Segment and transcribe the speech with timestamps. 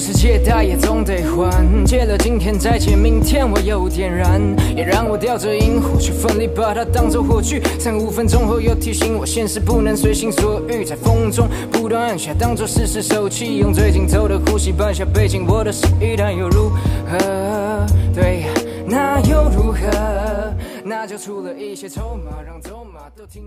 [0.00, 1.84] 是借，贷也总得还。
[1.84, 4.40] 借了今天再借明天，我有点燃，
[4.74, 7.60] 也让我叼着萤火去奋力把它当做火炬。
[7.78, 16.70] 三五分钟后又提醒我，现实不能随心所欲，在风中不断按下，当做试试手气，用最紧凑的呼吸搬下背景，我的失意，但又如
[17.06, 17.86] 何？
[18.14, 18.46] 对，
[18.86, 19.78] 那又如何？
[20.82, 22.58] 那就出了一些筹码，让。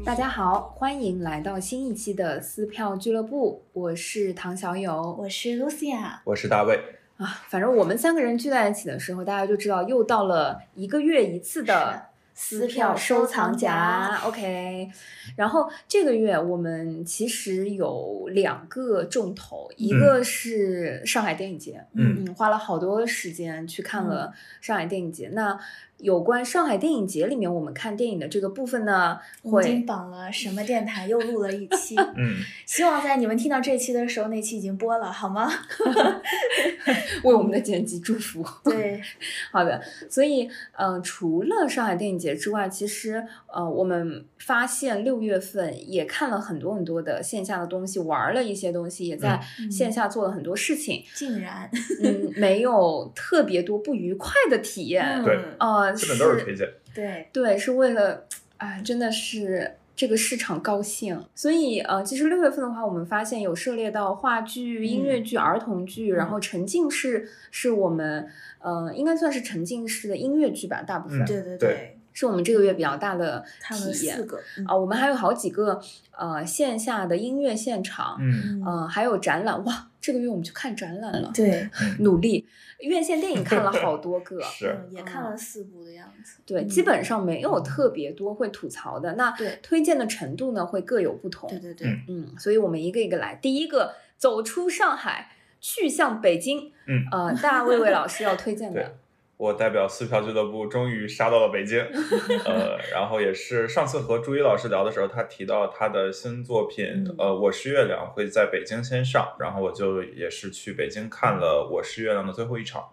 [0.05, 5.13] 大家好，欢迎来到新一期的撕票俱乐部，我是唐小友。
[5.19, 6.79] 我是 Lucia，我是大卫，
[7.17, 7.43] 啊。
[7.49, 12.01] 反正我们三个人聚在一起的时候，大家就知道又到了一个月一次的
[12.33, 14.21] 撕票收藏夹。
[14.23, 14.89] OK，
[15.35, 22.23] 然后这个月我们其实有两个重头，一个是上海电影节，嗯。
[22.25, 25.27] 嗯，花了好多时间去看了上海电影节。
[25.33, 25.59] 那
[26.03, 35.49] 有关上海电影节里面我们看电影的这个部分呢，已经绑了什么电台又录了一期， 嗯，希望在你们听到这期的时候，那期已经播了，好吗？
[37.23, 38.45] 为我们的剪辑祝福。
[38.65, 39.01] 对，
[39.51, 51.01] 好的，所以呃，除了上海电影节之外，其实呃，我们发现六月份也看了很多很多的线下的东西，玩了一些东西，也在嗯线下做了很多事情。
[51.15, 51.69] 竟然，
[52.03, 55.23] 嗯，没有特别多不愉快的体验。
[55.23, 56.67] 对嗯呃，基本都是推荐。
[56.93, 58.25] 对，对，是为了，
[58.57, 61.23] 哎，真的是这个市场高兴。
[61.35, 68.27] 所以呃，其实六月份的话，我们发现有涉猎到话剧、音乐剧、儿童剧，然后沉浸式是我们
[68.59, 71.25] 呃，应该算是沉浸式的音乐剧吧，大部分、嗯。
[71.25, 71.57] 对对。
[71.57, 79.63] 对是我们这个月比较大的看了体验四个，嗯啊、我们还有好几个呃线下的音乐现场，嗯，呃，还有展览。
[79.65, 81.69] 哇，这个月我们去看展览了，对，
[81.99, 82.47] 努力。
[82.79, 89.13] 院线电影看了好多个， 是嗯也看了四部的样子，对，嗯基本上没有特别多会吐槽的。
[89.13, 91.49] 那对推荐的程度呢，会各有不同。
[91.49, 93.35] 对对对，嗯嗯，所以我们一个一个来。
[93.35, 95.31] 第一个，走出上海，
[95.61, 96.73] 去向北京。
[96.85, 98.95] 嗯呃，大卫卫老师要推荐的。
[99.37, 101.79] 我代表四票俱乐部终于杀到了北京，
[102.45, 112.89] 呃，然后也是上次和朱一老师聊的时候，他提到他的新作品，嗯呃，《我是月亮》会在北京先上，然后我就也是去北京看了《我是月亮》的最后一场。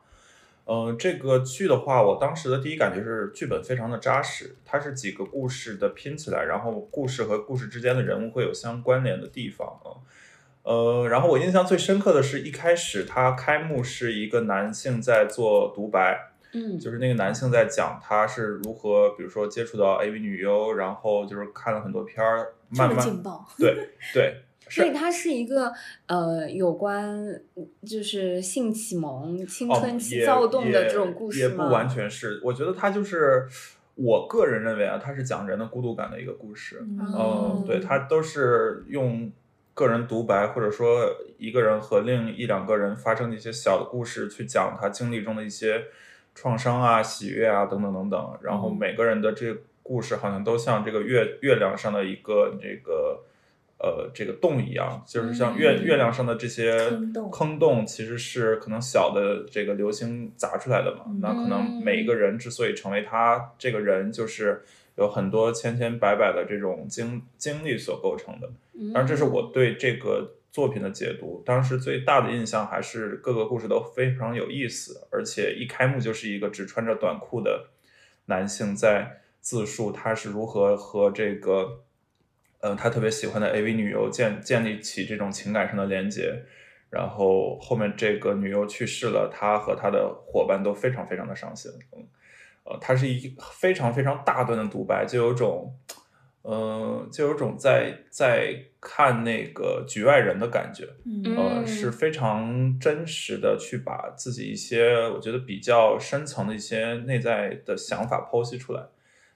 [0.73, 9.99] 嗯、这个剧的话，我当时的第一感觉是剧本非常的扎实，它是几个故事的拼起来，然后故事和故事之间的人物会有相关联的地方啊。
[10.63, 24.35] 呃，然后我印象最深刻的是一开始它开幕是一个男性在做独白，嗯，就是那个男性在讲他是如何，比如说接触到 AV 女优，然后就是看了很多片儿，这么慢慢劲爆，对对
[24.71, 25.73] 所以它是一个
[26.07, 27.41] 呃有关
[27.85, 31.51] 就是性启蒙、青哦春期躁动的这种故事吗？
[31.65, 33.49] 也不完全是，我觉得它就是
[33.97, 36.87] 我个人认为啊，它是讲人的孤独感的一个故事。
[36.89, 39.33] 嗯嗯，对，它都是用
[39.75, 45.87] 个人独白，或者说一个人和另一两个人发生的一些小的故事，去讲他经历中的一些
[46.35, 48.39] 创伤啊、喜悦啊等等等等。
[48.43, 53.25] 然后嗯每个人的这个故事好像都像这个月月亮上的一个这个。
[53.83, 61.07] 呃，这个洞一样，就是像月、嗯月亮上的这些坑洞坑洞，其实是可能小的这个流星砸出来的嘛。
[61.19, 64.63] 那可能每一个人之所以成为他这个人，就是
[64.97, 68.51] 有很多千千百百的这种经经历所构成的。
[68.75, 71.43] 嗯，当然，这是我对这个作品的解读。
[71.45, 77.71] 当时最大的印象还是各个故事都非常有意思，而且一开幕就是一个只穿着短裤的
[78.27, 81.83] 男性在自述他是如何和这个，
[82.61, 86.45] 呃，他特别喜欢的 AV 女优建建立起这种情感上的连接。
[86.91, 91.71] 然后后面这个女优去世了，他和他的伙伴都非常非常的伤心。
[91.93, 92.05] 嗯，
[92.65, 95.73] 呃，他是一非常非常大段的独白，就有种，
[96.43, 100.89] 呃，就有种在在看那个局外人的感觉。
[101.05, 108.83] 嗯呃，嗯是非常真实的去把自己一些我觉得比较深层的一些内在的想法剖析出来。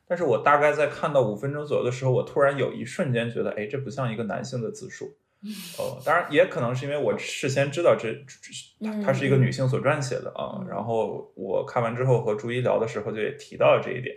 [0.07, 5.17] 但是我大概在看到五分钟左右的时候，我突然有一瞬间觉得，哎，这不像一个男性的自述。
[5.79, 10.57] 呃，当然也可能是因为我事先知道这这它它是一个女性所撰写的啊。
[10.59, 14.17] 嗯然后我看完之后和朱一聊的时候，就也提到了这一点。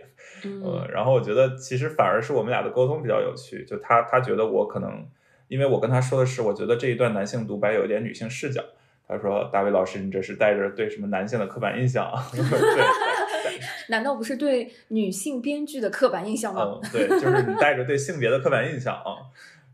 [0.64, 5.06] 呃，嗯然后我觉得其实反而是我们俩的沟通比较有趣，就他他觉得我可能，
[5.48, 8.62] 因为我跟他说的是，我觉得这一段男性独白有一点女性视角。
[9.10, 12.42] 他说：“大卫老师，你这是带着对什么男性的刻板印象啊？” 对，
[13.88, 16.78] 难道不是对女性编剧的刻板印象吗？
[16.84, 19.16] 嗯，对，就是你带着对性别的刻板印象啊。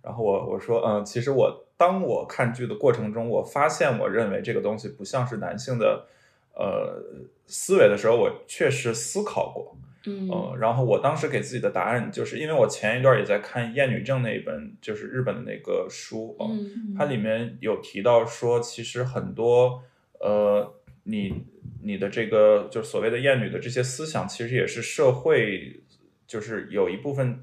[0.04, 6.06] 然后我我说，嗯，其实我当我看剧的过程中，我发现我认为这个东西不像是男性的
[6.54, 7.02] 呃
[7.46, 9.76] 思维的时候，我确实思考过。
[10.06, 19.82] 嗯呃，然后我当时给自己的答案就是，因为我前一段也在看《厌女症》那一本，就是日本的那个书，呃嗯它里面有提到说，其实很多
[20.20, 20.74] 呃，
[21.04, 21.46] 你
[21.82, 25.80] 你的这个就是所谓的厌女的这些思想，其实也是社会
[26.26, 27.42] 就是有一部分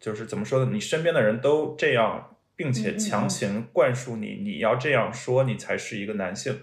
[0.00, 0.70] 就是怎么说呢？
[0.72, 6.58] 你身边的人都这样，并且强行灌输你，你要这样说，你才是一个男性。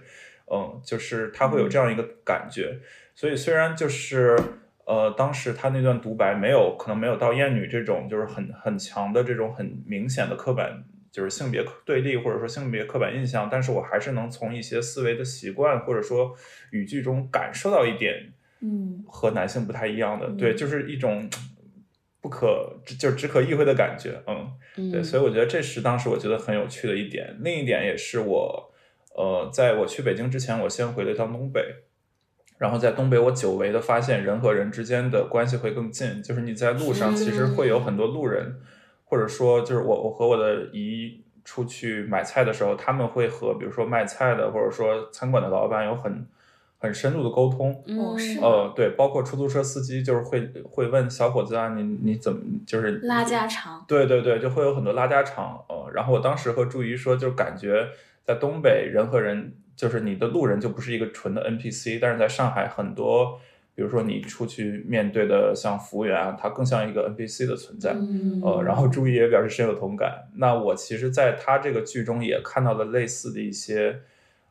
[0.52, 2.78] 嗯，就是他会有这样一个感觉。
[3.14, 4.36] 所以虽然就是
[4.84, 10.84] 呃，当时他那段独白没有可能没有到厌女这种就是很很强的这种很明显的刻板。
[11.14, 16.34] 就是性别对立或者说性别刻板印象，但是我还是能从一些思维的习惯或者说
[16.72, 18.32] 语句中感受到一点，
[18.62, 21.30] 嗯，和男性不太一样的，对，就是一种
[22.24, 27.36] 不可就只可意会的感觉，嗯，对，所以我觉得这是当时我觉得很有趣的一点。
[27.40, 28.72] 另一点也是我，
[29.14, 31.60] 呃，在我去北京之前，我先回了一趟东北，
[32.56, 38.56] 然后在东北我久违的发现人和人之间的关系会更近，就是你在路上其实会有很多路人。
[39.06, 46.26] 或者说，就是我我和我的姨出去买菜的时候，他们会和比如说卖菜的，或者说餐馆的老板有很
[46.84, 47.72] 很深入的沟通。
[47.98, 53.82] 哦，是呃，对，包括出租车司机，就是会会问小伙子啊，你你怎么就是拉家常？
[53.88, 55.58] 对对对，就会有很多拉家常。
[55.70, 57.88] 呃，然后我当时和朱怡说，就感觉
[58.22, 63.40] 在东北人和人，就是你的路人就不是一个纯的 NPC，但是在上海很多。
[63.76, 67.90] 比如说你出去面对的像服务员啊，他更像一个 NPC 的存在，
[68.40, 70.28] 呃，然后朱毅也表示深有同感。
[70.36, 73.98] 那我其实在他这个剧中也看到了类似的一些，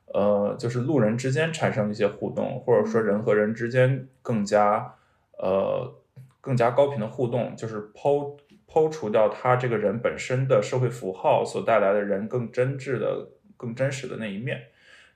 [0.07, 4.95] 呃，就是路人之间产生一些互动，或者说人和人之间更加
[5.37, 5.93] 呃
[6.41, 8.35] 更加高频的互动，就是抛
[8.67, 14.61] 抛除掉他这个人本身的社会符号所带来的人更真挚的、更真实的那一面。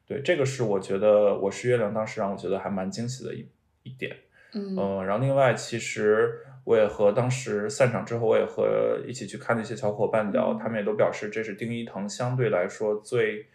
[0.06, 3.48] 对，这个是我觉得我是月亮当时让我觉得还蛮惊喜的一。
[3.84, 4.14] 一点，
[4.54, 13.48] 嗯，然后另外，其实我也和当时散场之后，我也和一起去看的一些小伙伴聊，他们也都表示这是丁一腾相对来说最，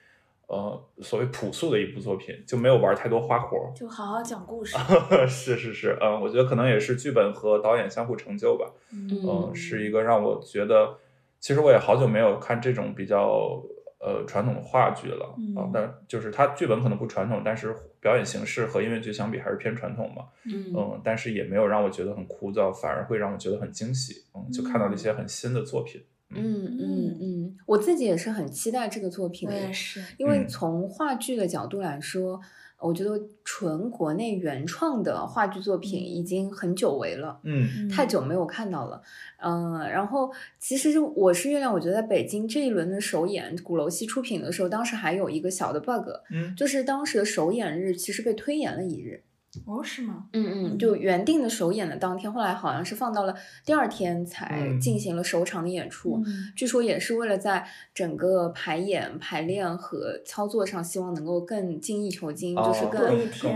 [0.52, 4.76] 呃，所谓朴素的一部作品，就没有玩太多花活，就好好讲故事。
[5.26, 10.98] 是是是，嗯，我觉得可能也是剧本和导演相互成就吧，嗯，是一个让我觉得，
[11.40, 13.62] 其实我也好久没有看这种比较。
[14.04, 20.24] 呃，传统的话剧了啊，但就是它剧本可能不传统，但是表演形式和音乐剧相比还是偏传统嘛。
[20.44, 24.24] 嗯，但是也没有让我觉得很枯燥，反而会让我觉得很惊喜。
[24.34, 26.02] 嗯，就看到了一些很新的作品。
[26.34, 29.48] 嗯嗯嗯，我自己也是很期待这个作品。
[29.48, 32.40] 我也是，因为从话剧的角度来说。
[32.84, 33.12] 我觉得
[33.44, 39.00] 纯国内原创的话剧作品已经很久违了，嗯，太久没有看到了，
[39.40, 49.22] 嗯，然后其实我是月亮，我觉得在北京这一轮的首演，鼓楼西出品的时候，当时还有一个小的 bug，嗯，就是当时的首演日其实被推延了一日。
[49.66, 50.24] 哦，是吗？
[50.32, 53.34] 嗯嗯，就原定的首演的当天，后来好像是放到了
[53.64, 56.22] 第二天才进行了首场的演出。
[56.56, 63.00] 据说也是为了在整个排演、排练和操作上，希望能够更精益求精，就是更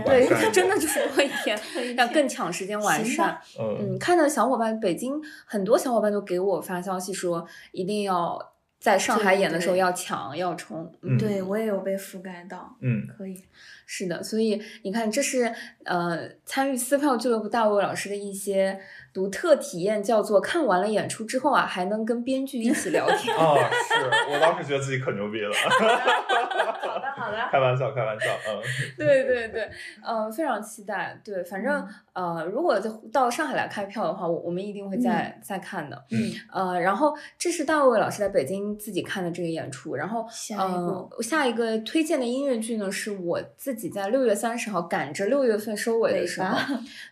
[0.05, 1.59] 对，它 真的就是多一天，
[1.97, 3.39] 要更抢时间完善。
[3.59, 8.53] 嗯，看到小伙伴，北京很多小伙伴都给我发消息说，一定要。
[8.79, 13.43] 在上海演的时候要抢要冲，对我也有被覆盖到，嗯，可以，
[13.85, 15.51] 是的，所以你看，这是
[15.83, 18.79] 呃参与撕票俱乐部大卫老师的一些
[19.17, 23.33] 独特体验，叫做看完了演出之后啊，还能跟编剧一起聊天。
[23.35, 23.55] 啊，
[23.89, 25.51] 是我当时觉得自己可牛逼了。
[26.87, 28.61] 好的，好的，开玩笑，开玩笑，嗯，
[28.95, 29.69] 对对对，
[30.05, 32.79] 嗯，非常期待，对，反正呃，如果
[33.11, 38.67] 到上海来开票的话，我我们一定会再再看的，嗯，呃，然后这是大卫老师在北京。
[38.77, 40.25] 自己看的这个演出，然后
[40.59, 46.57] 嗯，下一个推荐的音乐剧呢，是我自己在六月三十号赶着六月份收尾的时候，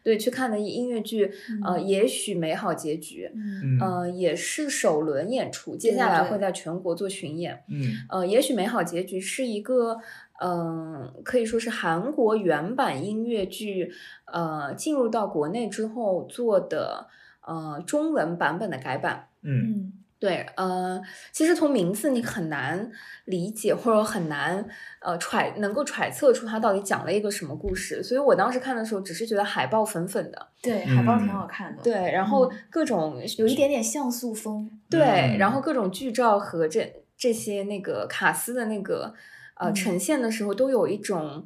[0.03, 1.31] 对去看的音乐剧，
[1.65, 3.31] 呃，也许美好结局，
[3.79, 9.99] 呃，也是首轮演出，接下来会在全国做巡演，嗯，呃，也许美好结局是一个，
[10.41, 13.91] 嗯，可以说是韩国原版音乐剧，
[14.25, 17.07] 呃，进入到国内之后做的，
[17.45, 19.93] 呃，中文版本的改版，嗯。
[20.17, 20.99] 对，呃，
[21.31, 22.89] 其实从名字你很难
[23.25, 24.65] 理解，或者很难
[25.01, 28.01] 呃揣能够揣测出它到底讲了一个什么故事。
[28.01, 39.13] 所以我当时看的时候，只是觉得海报粉粉的，对，海报挺好看的，对，然后各种有一点点像素风，对，然后各种剧照和这这些那个卡斯的那个
[39.55, 41.45] 呃呈现的时候，都有一种，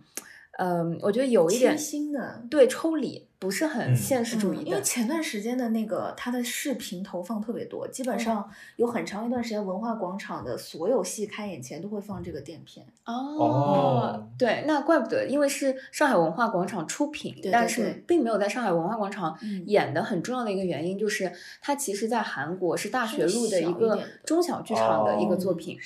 [0.59, 3.28] 嗯，我觉得有一点新的，对，抽离。
[3.39, 4.63] 不是很现实主义的。
[4.63, 12.85] 嗯因为前段时间的那个他的视频投放特别多，基本上有很长一段时间，文化广场的所有戏开演前都会放这个电片。
[13.05, 21.31] 哦对，那怪不得，因为是上海文化广场出品，对对但是并没有在上海文化广场嗯演的很重要的一个原因，就是
[21.61, 25.77] 它其实在韩国是大学路的一个中小剧场的一个作哦品。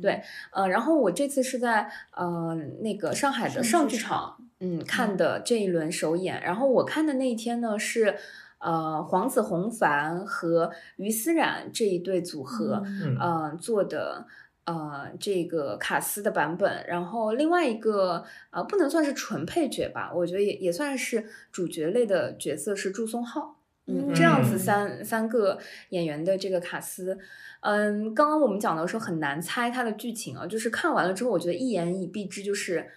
[0.00, 6.40] 对呃，然后我这次是在呃那个上海的上上剧场，嗯看的这一轮首演。
[6.42, 8.16] 然后我看的那一天呢是
[8.58, 13.58] 呃黄子弘凡和于思冉这一对组合，嗯。
[13.58, 14.26] 做的
[14.64, 23.58] 呃这个卡斯的版本，然后另外一个呃不能算是纯配角吧，我觉得也也算是主角类的角色是祝松浩。
[23.86, 24.58] 嗯，这样子嗯。
[24.58, 27.18] 三三个演员的这个卡斯，
[27.62, 32.88] 嗯，刚刚我们讲的时候很难猜它的剧情啊，就是看完了之后，我觉得一言以蔽之，就是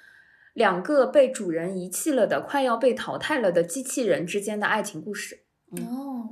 [0.55, 5.43] 两个被主人遗弃了的、快要被淘汰了的机器人之间的爱情故事。
[5.71, 6.29] 哦，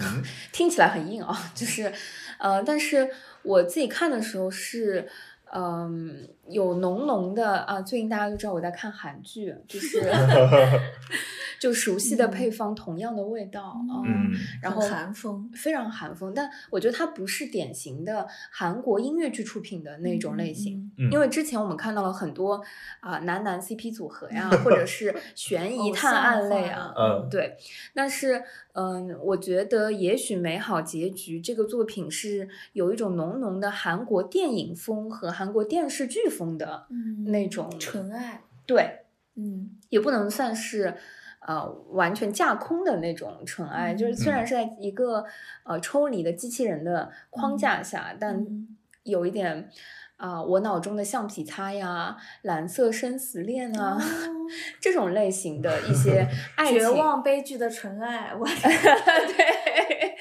[0.00, 0.22] 嗯
[0.52, 1.92] 听起来很硬啊，就是，
[2.38, 3.08] 呃，但是
[3.42, 5.08] 我自己看的时候是，
[5.52, 10.00] 嗯、有浓浓的啊，最近大家都知道我在看韩剧，就是
[11.60, 14.02] 就熟悉的配方，同样的味道啊。
[14.06, 14.32] 嗯。
[14.62, 15.50] 然后很韩风。
[15.54, 22.62] 非常韩风，但我觉得它不是典型的韩国音乐剧出品的那种类型，嗯因为之前我们看到了很多
[23.00, 27.28] 啊、男男 CP 组合呀， 或者是悬疑探案类啊，嗯。
[27.30, 27.56] 对，
[27.94, 39.00] 但是嗯，我觉得也许美好结局这个作品是有一种浓浓的韩国电影风和韩国电视剧风的嗯那种纯爱，对，
[39.34, 39.70] 嗯。
[39.90, 40.94] 也不能算是
[41.46, 45.24] 呃完全架空的那种纯爱，就是虽然嗯是在一个
[45.64, 49.68] 呃抽离的机器人的框架下，但嗯有一点
[50.16, 54.00] 啊、我脑中的橡皮擦呀、蓝色生死恋啊、哦
[54.78, 58.44] 这种类型的一些 爱情，绝望悲剧的纯爱，我
[59.34, 60.16] 对，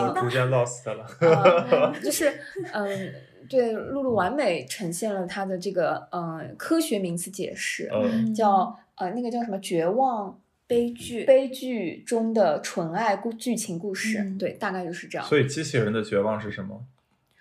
[0.00, 1.06] 我逐渐 lost 了。
[1.20, 2.32] 呃，就是
[2.72, 3.12] 嗯。
[3.46, 14.38] 对，露露完美呈现了她的这个嗯、呃科学名词解释，嗯叫呃那个叫什么绝望悲剧，悲剧中的纯爱故剧情故事，嗯。
[14.38, 15.26] 对，大概就是这样。
[15.26, 16.84] 所以机器人的绝望是什么？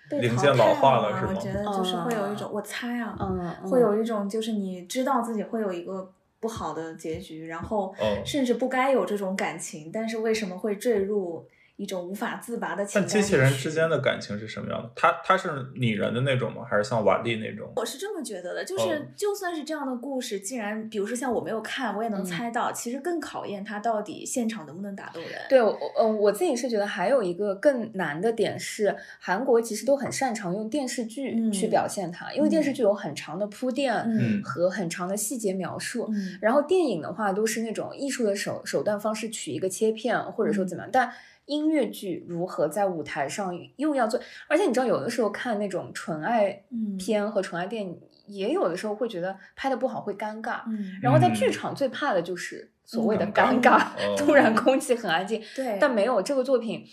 [0.10, 1.34] 被淘零件老汰了化了是吗？
[1.36, 8.22] 我觉得就是会有一种，嗯我猜啊，嗯，会有一种就是你知道自己会有一个不好的结局，然后哦。
[8.26, 13.22] 甚至不该有这种感情，但是为什么会坠入一种无法自拔的情但感？
[13.22, 14.92] 机器人之间的感情是什么样的？
[14.96, 16.64] 它它是拟人的那种吗？
[16.70, 17.72] 还是像瓦力那种？
[17.76, 25.32] 我是这么觉得的，就是、哦就算是这样的故事，既然比如说像我没有看，我也能嗯猜到，其实更考验它到底现场能不能打动人。
[25.50, 36.08] 对，我嗯，我自己是觉得还有一个更难的点是，韩国其实都很擅长用电视剧去嗯表现它，因为电视剧有很长的铺垫嗯和很长的细节描述。
[36.14, 40.90] 嗯然后电影的话，都是那种艺术的手手段方式，取一个切片，或者说怎么样。
[40.92, 41.12] 但
[41.46, 44.20] 音乐剧如何在舞台上又要做？
[44.48, 50.62] 而且你知道，有的时候看那种纯爱嗯片和纯爱电影，也有的时候会觉得拍的不好会尴尬。
[50.68, 55.42] 嗯，然后在剧嗯场最怕的就是所谓的嗯尴尬， 突然空气很安静。
[55.56, 56.86] 对，但没有这个作品，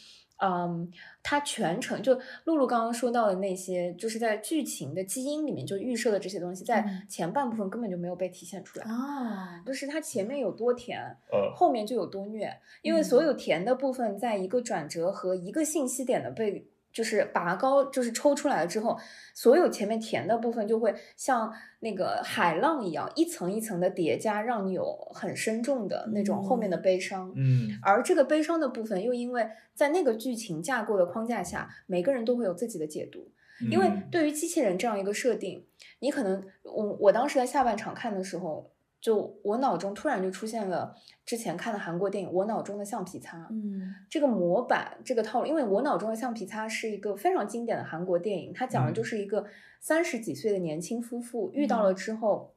[0.43, 0.91] 嗯，
[1.23, 7.07] 它全程就露露刚刚说到的那些，就是在剧情的基因里面就预设的这些东西，在嗯。
[7.09, 8.85] 前半部分根本就没有被体现出来。
[8.87, 13.19] 啊，就是它前面有多甜，呃，后面就有多虐，因为所。
[13.19, 18.99] 嗯有甜的部分，在一个转折和一个信息点的被就是拔高，就是抽出来了之后，
[19.35, 27.33] 所有前面填的部分就会像那个海浪一样，一层一层的叠加，让你有很深重的那种后面的嗯悲伤。
[27.37, 33.31] 嗯而这个悲伤的部分，又因为在那个剧情架构的框架下，每个人都会有自己的解读。
[33.71, 35.67] 因为嗯对于机器人这样一个设定，
[35.99, 43.95] 你可能我我当时在下半场看的时候，就我脑中突然就出现了之前看的韩国电影《我脑中的橡皮擦》嗯。
[44.11, 48.95] 这个模板这个套路，因为我脑中的橡皮擦是一个非常经典的韩国电影，它讲的嗯。
[48.95, 49.47] 就是一个
[49.81, 52.55] 三十几岁的年轻夫妇遇到了之后，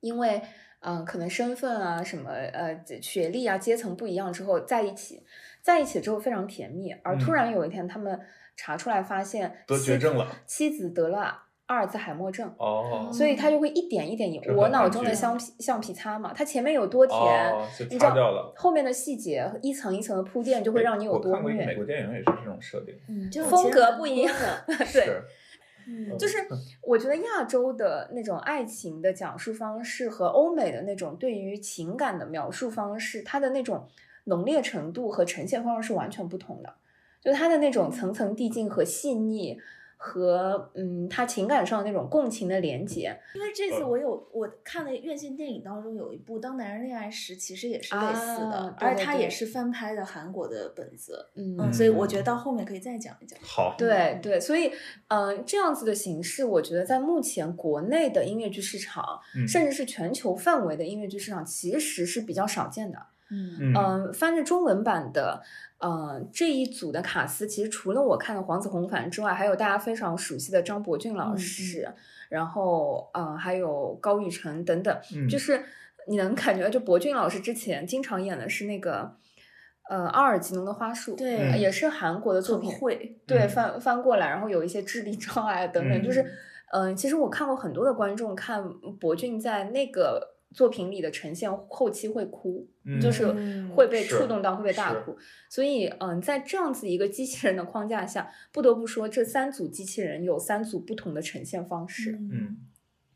[0.00, 0.40] 因为
[0.80, 5.22] 嗯、呃可能身份啊什么呃学历啊阶层不一样之后在一起，
[5.60, 7.34] 在一起之后非常甜蜜，而突嗯。
[7.34, 8.18] 然有一天他们
[8.56, 10.34] 查出来发现得妻子绝症了。
[10.46, 12.52] 妻子得了阿尔兹海默症。
[12.58, 17.54] 哦，所以他就会一点一点引我脑中的橡皮橡皮擦嘛，它前面有多甜，
[17.90, 21.76] 你知道擦掉了后面的细节一层一层的铺垫就会让你有多我看过一个美虐。
[21.76, 24.34] 国电影也是这种设定，风格不一样，
[24.92, 25.22] 对，
[25.88, 26.38] 嗯，就 是
[26.82, 33.86] 我觉得亚洲的那种爱情的讲述方式和欧美的那种对于情感的描述方式，它的那种
[34.24, 36.74] 浓烈程度和呈现方式是完全不同的。
[37.20, 39.58] 就它的那种层层递进和细腻
[39.96, 43.18] 和嗯他情感上的那种共情的连接。
[43.34, 51.26] 因为这次我有我看的院线电影当中有一部《当男人恋爱时》，其实也是类似的，啊对对对而它也是翻拍的韩国的本子。
[51.34, 53.38] 嗯嗯，所以我觉得到后面可以再讲一讲。
[53.42, 54.68] 好，对对，所以
[55.08, 62.98] 嗯、呃这样子的形式，我觉得在目前国内的音乐剧市场，嗯甚至是全球范围的音乐剧市场，其实是比较少见的。
[63.28, 65.42] 嗯嗯嗯，翻着中文版的，
[65.78, 71.88] 呃，这一组的卡司，其实除了我看的黄子弘凡之外，还有大家非常熟悉的张伯俊老嗯师，
[72.28, 75.28] 然后呃，还有高玉成等等，嗯。
[75.28, 75.62] 就是
[76.08, 79.16] 你能感觉，就伯俊老师之前经常演的是那个。
[79.88, 81.70] 呃，阿尔吉农的花束，对呃也。
[81.70, 86.26] 是韩国的作品，很会，对，嗯翻翻过来，然后有一些智力障碍等等，就是，
[86.72, 88.68] 嗯、其实我看过很多的观众看
[88.98, 92.66] 博俊在那个作品里的呈现，后期会哭，
[93.00, 95.16] 就是嗯会被触动到，会被大哭。
[95.50, 102.12] 所以，嗯、在这样子一个机器人的框架下，不得不说，这三组机器人有三组不同的呈现方式。
[102.12, 102.56] 嗯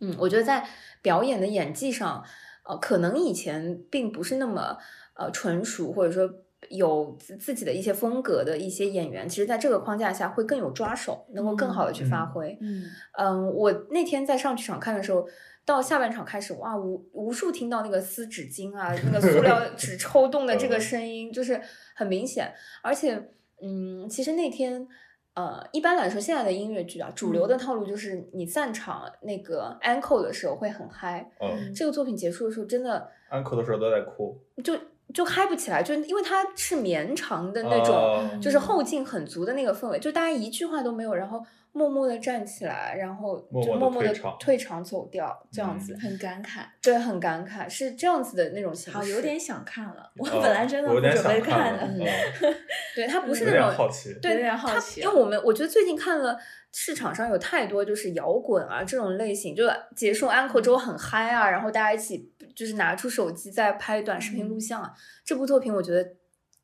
[0.00, 0.66] 嗯，我觉得在
[1.02, 2.24] 表演的演技上，
[2.66, 4.76] 呃，可能以前并不是那么
[5.14, 6.30] 呃纯熟，或者说
[6.68, 12.58] 有自自己的一些风格的一些演员，其实在这个框架下会更有抓手，能够更好的去发嗯挥。
[12.60, 12.84] 嗯
[13.18, 15.28] 嗯，我那天在上剧场看的时候，
[15.70, 21.60] 到下半场开始，哇，无无数听到那个撕纸巾啊，那个塑料 纸抽动的这个声音，就是
[21.94, 22.52] 很明显。
[22.82, 23.30] 而且，
[23.62, 24.86] 嗯，其实那天，
[25.34, 34.74] 呃，一般来说，现在的音乐剧啊，主流的套路就是你散场那个 uncle 的时候会很嗨，嗯，这个作品结束的时候真的 uncle 的时候都在哭，就
[35.12, 37.94] 就嗨不起来，就因为它是绵长的那种。
[37.94, 46.60] 哦就是后劲很足的那个氛围，就大家一句话都没有，然后默默的站起来，然后就默默的退场走掉，这样子，嗯很感慨。
[46.80, 48.98] 对，很感慨，是这样子的那种形式。
[48.98, 50.10] 好，有点想看了。
[50.16, 52.06] 我哦本来真的不准备想看的。
[52.96, 56.38] 对，它不是那种好奇，对，有点好它奇因为我们我觉得最近看了
[56.72, 59.64] 市场上有太多就是摇滚啊这种类型，就
[59.94, 64.92] 结束 uncle 之后很嗨啊，然后大家一起就是拿出手机在拍短视频录像啊。
[65.24, 66.16] 这部作品我觉得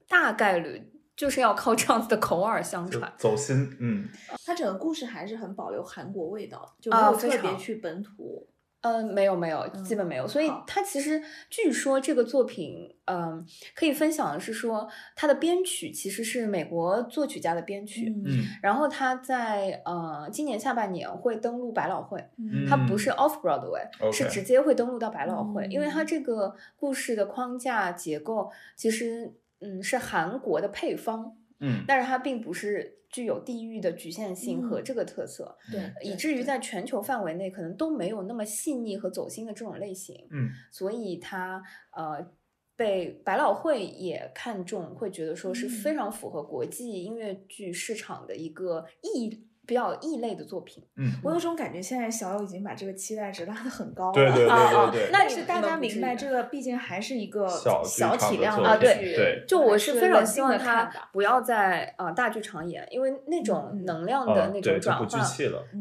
[0.08, 3.12] 大概率就是要靠这样子的口耳相传。
[3.18, 4.08] 走心，嗯，
[4.44, 8.48] 它整个故事还是很保留韩国味道，就啊没有特别去本土。
[8.86, 10.28] 嗯，没有没有，基本没有。
[10.28, 10.62] 所以好。
[10.66, 11.20] 它其实
[11.50, 13.44] 据说这个作品，嗯，
[13.74, 22.24] 可以分享的是说，它的编曲其实是美国作曲家的编曲，嗯然后它在呃今年下半年会登陆百老汇。
[22.38, 22.64] 嗯。
[22.68, 26.06] 它不是 off Broadway，、是直接会登陆到百老汇，因为它嗯。
[26.06, 31.84] 这个故事的框架结构其实嗯是韩国的配方，嗯。
[31.88, 42.30] 但是它并不是具有地域的局限性和嗯这个特色，对，以至于在全球范围内可能都没有那么细腻和走心的这种类型，嗯所以它呃。
[42.78, 49.30] 被百老汇也看中，会觉得说是非嗯常符合国际音乐剧市场的一个异
[49.66, 50.82] 比较异类的作品。
[50.96, 54.12] 嗯，我有种感觉，现在小友已经把这个期待值拉得很高了。
[54.12, 55.02] 对对对啊啊对。
[55.02, 65.08] 对，那你但是大家明白，这个毕竟还是一个小小体量的啊对剧对就我是非常希望他不要在啊大剧场演，因为那种能量啊的那种转换，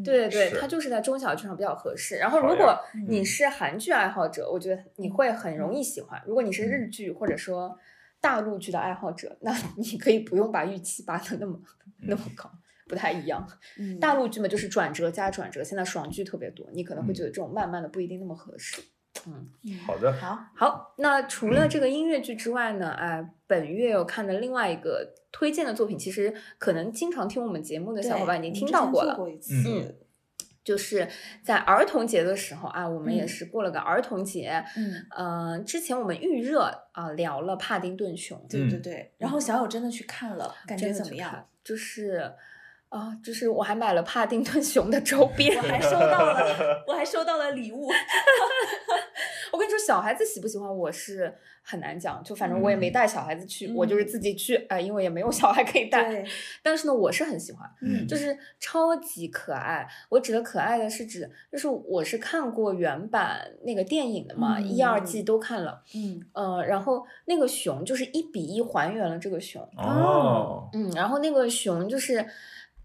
[0.03, 2.15] 对对对，是它就是在中小剧场比较合适。
[2.15, 3.05] 然后，如果嗯。
[3.07, 7.77] 你是韩剧爱好者，我觉得你会很容易喜欢；如果你是日剧或者说
[8.19, 11.59] 大陆剧的爱好者，那你可以不用把预期拔得那么
[12.01, 12.49] 那么高，
[12.87, 13.47] 不太一样。
[13.77, 18.81] 嗯大陆剧嘛，就是转折加转折，现在爽剧特别多，你可能会嗯觉得这种慢慢的不一定那么合适。
[19.27, 19.47] 嗯
[19.85, 29.53] 好的，好，好，那除了这个音乐剧之外呢，哎、本月我看的另外一个推荐的作品，其实可能经常听我们节目的小伙伴已经听到过了，过一次。
[29.65, 29.95] 嗯
[30.65, 31.07] 就是
[31.43, 34.65] 在儿童节的时候啊，我们也嗯是过了个儿童节。
[34.75, 39.13] 嗯，呃，之前我们预热啊、聊了帕丁顿熊，对对对。
[39.19, 41.47] 然后小友真的去看了，感觉怎么样？？
[41.63, 42.33] 就是
[42.89, 45.79] 啊、就是我还买了帕丁顿熊的周边，我还。
[45.85, 47.89] 收到了，我还收到了礼物。
[49.51, 52.93] 我跟你说，小孩子喜不喜欢我是很难讲，就反正我也没嗯。
[52.93, 54.07] 带小孩子去，我就是嗯。
[54.07, 56.25] 自己去，呃，因为也没有小孩可以带。
[56.63, 59.87] 但是呢，我是很喜欢，嗯就是超级可爱。
[60.09, 65.25] 我指的可爱的是指，就是我是看过原版那个电影的嘛，一二季嗯。
[65.25, 66.21] 都看了，嗯。
[66.33, 72.25] 呃，然后那个熊就是一比一还原了这个熊，哦，嗯，然后那个熊就是，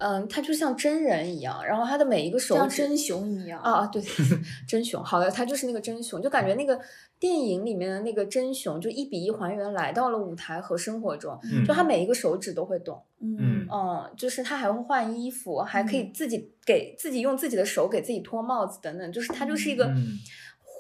[0.01, 3.61] 嗯、他就像真人一样，然后他的每一个手指像真熊一样。
[3.61, 4.03] 啊啊，对，
[4.67, 6.81] 真熊，好的，他就是那个真熊，就感觉那个
[7.19, 13.67] 电影里面的那个真熊就一比一还原来到了舞台和生活中，嗯就他每一个手指都会动，嗯。
[13.71, 16.13] 嗯，就是他还会换衣服，还可以嗯。
[16.13, 20.19] 自己给自己用自己的手给自己脱帽子等等，就是他就是一个嗯。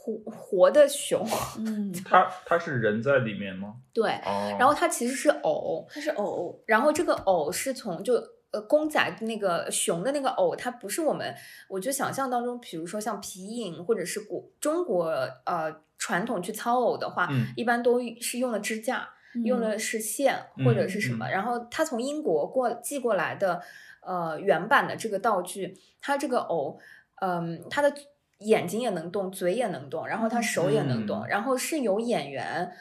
[0.02, 1.22] 活活的熊，
[1.58, 3.74] 嗯， 他他是人在里面吗？
[3.92, 8.14] 对，哦，然后他其实是偶，他是偶，然后这个偶是从就
[8.52, 11.34] 呃公仔那个熊的那个偶，它不是我们
[11.68, 15.08] 我觉得想象当中，比如说像皮影或者是古中国
[15.44, 19.08] 呃传统去操偶的话，嗯一般都是用的支架。
[19.44, 23.62] 用的是线或者是什么，嗯嗯然后他从英国过寄过来的，
[24.02, 26.80] 呃，原版的这个道具，它这个偶，
[27.22, 27.94] 嗯，它的
[28.38, 32.72] 眼睛也能动，嘴也能动，然后它手也能动，嗯然后是有演员，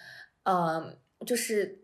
[0.42, 0.92] 呃，
[1.24, 1.79] 就是。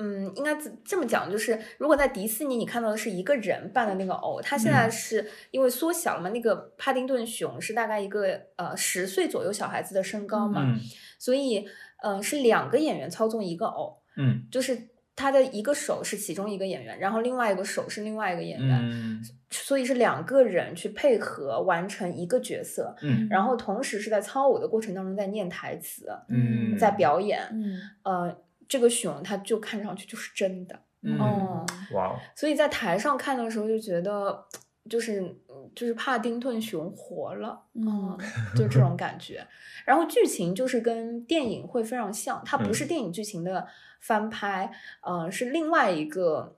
[0.00, 4.90] 嗯，应该这这么讲，就是如果在迪士尼你看到的是一个人扮的那个偶，他现在嗯。
[4.90, 10.80] 是因为缩小了嘛，那个帕丁顿熊是大概一个呃十岁左右小孩子的身高嘛，嗯
[11.18, 11.58] 所以
[12.02, 14.46] 嗯、呃是两个演员操纵一个偶，嗯。
[14.50, 19.22] 就是他的一个手是其中一个演员，然后另外一个手是另外一个演员，嗯。
[19.50, 27.40] 所以是两个人去配合完成一个角色，嗯然后同时是在操偶的过程当中在念台词，嗯，在表演。
[27.52, 27.80] 嗯。
[28.02, 28.36] 呃，
[28.70, 34.46] 这个熊它就看上去就是真的，嗯哦哇哦，所以在台上看的时候就觉得，
[34.88, 35.34] 就是
[35.74, 38.16] 就是帕丁顿熊活了，嗯
[38.54, 39.44] 就这种感觉。
[39.84, 43.66] 然后剧情就是跟电影会非常像，它不是嗯电影剧情的
[44.00, 44.70] 翻拍，
[45.02, 46.56] 呃，是另外一个，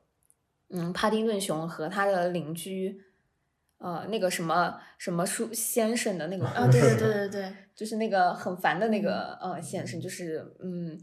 [0.69, 3.01] 嗯，帕丁顿熊和他的邻居，
[3.83, 10.97] 呃，那个什么什么书先生的那个啊，对对对对对，就是那个很烦的那个呃先生，就是嗯，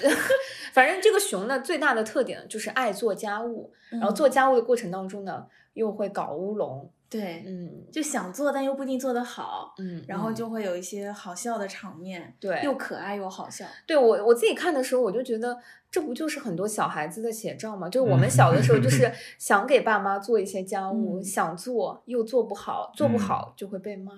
[0.74, 4.14] 反正这个熊呢最大的特点就是爱做家务，然后嗯。
[4.14, 13.64] 做家务的过程当中呢又会搞乌龙，对，嗯就想做但又不一定做得好，嗯，然后嗯就会有一些好笑的场面，对又可爱又好笑。
[13.86, 15.58] 对我我自己看的时候，我就觉得
[15.90, 17.88] 这不就是很多小孩子的写照吗？
[17.88, 24.12] 就是我们小的时候，就 是想给爸妈做一些家务，嗯想做又做不好，做不嗯好就会被骂。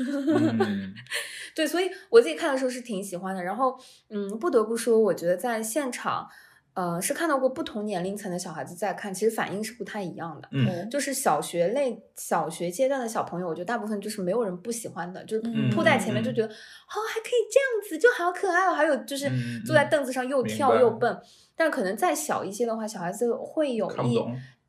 [0.00, 0.92] 嗯
[1.54, 3.44] 对，所以我自己看的时候是挺喜欢的。
[3.44, 3.78] 然后，
[4.08, 6.28] 嗯，不得不说，我觉得在现场，
[6.74, 10.48] 呃，是看到过不同年龄层的小孩子在看，其实反应是不太一样的。
[10.52, 18.72] 嗯就是小学类、小学阶段的小朋友，我觉得大部分就是没有人不喜欢的，就是嗯扑在前面就嗯觉得，哦，还可以这样子，就好可爱哦。
[18.72, 21.20] 还有就是嗯坐在嗯凳子上又跳又白蹦，
[21.54, 24.18] 但可能再小一些的话，小孩子会有一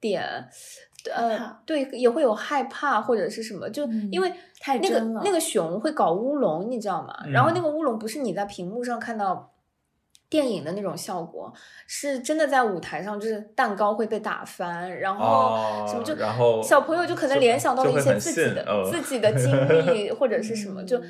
[0.01, 0.21] 点，
[1.15, 7.15] 呃，对，也会有害怕或者是什么，就嗯因为太那个那个熊会搞乌龙，你知道吗？
[7.31, 9.52] 然后那嗯个乌龙不是你在屏幕上看到。
[10.33, 11.53] 电影的那种效果
[11.85, 21.03] 是真的，在舞台上就是蛋糕会被打翻，然后什么就，哦然后小朋友就可能联想到了一些自己的、自己的经历或者是什么，就嗯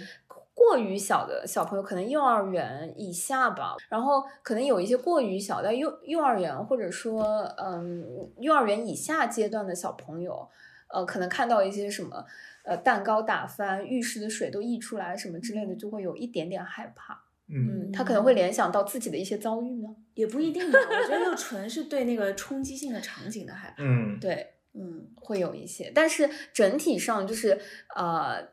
[0.54, 7.24] 过于小的小朋友，可能幼儿园以下吧，然后可能有一些过于小的幼幼儿园或者说
[7.58, 10.50] 嗯幼儿园以下阶段的小朋友，
[10.90, 12.26] 呃，可能看到一些什么
[12.66, 17.23] 呃蛋糕打翻、浴室的水都溢出来什么之类的，就会有一点点害怕。
[17.48, 19.90] 嗯嗯，他可能会联想到自己的一些遭遇呢。
[20.14, 23.84] 也不一定吧，我觉得就纯是对那个冲击性的场景的害怕。
[23.84, 27.60] 嗯对，嗯会有一些，但是整体上就是
[27.96, 28.50] 呃，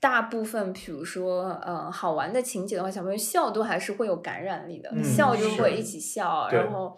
[0.00, 6.96] 大部分比如说呃好玩的情节的话，小朋友笑都还是会有感染力的，嗯笑就会一起笑，然后。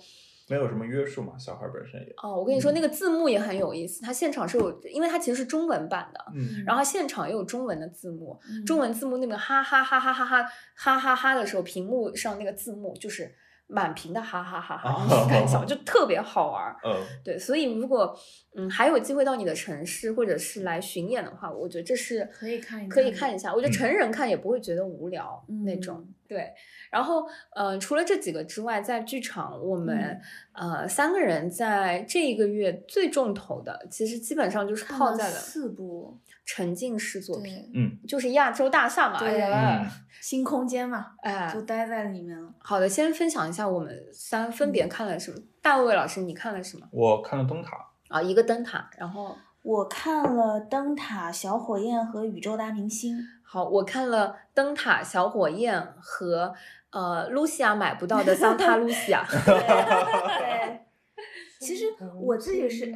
[0.53, 2.75] 没有什么约束嘛，小孩本身也哦，我跟你说，嗯。
[2.75, 6.63] 那个字幕也很有意思，它现场是有，因为它其实是中文版的，嗯。
[6.67, 8.63] 然后现场也有中文的字幕，嗯。
[8.67, 13.35] 中文字幕那个哈哈哈哈哈哈哈哈哈的时候，屏幕上那个字幕就是
[13.73, 16.77] 满屏的哈哈哈哈，那种感觉就特别好玩儿。
[16.85, 18.15] 嗯对，所以如果
[18.55, 23.53] 嗯还有机会到你的城市或者是来巡演的话，我觉得这是可以看一可以看一下。
[23.53, 26.07] 我觉得嗯成人看也不会觉得无聊、那种。
[26.29, 26.51] 对，
[26.91, 30.19] 然后呃，除了这几个之外，在剧场我们、
[30.55, 39.19] 嗯呃三个人在这一个月最重头的，其实基本上就是泡在了四部，沉浸式作品，嗯就是亚洲大厦嘛。
[39.19, 39.87] 哎对呀，
[40.21, 42.53] 新空间嘛，哎就，待在里面了。
[42.59, 45.37] 好的，先分享一下我们三分别看了什么。
[45.61, 46.87] 大卫老师，你看了什么？
[46.91, 47.77] 我看了灯塔，
[48.09, 53.17] 啊，一个灯塔，然后我看了《灯塔》《小火焰》和《宇宙大明星》。
[53.45, 56.55] 好，我看了灯塔、小火焰和
[56.91, 59.25] 呃露西亚买不到的桑塔露西亚。
[59.29, 60.81] 对，
[61.63, 61.85] 其实
[62.21, 62.93] 我自己是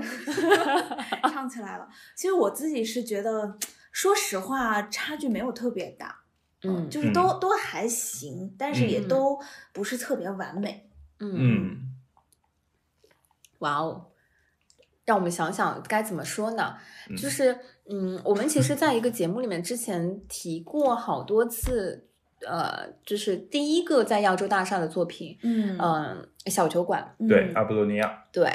[1.30, 1.88] 唱起来了。
[2.14, 3.56] 其实我自己是觉得，
[3.92, 6.20] 说实话，差距没有特别大，
[6.62, 9.40] 嗯就是都、都还行，但是也嗯都
[9.72, 10.90] 不是特别完美。
[11.20, 11.94] 嗯，嗯
[13.60, 14.10] 哇哦，
[15.04, 16.76] 让我们想想该怎么说呢？
[17.08, 22.05] 嗯就是嗯，我们其实在一个节目里面之前提过好多次，
[22.46, 28.48] 呃，就是第一个在亚洲大厦的作品，嗯嗯、小酒馆，对，阿波罗尼亚，对，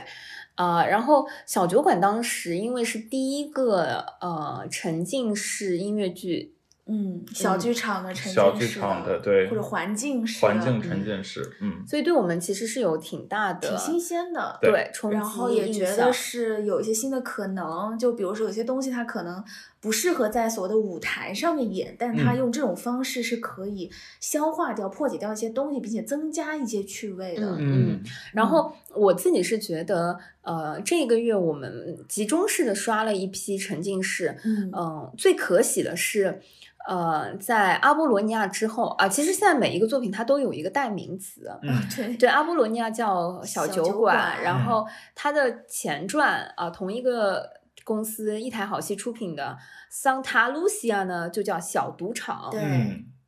[0.55, 6.55] 啊、然后小酒馆当时因为是第一个呃沉浸式音乐剧
[6.91, 19.41] 嗯，小剧场的沉浸式，小剧场的对，或者环境式，环境沉浸式，嗯，所以对我们其实是有挺大的、挺新鲜的，对冲击，然后也觉得是有一些新的可能，就比如说有些东西它可能
[19.79, 27.55] 不适合在所谓的舞台上面演，但是它用这种方式是可以消化掉、破解掉一些东西，并且增加一些趣味的。
[27.57, 28.01] 嗯，
[28.33, 36.41] 然后我自己是觉得，呃，这个月我们集中式的刷了一批沉浸式，嗯，最可喜的是。
[36.87, 41.49] 呃，在阿波罗尼亚之后啊，其实现在每一个作品它都有一个代名词。
[41.61, 47.49] 嗯， 对对，阿波罗尼亚叫小酒馆，然后它的前传啊，同一个
[47.83, 49.57] 公司一台好戏出品的
[49.89, 52.49] 桑塔露西亚呢，就叫小赌场。
[52.51, 52.61] 对，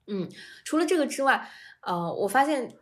[0.08, 0.30] 嗯，
[0.64, 1.48] 除了这个之外，
[1.82, 2.74] 呃，我发现。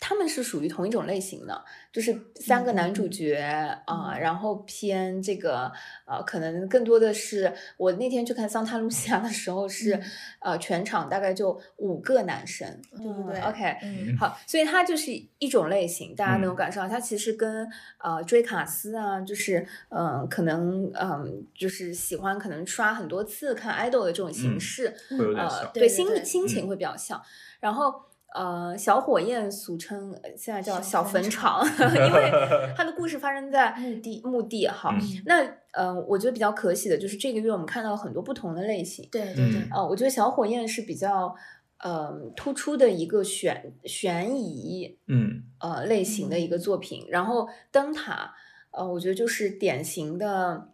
[0.00, 3.36] 他们是属于同一种类型的，就是三个男主角
[3.84, 5.70] 啊，然后偏这个
[6.06, 10.00] 呃，可能更多的是我那天去看桑塔露西亚的时候是
[10.40, 13.76] 呃，全场大概就五个男生，对不对？OK，
[14.18, 24.94] 好，所以它就是一种类型，大家能够感受到它其实跟呃追卡斯啊，就是嗯，可能嗯，就是喜欢可能刷很多次看 idol 的这种形式，
[25.36, 27.22] 呃，对心心情会比较像，
[27.60, 28.09] 然后。
[28.34, 31.64] 呃，小火焰俗称现在叫小坟场，
[31.94, 32.30] 因为
[32.76, 34.20] 它的故事发生在墓地。
[34.24, 34.92] 墓地，好，
[35.26, 39.08] 那呃，我觉得比较可喜的就是这个月我们看到了很多不同的类型。
[39.10, 39.62] 对对对。
[39.72, 41.34] 呃，我觉得小火焰是比较
[41.78, 48.32] 呃突出的一个悬悬疑嗯呃类型的一个作品，然后灯塔
[48.70, 50.68] 呃，我觉得就是典型的。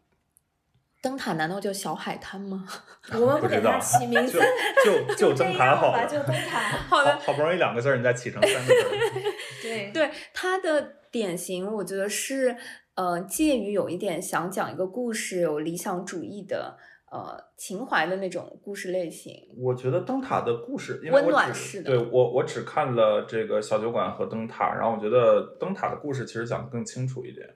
[1.06, 2.66] 灯塔难道叫小海滩吗？
[3.14, 4.40] 我们不给它起名字，
[4.84, 6.58] 就 就灯塔好了，就灯塔。
[6.88, 8.90] 好的，好不容易两个字儿，你再起成三个字儿。
[9.62, 12.56] 对对，它的典型，我觉得是
[12.96, 16.76] 呃，介于有一点想讲一个故事，有理想主义的
[17.12, 19.32] 呃情怀的那种故事类型。
[19.58, 21.90] 我觉得灯塔的故事，温暖式的。
[21.90, 27.48] 对我，我只看了这个小酒馆和灯塔，然后我觉得灯塔的故事其实讲的更清楚一点。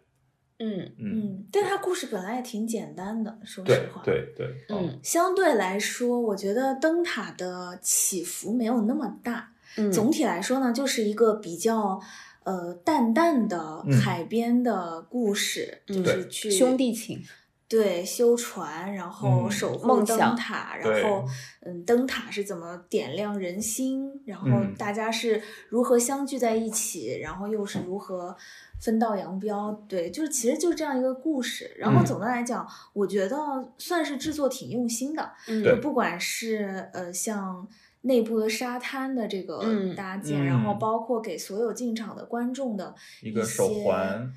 [0.62, 4.03] 嗯嗯，但他故事本来也挺简单的，说实话。
[4.05, 9.53] 对对对，嗯，相对来说，我觉得灯塔的起伏没有那么大。
[9.77, 11.99] 嗯，总体来说呢，就是一个比较
[12.44, 17.25] 呃淡淡的海边的故事，就是去兄弟情。
[17.66, 21.25] 对，修船，然后守护灯塔，然后，
[21.61, 24.11] 嗯，灯塔是怎么点亮人心？
[24.27, 27.16] 然后大家是如何相聚在一起？
[27.23, 28.37] 然后又是如何
[28.81, 29.73] 分道扬镳？
[29.87, 31.71] 对，就是其实就是这样一个故事。
[31.77, 33.37] 然后总的来讲，我觉得
[33.79, 35.33] 算是制作挺用心的。
[35.49, 37.69] 嗯，不管是呃像
[38.03, 39.62] 内部的沙滩的这个
[39.95, 44.33] 搭建，然后包括给所有进场的观众的一个手环。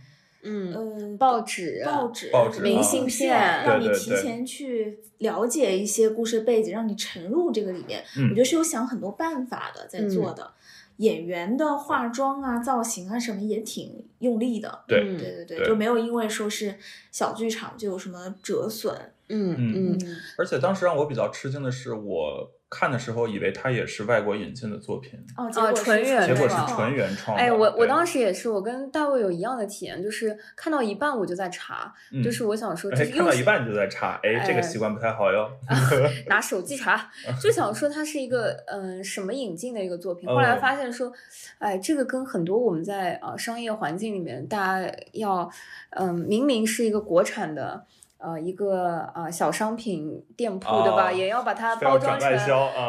[0.46, 2.30] 嗯呃，报纸、报纸、
[2.62, 8.04] 明信片，让你提前去了解一些故事背景，让你沉入这个里面。
[8.30, 10.52] 我觉得是有想很多办法的，在做的。
[10.98, 14.84] 演员的化妆啊、造型啊什么也挺用力的。
[14.88, 16.76] 对对对对，就没有因为说是
[17.12, 18.96] 小剧场就有什么折损。
[19.30, 20.00] 嗯嗯。
[20.38, 22.52] 而且当时让我比较吃惊的是，我。
[22.74, 27.38] 看的时候以为它也是外国引进的作品哦，纯原结果是纯原创。
[27.38, 35.48] 哎，我我当时也是，我跟大卫有一样的体验，就是看到一半我就在查，就是我想说，就是看到一半你就在查，哎，这个习惯不太好哟。
[36.26, 41.14] 拿手机查， 就想说它是一个嗯什么引进的一个作品，后来发现说，
[41.60, 45.48] 哎，这个跟很多我们在啊商业环境里面，大家要
[45.92, 47.86] 嗯明明是一个国产的。
[48.24, 51.12] 呃，一个呃小商品店铺对吧？
[51.12, 52.30] 也要把它包装成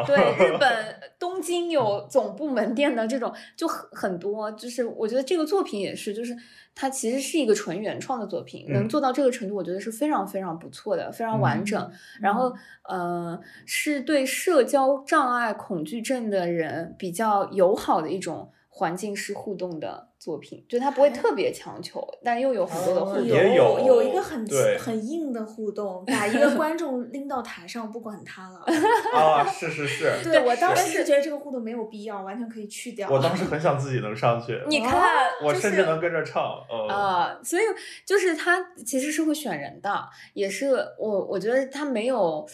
[0.07, 0.70] 对日 本
[1.18, 4.53] 东京有总部门店的这种就很很多。
[4.53, 6.37] 就是我觉得这个作品也是，就是
[6.73, 11.90] 它其实是一个纯原创的作品，能做到这个程度，我觉得是非常非常不错的，非常完整。
[12.20, 12.55] 然后
[12.88, 20.11] 呃，是对社交障碍恐惧症的人比较友好的一种环境式互动的。
[20.25, 24.43] 作品就他不会特别强求，但又有很多的互动，有有一个很
[24.79, 28.65] 很硬的互动，把一个 观众拎到台上不管他了。
[29.13, 30.25] 啊，是是是。
[30.25, 33.07] 对我当时是觉得这个互动没有必要，完全可以去掉。
[33.11, 34.59] 我当 时很想自己能上去。
[34.67, 36.43] 你看，我甚至能跟着唱。
[36.89, 37.63] 啊，所以
[38.07, 42.47] 就是他其实是会选人的，也是我我觉得他没有。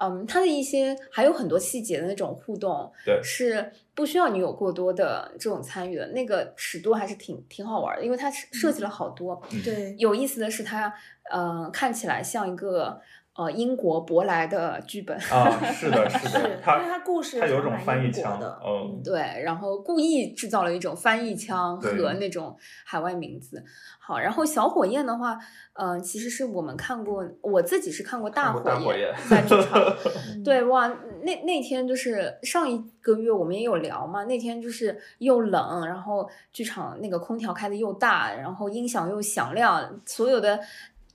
[0.00, 9.42] 嗯，他的一些还有很多细节的那种互动，对，是不需要你有过多的这种参与的，那个尺度还是挺挺好玩的，因为它设计了好多。
[9.64, 10.94] 对，有意思的是它，
[11.32, 13.00] 呃，看起来像一个
[13.38, 23.64] 呃英国舶来的剧本啊，是的，是的，因为它故事它有种翻译腔的，嗯，对，然后故意制造了一种翻译腔和那种海外名字。
[24.00, 25.38] 好，然后小火焰的话，
[25.74, 29.80] 嗯，其实是我们看过，我自己是看过大火焰在剧场，
[30.44, 30.88] 对哇，
[31.22, 40.58] 那那天就是上一个月我们也有聊嘛，那天就是又冷，然后剧场那个空调开的又大，然后音响又响亮，所有的。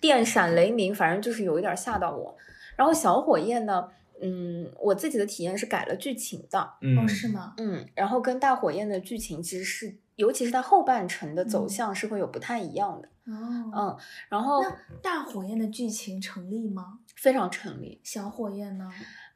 [0.03, 2.35] 电闪雷鸣，反正就是有一点吓到我。
[2.75, 3.87] 然后小火焰呢，
[4.21, 7.53] 嗯，我自己的体验是改了剧情的，哦，是吗？
[7.55, 13.07] 嗯，然后跟大火焰的剧情其实是，尤其是它后半程的走向是会有不太一样的。
[13.31, 16.99] 哦，嗯，然后那大火焰的剧情成立吗？
[17.15, 18.01] 非常成立。
[18.03, 18.91] 小火焰呢？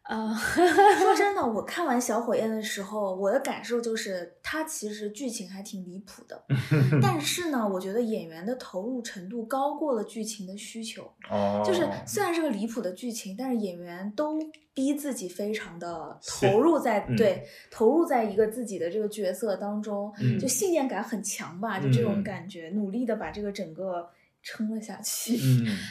[0.08, 6.42] 啊，说真的，我看完小火焰的时候，我的感受就是，它其实剧情还挺离谱的。
[7.04, 11.04] 但是呢，我觉得演员的投入程度高过了剧情的需求。
[11.30, 14.40] 哦，就是虽然是个离谱的剧情，但是演员都
[14.74, 24.08] 逼自己非常的投入在对投入在一个自己的这个角色当中，就信念感很强吧，就这种感觉，努力的把这个整个
[24.42, 25.38] 撑了下去。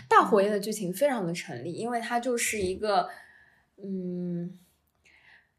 [0.09, 3.07] 大火焰的剧情非常的成立，因为它就是一个。
[3.83, 4.59] 嗯，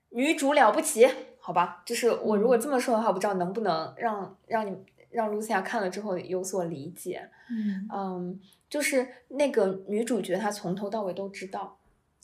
[0.10, 1.08] 女主了不起，
[1.40, 4.76] 好吧，就是我如果这么说的话，我不知道能不能让让你
[5.10, 7.30] 让露西亚看了之后有所理解。
[7.50, 11.78] 嗯嗯，就是那个女主角她从头到尾都知道。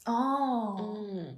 [0.05, 1.35] 哦，嗯，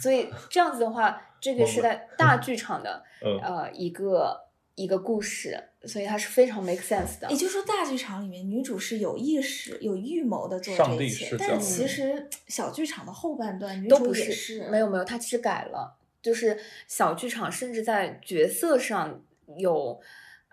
[0.00, 3.04] 所以这样子的话，这个是在大剧场的
[3.42, 4.40] 呃一个
[4.74, 5.64] 一个故事。
[5.86, 7.30] 所以它是非常 make sense 的。
[7.30, 16.58] 也就是说，大剧场里面女主是有意识、有预谋的做这一切，但是其实小剧场的后半段女主也是没有没有，她其实改了，就是
[16.88, 19.20] 小剧场甚至在角色上
[19.58, 20.00] 有，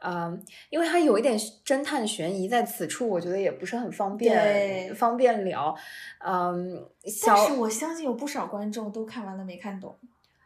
[0.03, 5.73] 嗯，因为它有一点侦探悬疑，在此处我觉得也不是很方便方便聊，
[6.19, 6.86] 嗯，
[7.25, 9.97] 但是我相信有不少观众都看完了没看懂，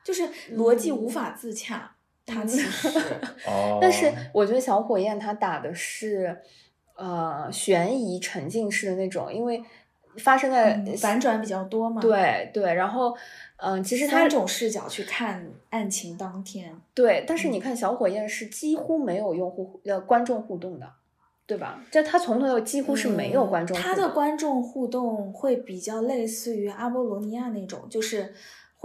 [0.03, 1.94] 就是逻辑无法自洽。
[2.25, 2.89] 他其实，
[3.79, 6.35] 但是我觉得小火焰他打的是，
[6.95, 9.63] 呃，悬疑沉浸式的那种，因为
[10.17, 12.01] 发生在反转比较多嘛。
[12.01, 13.15] 对对，然后，
[13.57, 16.75] 嗯，其实他三种视角去看案情当天。
[16.95, 20.89] 对，但是你看小火焰是几乎没有用户呃观众互动的，
[21.45, 21.83] 对吧？
[21.91, 23.77] 这他从头到几乎是没有观众。
[23.77, 28.33] 他的观众互动会比较类似于阿波罗尼亚那种，就是。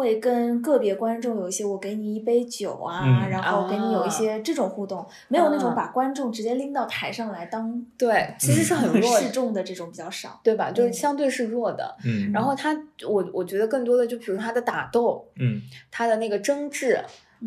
[0.01, 10.71] 会跟个别观众有一些，我给你一杯酒啊，然后给你有一些这种互动，没有那种把观众直接拎到台上来当对，其实是很弱示众的这种比较少，对吧？
[10.71, 11.95] 就是相对是弱的。
[12.05, 12.75] 嗯，然后他，
[13.07, 15.61] 我我觉得更多的就比如他的打斗，嗯，
[15.91, 16.99] 他的那个争执，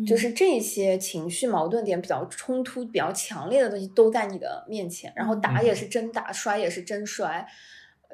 [0.06, 7.44] 就是这些情绪矛盾点比较冲突、比较强烈的东西都在你的面前，然后打也是真打，摔也是真摔。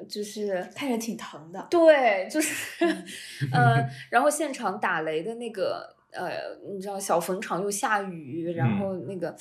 [0.07, 2.85] 就是看着挺疼的，对，就是，
[3.51, 6.31] 呃，然后现场打雷的那个，呃，
[6.71, 9.35] 你知道小坟场又下雨，然后那个。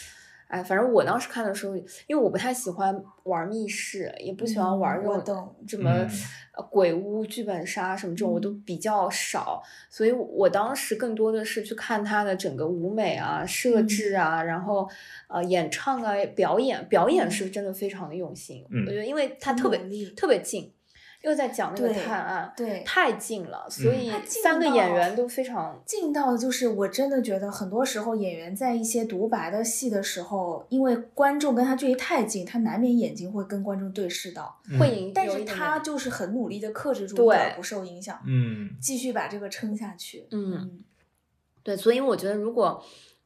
[0.51, 1.77] 哎，反正我当时看的时候，
[2.09, 6.07] 因为我不太喜欢玩密室，也不喜欢玩这种什么
[6.71, 9.63] 鬼屋、剧本杀什么这种，我都比较少。
[9.89, 14.89] 所以我当时更多的是去看他的整个舞美啊、设置啊，然后
[15.29, 18.65] 呃演唱啊、表演，表演是真的非常的用心。
[18.69, 19.79] 我觉得，因为他特别
[20.17, 20.73] 特别近。
[21.23, 40.83] 又在讲那个探案，对，太近了，所以三个演员都非常近到，就是我真的觉得很多时候演员在一些独白的戏的时候，因为观众跟他距离太近，他难免眼睛会跟观众对视到，会影，但是他就是很努力的克制住，对，不受影响，嗯，继续把这个撑下去，嗯，
[41.63, 42.83] 对，所以我觉得如果，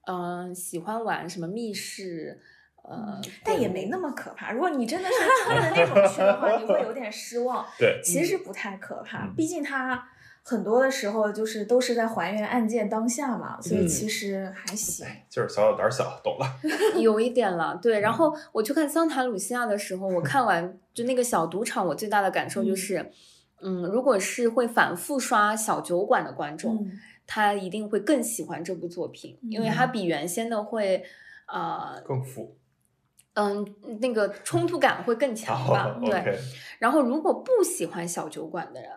[0.06, 2.40] 嗯，喜欢玩什么密室。
[2.86, 4.52] 呃，但也没那么可怕。
[4.52, 7.64] 如果你真的是 冲着那种去的话，你会有点失望。
[7.78, 10.06] 对，其实不太可怕，毕竟它
[10.42, 15.06] 很多的时候就是都是在还原案件当下嘛，所以其实还行。
[15.30, 16.46] 就是小小胆小，懂了。
[17.00, 18.00] 有一点了，对。
[18.00, 23.10] 然后我去看桑塔鲁西亚的时候，我看完就那个小赌场，我最大的感受就是，
[23.62, 26.86] 嗯，如果是会反复刷小酒馆的观众，
[27.26, 31.02] 他一定会更喜欢这部作品，因为它比原先的会
[31.46, 32.58] 呃更富。
[33.34, 33.66] 嗯，
[34.00, 35.98] 那个冲突感会更强吧？
[36.00, 36.38] 对。
[36.78, 38.90] 然后，如果不喜欢小酒馆的人，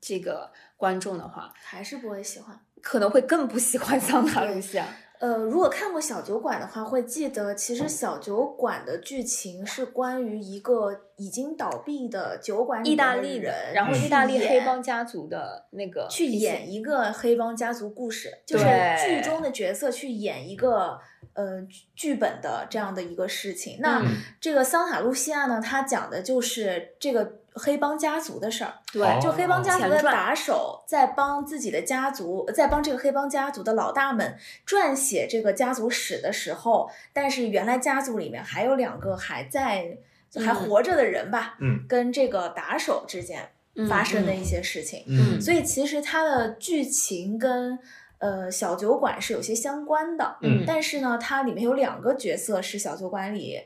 [0.00, 4.86] 这个观众的话，还是不会喜欢，可能会更不喜欢桑塔露西亚。
[5.18, 18.64] 呃，如果看过小酒馆的话，会记得其实小酒馆的剧情是关于一个已经倒闭的酒馆意大利人，然后意大利黑帮家族的那个去演一个黑帮家族故事，就是
[19.04, 20.98] 剧中的角色去演一个。
[21.40, 24.04] 呃，剧本的这样的一个事情，那
[24.38, 34.36] 这个桑塔露西亚呢，它讲的就是这个黑帮家族的事儿，对，就黑帮家族的打手在帮自己的家族，在帮这个黑帮家族的老大们
[34.66, 39.96] 撰写这个家族史的时候，但是原来家族里面还有两个还在
[40.34, 40.54] 还嗯。
[40.54, 41.86] 活着的人吧，嗯。
[41.88, 43.50] 跟这个打手之间
[43.88, 45.40] 发生的一些事情，嗯。
[45.40, 47.78] 所以其实它的剧情跟
[48.20, 50.64] 呃小酒馆是有些相关的，嗯。
[50.66, 53.58] 但是呢，它里面有两个角色是小酒馆里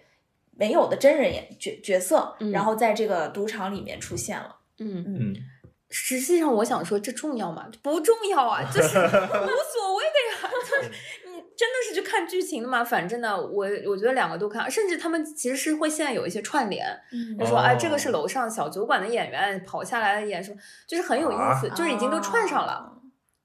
[0.57, 2.51] 没有的真人演角角色，嗯。
[2.51, 4.57] 然后在这个赌场里面出现了。
[4.79, 5.37] 嗯，嗯。
[5.91, 7.69] 实际上我想说，这重要吗？
[7.81, 10.89] 不重要啊，就是无所谓的呀， 就是
[11.31, 12.83] 你真的是去看剧情的嘛。
[12.83, 17.39] 反正呢，我我觉得两个都看，甚至他们其实是会现在有一些串联，嗯。
[17.39, 20.57] 就说哎，哦这个是楼上小酒馆的演员跑下来演什么，
[20.89, 22.73] 就是很有意思，就是已经都串上了。
[22.73, 22.91] 啊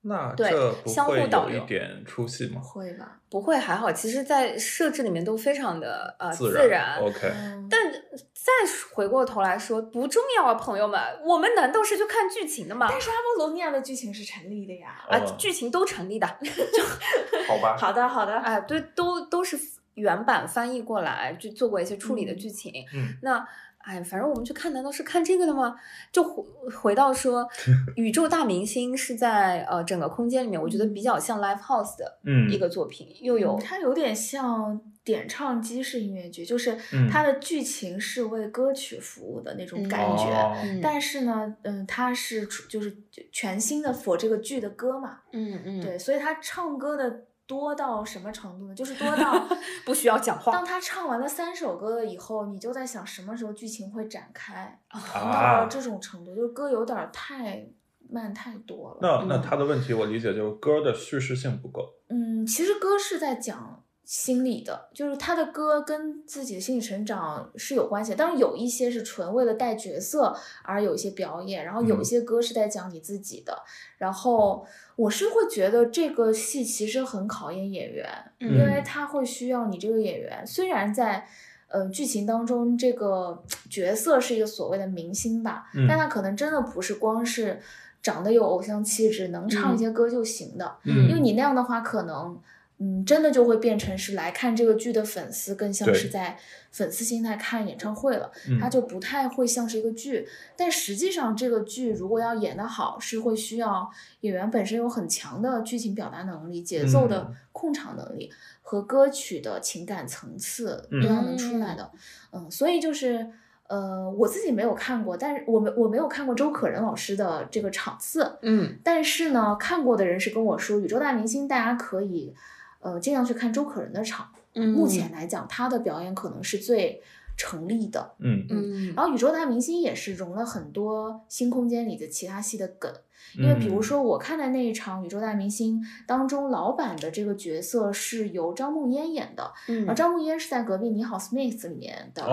[0.02, 2.62] 那对这不相互会导一点出戏吗？
[2.62, 3.20] 会吧？
[3.30, 6.98] 不会还好，其实，在设置里面都非常的呃自然。
[7.00, 8.52] OK，嗯但再
[8.94, 12.88] 回过头来说，不重要啊，朋友们，我们难道是去看剧情的吗？
[12.90, 15.06] 但是阿波罗尼亚的剧情是成立的呀。
[15.10, 16.26] 啊哦，剧情都成立的，
[17.48, 18.34] 好吧，好的，好的。
[18.38, 19.58] 哎，对，都都是
[19.96, 22.72] 原版翻译过来，就做过一些处理的剧情。
[22.94, 23.46] 嗯那
[23.80, 25.76] 哎，反正我们去看，难道是看这个的吗？
[26.12, 27.48] 就回回到说，
[27.96, 40.80] 宇宙大明星是在呃整个空间里面，我觉得比较像 Live House 的嗯一个作品，又有嗯它有点像点唱机式音乐剧，就是嗯它的剧情是为歌曲服务的那种嗯感觉。
[40.84, 42.96] 但是呢，嗯，它是就是
[43.32, 48.76] 全新的 for 这个剧的歌嘛，嗯嗯，对，所以他唱歌的多到什么程度呢？
[48.76, 49.44] 就是多到
[49.84, 54.80] 不需要讲话当他唱完了三首歌了以后，你就在想什么时候剧情会展开，
[55.16, 57.66] 到啊了这种程度，就是歌有点儿太
[58.08, 58.98] 慢太多了。
[59.02, 61.82] 那那嗯他的问题我理解就是歌的叙事性不够。
[62.10, 63.79] 嗯，其实歌是在讲
[64.10, 68.18] 心理的，就是他的歌跟自己的心理成长是有关系的。
[68.18, 73.56] 当然有一些是纯为了带角色而有一些表演，然后有嗯一些歌是在讲你自己的。
[74.00, 81.28] 然后我是会觉得这个戏其实很考验演员，嗯因为他会需要你这个演员，虽然在。
[81.72, 87.62] 呃，剧情当中这个角色是一个所谓的明星吧，嗯但他可能真的不是光是
[88.02, 90.78] 长得有偶像气质，能唱一些歌就行的。
[90.86, 92.36] 嗯因为你那样的话，可能，
[92.80, 96.38] 嗯，真的就会变成是来看这个剧的粉丝，更像是在
[96.72, 100.28] 粉丝心态看演唱会了，嗯它就不太会像是一个剧。
[100.56, 103.90] 但实际上，这个剧如果要演得好，是会需要
[104.22, 111.92] 演员本身有很强的剧情表达能力、节奏的嗯控场能力和歌曲的情感层次嗯都要能出来的。
[112.32, 113.30] 嗯，所以就是。
[113.70, 122.34] 呃，我自己没有看过，但是我没我没有看过周可人老师的这个场次，嗯但是呢，看过的人是跟我说，宇宙大明星大家可以，
[122.80, 124.30] 呃，尽量去看周可人的场。
[124.54, 127.02] 嗯，目前来讲，他的表演可能是最
[127.38, 128.14] 成立的。
[128.20, 132.92] 嗯嗯然后宇宙大明星也是融了很多新空间里的其他戏的梗，
[133.38, 133.84] 因为比如嗯。
[133.84, 139.88] 说我看的那一场宇宙大明星当中，老板的这个角色是由张梦嫣演的，嗯。
[139.88, 142.24] 而张梦嫣是在隔壁你好 Smith 里面的、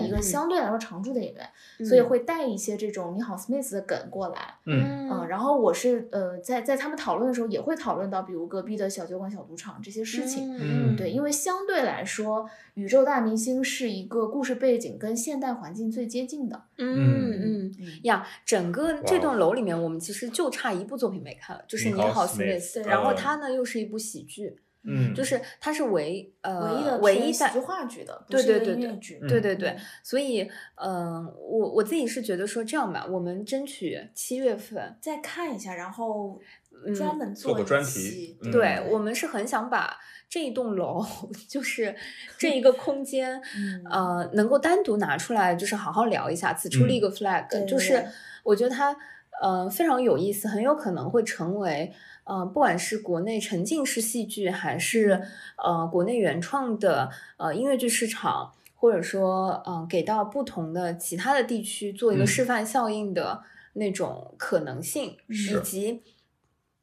[0.00, 4.54] 一个相对来说常驻的演员，所以会带一些这种你好 Smith 的梗过来。
[4.66, 5.08] 嗯。
[5.10, 10.56] 嗯，然后我是呃，在在他们讨论的时候，也会讨论到，比如隔壁的小酒馆、小赌场这些事情。
[10.58, 10.96] 嗯。
[10.96, 16.62] 对，因为相对来说，宇宙大明星是一个故事背景跟现代环境最接近的。
[16.78, 16.94] 嗯。
[16.94, 23.16] 嗯嗯呀，整个这栋楼里面，我们其实就差一部作品没看了，就是《你好 Smith 然后嗯。
[23.16, 29.18] 它呢又是一部喜剧，嗯，就是它是唯呃唯一的唯一话剧的，不对对对对音乐剧。
[29.28, 29.54] 对对。
[29.54, 29.68] 对。
[29.70, 30.42] 嗯，所以
[30.74, 36.38] 嗯、呃我我自己是觉得说这样吧，我们争取七月份，再看一下，然后
[36.86, 39.96] 嗯专门一做个专期题对嗯对我们是很想把
[40.28, 41.02] 这一栋楼，
[41.48, 41.94] 就是
[42.36, 48.04] 这一个空间， 嗯呃，能够单独拿出来，就是好好聊一下，此处立个 flag，、就是
[48.42, 48.94] 我觉得它
[49.42, 51.92] 呃非常有意思，很有可能会成为
[52.24, 55.22] 呃不管是国内沉浸式戏剧，还是
[55.56, 58.52] 呃国内原创的呃音乐剧市场。
[58.76, 66.02] 或者说，嗯、给到不同的其他的地区做一个嗯示范效应的那种可能性，是以及，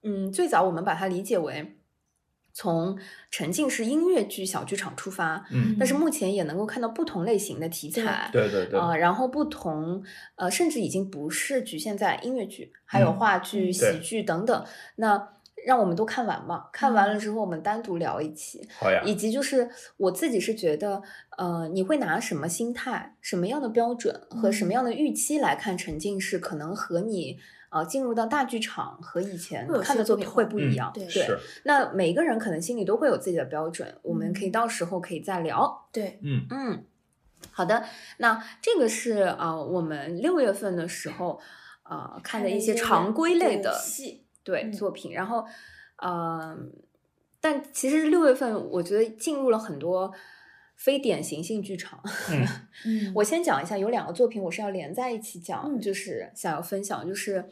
[0.02, 1.76] 嗯，最早我们把它理解为
[2.54, 2.97] 从
[3.30, 5.76] 沉浸式音乐剧小剧场出发，嗯。
[5.80, 10.04] 但是目前也能够看到不同类型的题材，对对对，呃，然后不同
[10.36, 14.66] 呃，甚至已经不是局限在音乐剧，还有嗯话剧、嗯喜剧等等。
[14.95, 15.30] 那
[15.64, 21.04] 让我们都看完嘛，看完了之后我们单独聊一期，好呀，以及就是我自己是觉得，
[21.38, 24.74] 呃，你会拿什么心态、什么样的标准和什么嗯。
[24.74, 27.38] 样的预期来看沉浸式，可能和你
[27.72, 30.91] 呃进入到大剧场和以前看的作品会不一样。
[30.93, 35.88] 对是，那每个人可能心里都会有自己的标准，我们可以嗯到时候可以再聊。
[35.91, 36.86] 对，嗯，嗯，
[37.51, 37.84] 好的，
[38.17, 41.39] 那这个是啊，我们六月份的时候
[41.84, 45.13] 啊看的一些常规类的戏，对作品。
[45.13, 45.45] 然后，
[46.03, 46.72] 嗯，
[47.39, 50.13] 但其实六月份我觉得进入了很多
[50.84, 52.01] 非典型性剧场。
[52.86, 57.45] 嗯，我先讲一下，有两个作品我是要连在一起讲，就是想要分享，就是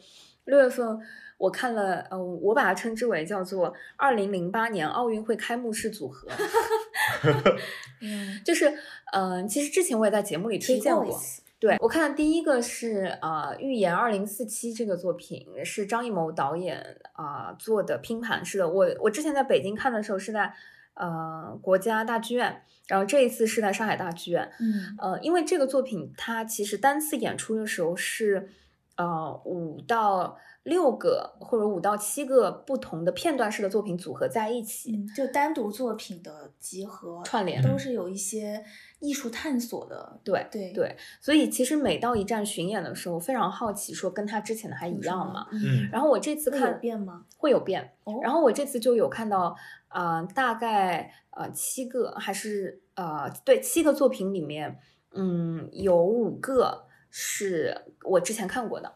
[0.44, 0.98] 六月份。
[1.38, 6.28] 我看了，呃，我把它称之为叫做二零零八年奥运会开幕式组合
[8.02, 8.70] 嗯，就是，
[9.14, 11.18] 嗯，其实之前我也在节目里推荐过，
[11.58, 20.52] 对我看的第一个是啊，预言二零四七这个作品是张艺谋导演啊做的拼盘式的，我我之前在北京看的时候是在
[21.00, 28.50] 呃国家大剧院，然后这一次是在上海大剧院，嗯，呃，因为这个作品它其实单次演出的时候是
[28.96, 30.38] 呃五到。
[30.62, 38.62] 六个或者五到七个不同的片段式的作品组合在一起，就单独作品的集合串联，都是有一些
[38.98, 40.20] 艺术探索的。
[40.22, 45.46] 对对对，所以其实每到一站巡演的时候，非常好奇，说跟他之前的还一样吗？
[45.50, 45.88] 嗯。
[45.90, 47.24] 然后我这次看有变吗？
[47.38, 47.92] 会有变。
[48.22, 49.56] 然后我这次就有看到，
[49.90, 54.78] 呃，大概呃七个还是呃对七个作品里面，
[55.12, 56.86] 嗯，有五个。
[57.12, 58.86] 是我之前看过的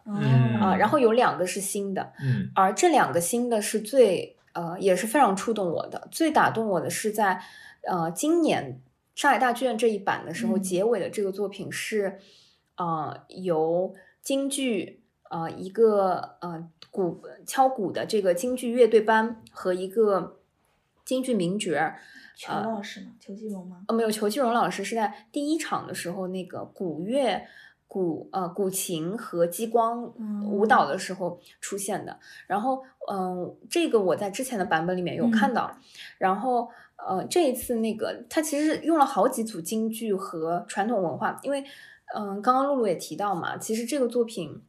[0.61, 7.43] 啊，然后有两个是新的，嗯，而这两个新的是最呃也是非常触动我的，最打动我的是在
[7.83, 8.81] 呃今年
[9.17, 12.21] 上海大剧院这一版的时候，结尾的这个作品是
[12.77, 13.93] 呃由
[14.23, 20.39] 京剧呃一个呃鼓敲鼓的这个京剧乐队班和一个
[21.05, 21.99] 京剧名角儿，
[22.37, 23.13] 裘老师吗？
[23.21, 23.85] 裘继荣吗？
[23.89, 27.47] 呃，没有，裘继荣老师是在第一场的时候那个古乐。
[27.87, 30.03] 古呃古琴和激光
[30.51, 35.71] 舞蹈的时候出现的，然后嗯，这个我在之前的版本里面有看到，
[36.19, 41.63] 然后呃这一次那个他其实用了好几组京剧和传统文化，因为
[42.17, 44.61] 嗯刚刚露露也提到嘛，其实这个作品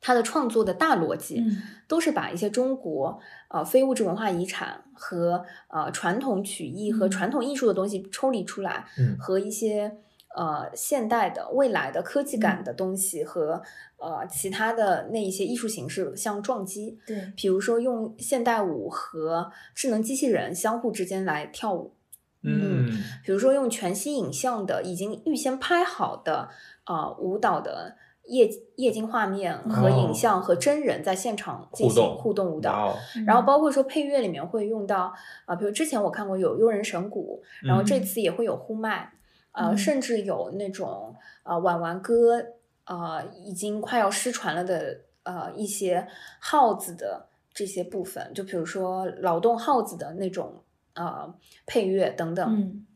[0.00, 1.44] 它的创作的大逻辑
[1.86, 8.86] 都是把一些中国呃非物质文化遗产和呃传统曲艺和传统艺术的东西抽离出来，
[9.18, 9.98] 和一些。
[10.36, 13.60] 呃，现代的、未来的科技感的东西和
[13.96, 21.94] 呃其他的那一些艺术形式相撞击，对，比如说用现代舞和智能机器人相互之间来跳舞，
[22.42, 22.88] 嗯，
[23.24, 26.50] 比如说用全息影像的已经预先拍好的
[26.86, 27.96] 呃舞蹈的
[28.28, 32.94] 液液晶画面和影像和真人在现场进行互动舞蹈，
[33.26, 35.12] 然后包括说配乐里面会用到
[35.44, 39.12] 啊，比如之前我看过有悠人神鼓，然后这次也会有呼麦。
[39.52, 42.40] 呃，甚至有那种啊，婉婉歌，
[42.84, 46.06] 啊，已经快要失传了的呃一些
[46.38, 50.62] 号子的这些部分，就比如说劳动号子的那种
[50.94, 51.34] 呃
[51.66, 52.86] 配乐等等，嗯，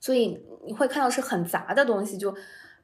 [0.00, 2.34] 所以你会看到是很杂的东西，就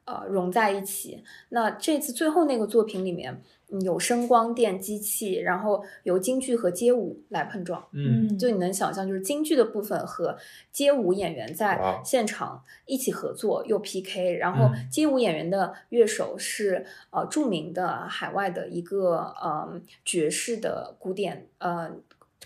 [0.05, 1.23] 呃融在一起。
[1.49, 3.41] 那这次最后那个作品里面。
[3.81, 10.37] 有声光电机器，然后由京剧和街舞来碰撞，嗯，就你能想象，就是京剧的部分和
[10.71, 21.89] 街舞演员在现场一起合作又 PK，然后街舞演员的乐手是呃著名的海外的一个呃爵士的古典呃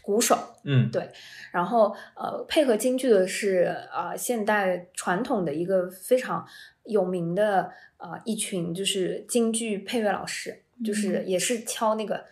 [0.02, 1.10] 鼓手，嗯，对，
[1.52, 6.48] 然后呃配合京剧的是呃现代传统的一个非常
[6.88, 10.64] 有名的呃一群就是京剧配乐老师。
[10.86, 12.24] 就是也是敲那个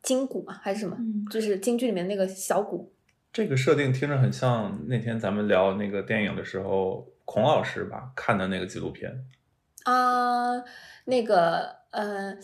[0.00, 0.96] 金鼓嘛，还是什么？
[1.30, 2.90] 就是京剧里面那个小鼓。
[3.30, 9.22] 这个设定听着很像那天咱们聊那个电影的时候，孔老师吧看的那个纪录片。
[9.84, 10.64] 啊，
[11.04, 12.34] 那个呃，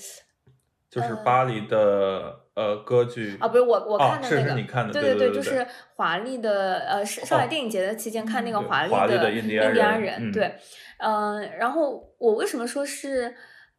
[0.91, 10.59] 就是巴黎的呃歌剧啊，不是我我看的那个，是你看的，对对对，就是华丽的呃上海电影节的期间看那个华丽的印第安人，对，嗯，
[10.99, 13.35] 然后我为什么说是？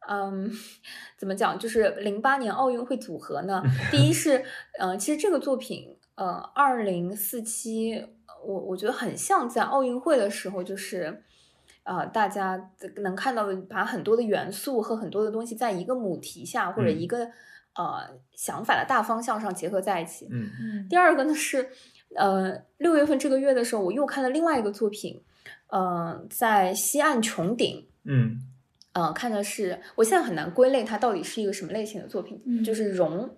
[0.08, 0.50] 嗯，
[1.18, 1.58] 怎么讲？
[1.58, 3.62] 就是零八年奥运会组合呢？
[3.90, 4.42] 第一是，
[4.78, 8.06] 嗯，其实这个作品，呃，二零四七，
[8.46, 11.24] 我我觉得很像在奥运会的时候，就是，
[11.82, 12.70] 呃，大家
[13.02, 17.24] 能看到的，把很多的元素和很多的东西在一个母题下或者一个
[17.74, 20.28] 呃想法的大方向上结合在一起。
[20.30, 20.88] 嗯嗯。
[20.88, 21.68] 第二个呢是，
[22.14, 25.22] 呃，六月份这个月的时候，我又看了另外一个作品，
[25.72, 27.86] 嗯，在西岸穹顶。
[28.04, 28.42] 嗯。
[28.94, 33.30] 呃，看的是，我现在很难归类它到底是一个什么类型的作品，就是荣，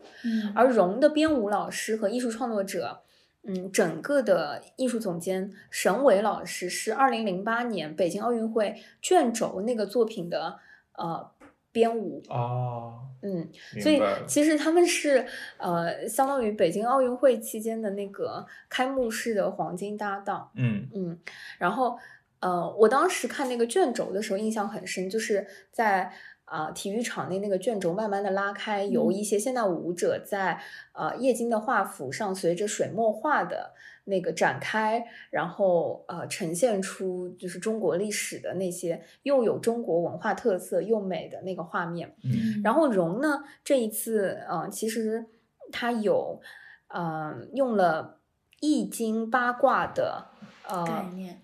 [0.54, 3.02] 而荣的编舞老师和艺术创作者，
[3.42, 10.58] 嗯，整个的艺术总监沈伟老师是二零零八年北京奥运会卷轴那个作品的
[10.96, 11.30] 呃
[11.72, 13.46] 编舞哦，嗯，
[13.82, 15.26] 所以其实他们是
[15.58, 21.18] 呃相当于北京奥运会期间的那个开幕式的黄金搭档，嗯嗯，
[21.58, 21.98] 然后。
[22.41, 26.12] 呃，我当时看那个卷轴的时候印象很深，就是在。
[26.51, 30.61] 啊，体育场内那个卷轴慢慢的拉开，由一些现代舞者在
[30.95, 33.72] 呃液晶的画幅上随着水墨画的
[34.07, 42.16] 那个展开，然后呃呈现出就是中国历史的那些又有中国文化特色又美的那个画面。
[42.24, 45.26] 嗯，然后荣呢这一次呃其实
[45.70, 46.41] 他有
[46.88, 48.18] 呃用了
[48.59, 50.26] 易经八卦的
[50.68, 51.41] 呃概念，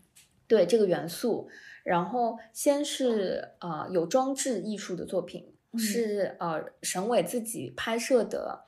[0.47, 1.49] 对这个元素。
[1.85, 8.65] 然后先是呃有装置艺术的作品，是呃沈伟自己拍摄的，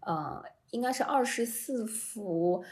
[0.00, 2.64] 呃应该是二十四幅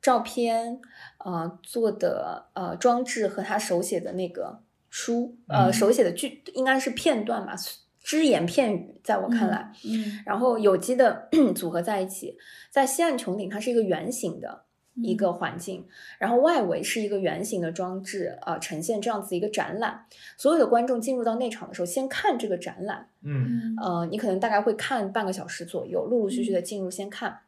[0.00, 0.80] 照片，
[1.18, 7.56] 呃做的呃装置和他手写的那个书，呃手写的剧应该是片段吧，
[7.98, 12.38] 只言片语，在我看来，嗯，然后有机的 组合在一起，
[12.70, 14.66] 在西岸穹顶它是一个圆形的。
[14.94, 15.86] 一个环境，
[16.18, 20.04] 然后外围是一个圆形的装置，呃，呈现这样子一个展览。
[20.36, 27.40] 所有的观众进入到内场的时候，先看这个展览，嗯，呃，你可能大概会看半个小时左右，陆陆续续的进入先看。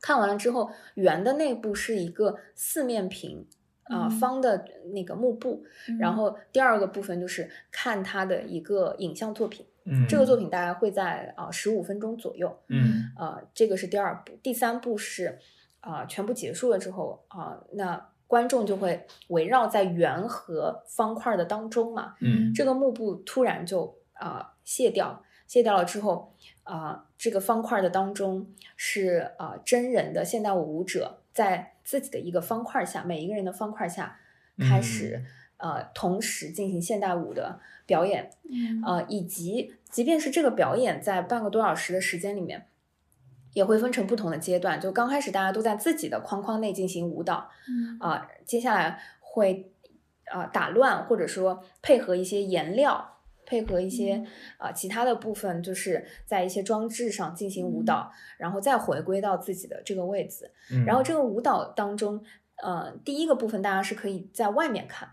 [0.00, 3.44] 看完了之后，圆的内部是一个四面屏，
[3.84, 4.64] 啊，方的
[4.94, 5.64] 那个幕布。
[5.98, 15.38] 然后第二个部分就是看它的一个影像作品，嗯，这个作品大概会在啊十五分钟左右，嗯，呃，这个是第二步，第三步是。
[15.80, 22.14] 啊，全部结束了之后啊，那观众就会围绕在圆和方块的当中嘛。
[22.20, 34.18] 嗯，这个幕布突然就啊卸掉，卸掉了之后啊，这个方块的当中是啊真人的现代舞舞者在自己的一个方块下，每一个人的方块下
[34.58, 35.24] 开始
[35.56, 38.30] 呃同时进行现代舞的表演。
[38.50, 42.66] 嗯，啊，以及即便是这个表演在半个多小时的时间里面。
[43.52, 49.72] 也会分成不同的阶段，就刚开始大家都在自己的框框内进行舞蹈，嗯啊，接下来会
[50.26, 54.24] 啊打乱或者说配合一些颜料，配合一些
[54.58, 60.50] 啊其他的部分，就是在一些装置上进行舞蹈，然后再回归到自己的这个位置。
[60.86, 62.22] 然后这个舞蹈当中，
[62.62, 65.08] 呃，第一个部分大家是可以在外面看。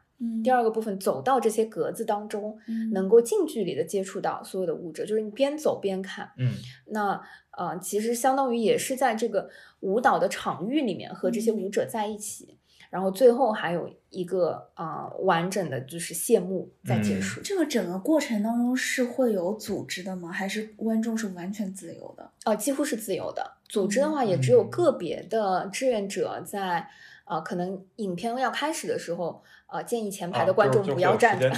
[0.45, 2.57] 第二个部分走到这些格子当中，
[2.93, 6.31] 能够近距离的接触到所有的舞者，就是你边走边看。
[6.37, 6.53] 嗯，
[6.87, 7.21] 那
[7.57, 9.49] 呃，其实相当于也是在这个
[9.81, 12.57] 舞蹈的场域里面和这些舞者在一起，
[12.89, 17.41] 然后最后还有一个啊完整的就是谢幕在结束。
[17.41, 20.31] 这个整个过程当中是会有组织的吗？
[20.31, 22.31] 还是观众是完全自由的？
[22.43, 23.57] 啊，几乎是自由的。
[23.67, 26.87] 组织的话，也只有个别的志愿者在。
[27.25, 31.51] 啊，可能影片要开始的时候，呃，建议前排的观众不要站着。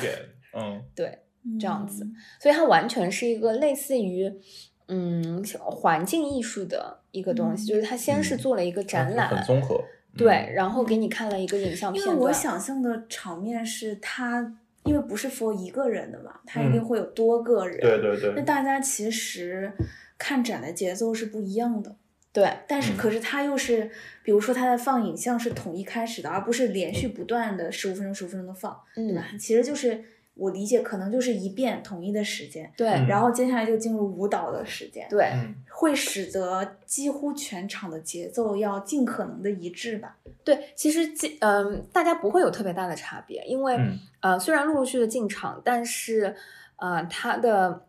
[0.54, 1.24] 嗯， 对，
[1.60, 2.08] 这样子，
[2.40, 4.34] 所以它完全是一个类似于，
[4.88, 9.84] 嗯，环境艺术的一个东西，就是他先是做了一个展览，很综合，
[10.18, 12.16] 对，然后给你看了一个影像片段。
[12.16, 19.72] 因为我想象的场面是他，因为不是 for 一个人的嘛，他一定会有多个人，对对对，那大家其实
[20.18, 21.96] 看展的节奏是不一样的。
[22.34, 23.90] 对，但是可是他又是，
[24.22, 29.26] 比如说他在放影像是统一开始的，而不是连续不断的十五分钟、十五分钟的放，对吧？
[29.40, 30.04] 其实就是
[30.38, 35.32] 我理解，可能就是一遍统一的时间，对，然后接下来就进入舞蹈的时间，对，
[35.70, 40.18] 会使得几乎全场的节奏要尽可能的一致吧？
[40.44, 43.78] 对，其实嗯，大家不会有特别大的差别，因为
[44.22, 46.36] 呃，虽然陆陆续的进场，但是
[46.78, 47.86] 呃，他的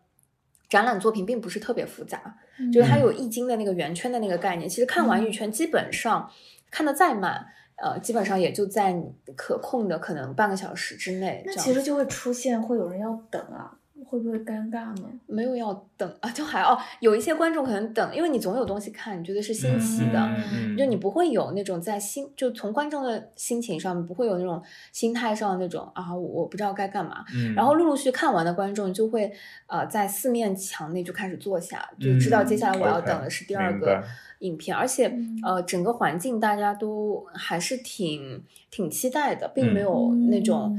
[0.67, 2.37] 展览作品并不是特别复杂。
[2.73, 6.29] 就是它有易经的那个圆圈的那个概念，其实看完一圈，基本上
[6.69, 7.47] 看的再慢，
[7.81, 8.95] 呃，基本上也就在
[9.35, 11.43] 可控的可能半个小时之内。
[11.45, 13.78] 那其实就会出现会有人要等啊。
[14.09, 15.03] 会不会尴尬呢？
[15.27, 20.29] 没有要等啊，就还哦，有一些观众可能等，因为你总有东西看，你觉得是新奇的，
[20.75, 24.59] 就你不会有那种在心，就从观众的心情上不会有那种
[24.91, 27.23] 心态上的那种啊，我不知道该干嘛。
[27.55, 29.31] 然后陆陆续看完的观众就会
[29.67, 34.03] 呃在四面墙内就开始坐下，就知道接下来我要等的是第二个
[34.39, 40.75] 影片，而且呃整个环境大家都还是挺挺期待的，并没有那种，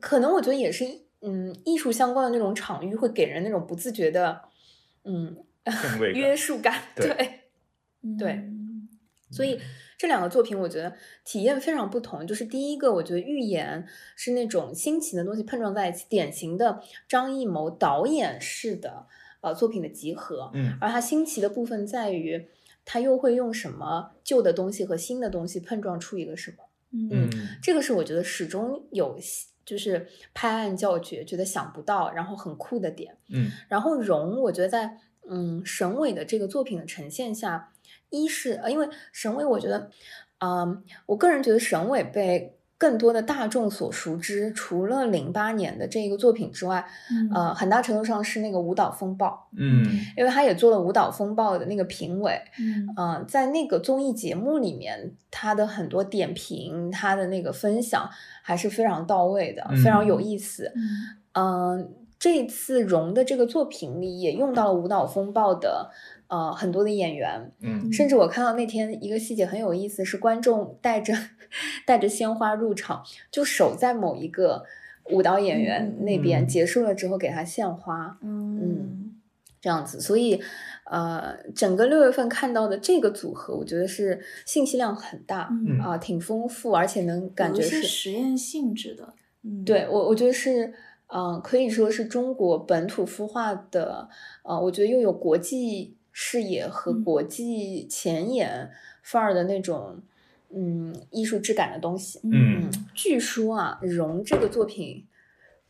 [0.00, 1.05] 可能我觉得也是。
[1.28, 4.42] 嗯，艺术相关的那种场域会给人那种不自觉的，
[5.02, 5.36] 嗯，
[6.14, 6.80] 约束感。
[6.94, 7.40] 对，
[8.16, 8.48] 对，
[9.32, 9.60] 所以
[9.98, 12.24] 这两个作品我觉得体验非常不同。
[12.24, 19.06] 就是第一个，我觉得预言是那种新奇的东西碰撞在一起，典型的张艺谋导演式的
[19.40, 20.52] 呃作品的集合。
[20.54, 22.46] 嗯，而它新奇的部分在于，
[22.84, 26.68] 他又会用什么旧的东西和新的东西碰撞出一个什么？
[27.10, 27.28] 嗯，
[27.60, 29.18] 这个是我觉得始终有。
[29.66, 33.18] 就是拍案叫绝，觉得想不到，然后很酷的点。
[33.28, 34.98] 嗯，然后荣，我觉得在
[35.28, 37.72] 嗯沈伟的这个作品的呈现下，
[38.08, 39.90] 一是呃，因为沈伟，我觉得，
[40.38, 46.84] 嗯，我个人觉得沈伟被更多的大众所熟知，除了零八年的这个作品之外，
[47.34, 49.82] 呃，很大程度上是那个舞蹈风暴，嗯，
[50.16, 52.38] 因为他也做了舞蹈风暴的那个评委，
[52.96, 58.08] 嗯，在那个综艺节目里面，他的很多点评，他的那个分享
[58.42, 60.70] 还是非常到位的，非常有意思，
[61.32, 65.90] 嗯，这次荣的这个作品里也用到了舞蹈风暴的。
[66.28, 71.14] 呃，很多的演员，嗯，甚至我看到那天一个细节很有意思，是观众带着
[71.86, 74.64] 带着鲜花入场，就守在某一个
[75.10, 79.14] 舞蹈演员那边，结束了之后给他献花，嗯，
[79.60, 80.00] 这样子。
[80.00, 80.42] 所以，
[80.90, 85.48] 呃，整个六月份看到的这个组合，我觉得是信息量很大，
[85.80, 89.14] 啊，挺丰富，而且能感觉是实验性质的。
[89.44, 90.74] 嗯，对我，我觉得是，
[91.06, 94.08] 嗯，可以说是中国本土孵化的，
[94.42, 95.95] 呃，我觉得又有国际。
[96.18, 98.70] 视野和国际前沿
[99.02, 100.00] 范儿的那种，
[100.48, 102.18] 嗯，艺术质感的东西。
[102.24, 105.06] 嗯，据说啊，荣这个作品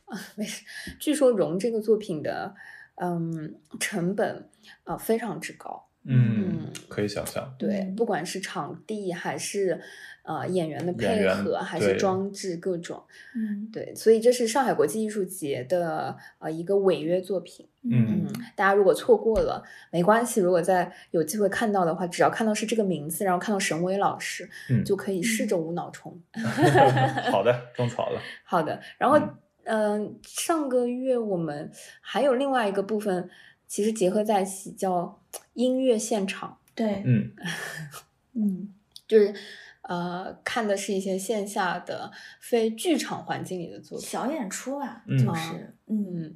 [0.05, 0.63] 啊，没事。
[0.97, 2.55] 据说荣这个作品的，
[2.95, 4.47] 嗯，成本
[4.85, 5.89] 啊非常之高。
[6.05, 7.53] 嗯，可以想象。
[7.59, 9.81] 对，不管是场地还是。
[10.27, 13.01] 呃，演员的配合还是装置各种，
[13.33, 18.25] 嗯，对，所以这是上海国际艺术节的呃一个违约作品，嗯，
[18.55, 26.19] 大家如果错过了没关系，如果再有机会看到的话，只要看到是这个名字，然后看到沈巍老师，嗯，就可以试着无脑冲。
[27.31, 28.21] 好的，种草了。
[28.45, 29.19] 好的，然后
[29.63, 31.71] 嗯，上个月我们
[32.01, 33.29] 还有另外一个部分，
[33.67, 35.21] 其实结合在一起叫
[35.53, 37.31] 音乐现场，对，嗯，
[38.35, 38.73] 嗯，
[39.07, 39.33] 就是。
[39.89, 42.11] 呃，看的是一些线下的
[42.41, 46.35] 非剧场环境里的作品，小演出啊，就是，嗯，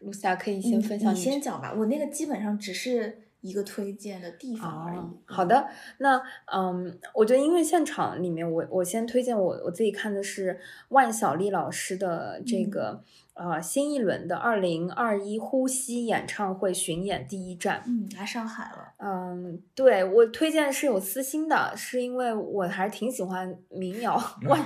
[0.00, 4.98] 露西亚可以先分享，你先讲吧，我那个基本上只是一个推荐的地方而已。
[5.24, 5.68] 好的，
[5.98, 6.20] 那
[6.52, 13.02] 嗯，我觉得音乐现场里面，我我先推荐我我自己看的是万晓利老师的这个。
[13.38, 18.92] 呃，新一轮的二零二一呼吸演唱会巡演第一站，嗯，来上海了。
[18.98, 24.60] 嗯，对我推荐是有私心的，是因为我还是挺喜欢民谣 万，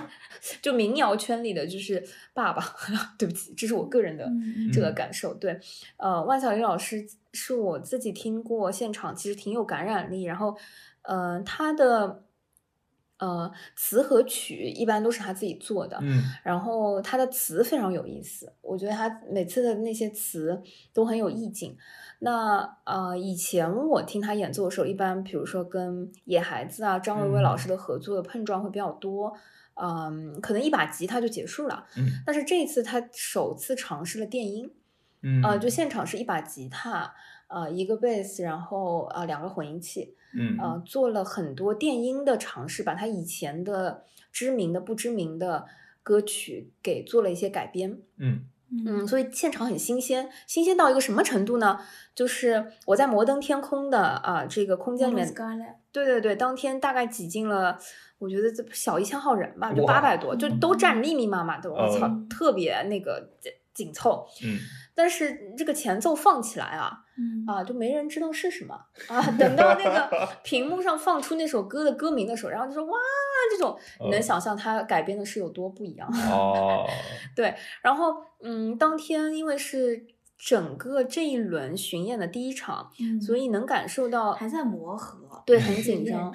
[0.62, 2.02] 就民谣圈里的就是
[2.32, 2.64] 爸爸。
[3.18, 4.26] 对不起，这是我个人的
[4.72, 5.34] 这个感受。
[5.34, 5.60] 对，
[5.98, 10.22] 呃，万晓利老师是我自己听过现场，其实挺有感染力。
[10.22, 10.56] 然后，
[11.02, 12.24] 呃，他的。
[13.22, 20.60] 呃，词和曲一般都是他自己做的，嗯，然后他的词非常有意思，我觉得他每次的那些词
[20.92, 21.76] 都很有意境。
[22.18, 29.32] 那呃，以前我听他演奏的时候，一般比如说跟野孩子啊、张维维老师的合作的碰撞会比较多，
[29.74, 34.68] 嗯，可能一把吉他就结束了，嗯，但是这一次他首次尝试了电音，
[35.22, 37.14] 嗯，呃，就现场是一把吉他，
[37.46, 40.16] 呃，一个贝斯，然后啊两个混音器。
[40.34, 45.66] 嗯，呃，做了很多电音的尝试，把他以前的知名的、不知名的
[46.02, 47.98] 歌曲给做了一些改编。
[48.18, 48.44] 嗯
[48.86, 51.78] 嗯，所以现场很新鲜，新鲜到一个什么程度呢？
[52.14, 55.26] 就是我在摩登天空的啊这个空间里面，
[55.92, 57.78] 对对对，当天大概挤进了，
[58.18, 63.28] 我觉得这小一千号人吧，就八百多，就都站密密麻麻的，我操，特别那个
[63.74, 64.26] 紧凑。
[64.42, 64.58] 嗯。
[64.94, 67.01] 但是这个前奏放起来啊，
[67.46, 68.74] 啊，就没人知道是什么
[69.08, 69.20] 啊。
[69.38, 72.92] 等到那个 屏幕上放出那首歌的歌名的时候，然后就说哇，
[73.50, 76.86] 这种你能想象它改编的是有多不一样哦。
[77.36, 80.06] 对，然后嗯，当天因为是。
[80.44, 82.90] 整个这一轮巡演的第一场，
[83.24, 86.34] 所以能感受到还在磨合， 对，很紧张。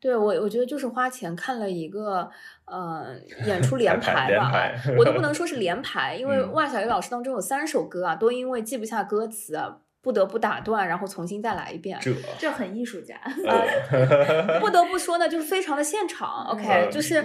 [0.00, 2.30] 对我，我觉得就是花钱看了一个
[2.64, 3.14] 呃
[3.46, 4.50] 演出连排吧，
[4.98, 9.54] 我都不能说是连排，因为万晓利老师当中有三首歌啊，都因为记不下歌词。
[10.02, 11.96] 不得不打断，然后重新再来一遍。
[12.00, 13.14] 这这很艺术家。
[14.60, 16.44] 不得不说呢，就是非常的现场。
[16.46, 17.24] OK，就是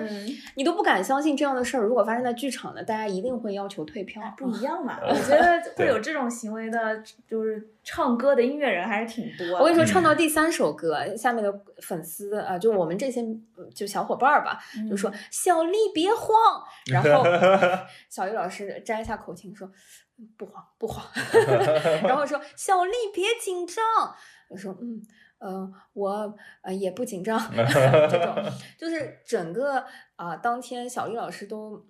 [0.55, 4.21] 你都不敢相信这样的事儿，如果发生在剧场呢，大家一定会要求退票。
[4.37, 9.57] 不一样嘛， 我觉得 会有这种行为的，就是唱歌的音乐人还是挺多。
[9.57, 11.51] 我跟你说，唱到第三首歌，下面的
[11.81, 13.23] 粉丝啊，就我们这些
[13.73, 17.25] 就小伙伴儿吧，就说小丽别慌，然后
[18.07, 19.67] 小丽老师摘一下口琴说。
[20.37, 21.05] 不慌不慌，
[22.03, 23.83] 然后说小丽别紧张。
[24.49, 25.01] 我说嗯
[25.39, 29.83] 呃我呃也不紧张， 这种就是整个
[30.15, 31.85] 啊当天小丽老师都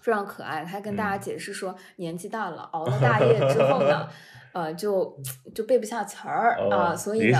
[0.00, 4.08] 非常可爱，她跟大家解释说年纪大了熬了大夜之后呢，
[4.52, 5.16] 呃就
[5.54, 7.38] 就背不下词儿啊，所以呢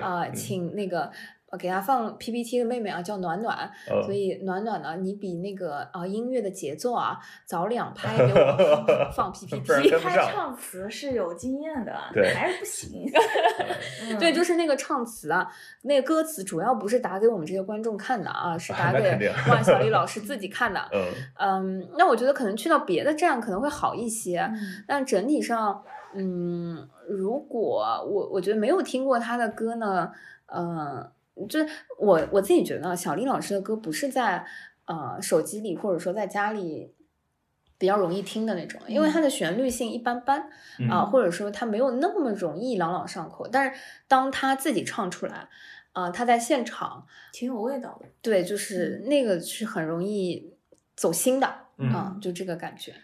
[0.00, 1.10] 啊请那个。
[1.56, 3.70] 给他放 PPT 的妹妹啊，叫暖暖，
[4.04, 9.90] 所以暖暖呢，你比那个啊音乐的节奏啊早两拍 给我放 PPT。
[10.02, 11.92] 他唱词是有经验的，
[12.34, 13.10] 还是不行。
[14.18, 15.46] 对，就是那个唱词啊，
[15.82, 20.80] 那个歌词主要不是打给我们这些观众看的啊，是打给万小丽老师 自己看的。
[20.92, 21.06] 嗯
[21.38, 24.48] 嗯，那我觉得可能去到别的站可能会好一些，
[24.86, 25.82] 但整体上，
[26.14, 30.10] 嗯，如果我我觉得没有听过他的歌呢，
[30.46, 31.10] 嗯。
[31.48, 31.68] 就是
[31.98, 34.46] 我我自己觉得，小丽老师的歌不是在
[34.86, 36.94] 呃手机里或者说在家里
[37.78, 40.48] 比较容易听的那种，因为它的旋律性一般般
[40.90, 43.46] 啊，或者说它没有那么容易朗朗上口。
[43.48, 45.48] 但是当他自己唱出来，
[45.92, 48.06] 啊，他在现场挺有味道的。
[48.22, 50.54] 对，就是那个是很容易
[50.94, 51.46] 走心的
[51.92, 52.94] 啊，就这个感觉。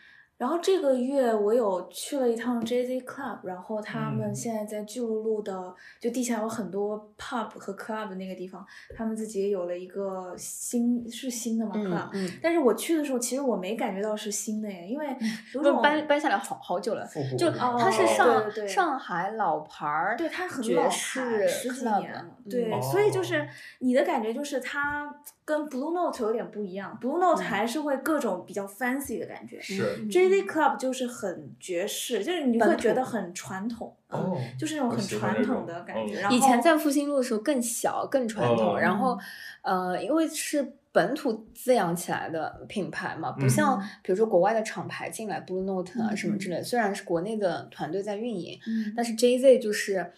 [0.42, 8.66] 然后这个月我有去了一趟 JZ Club，然后他们现在在巨鹿路的就地下有很多 pub 和 club 那个地方，
[8.96, 12.32] 他们自己也有了一个新是新的嘛 club？
[12.42, 15.16] 但是我去的时候其实我没感觉到是新的耶，因为
[15.54, 25.14] 有种搬搬下来好好久了，就它是上上海老牌儿，对它很老牌，十几年了，对，所以就是你的感觉就是它。
[25.44, 30.06] 跟 Blue Note 有点不一样，Blue Note 还是会各种比较 fancy 的感觉，是。
[30.06, 36.24] J Z Club 就是很爵士，就是你会觉得很传统，哦，就是那种很传统的感觉。
[36.30, 39.18] 以前在复兴路的时候更小更传统，然后
[39.62, 48.56] 呃，因为是本土滋养起来的品牌嘛，不像比如说国外的厂牌进来 Blue Note 啊什么之类，虽然是国内的团队在运营，
[48.96, 50.12] 但是 J Z 就是。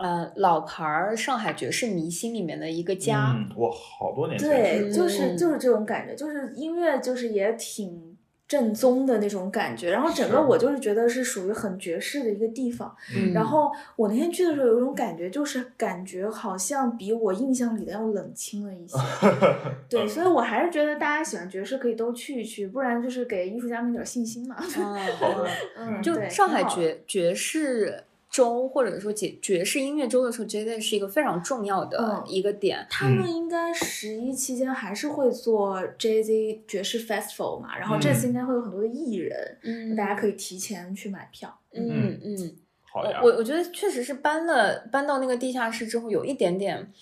[0.00, 8.16] 呃，老牌儿上海爵士迷心里面的一个家，我，好多年前，对，就是就是这种感觉，就是音乐就是也挺
[8.48, 12.94] 正宗的那种感觉，然后整个我就是觉得是属于很爵士的一个地方，
[13.32, 18.98] 然后我那天去的时候有一种感觉，就是感觉好像比我印象里的要冷清了一些，
[19.88, 24.56] 对，所以我还是觉得大家喜欢爵士可以都去一去，不然就是给艺术家们点信心嘛，
[25.78, 28.02] 嗯，就上海爵爵士。
[28.34, 32.84] 周或者说爵爵士音乐周的时候，J Z 是一个非常重要的一个点。
[32.90, 41.56] 他们应该十一期间还是会做 J Z 爵士 Festival 嘛，然后这次应该会有很多的艺人，嗯，大家可以提前去买票。
[41.74, 43.20] 嗯嗯，好呀。
[43.22, 46.92] 我我觉得确实是搬了搬到那个地下室之后，有一点点，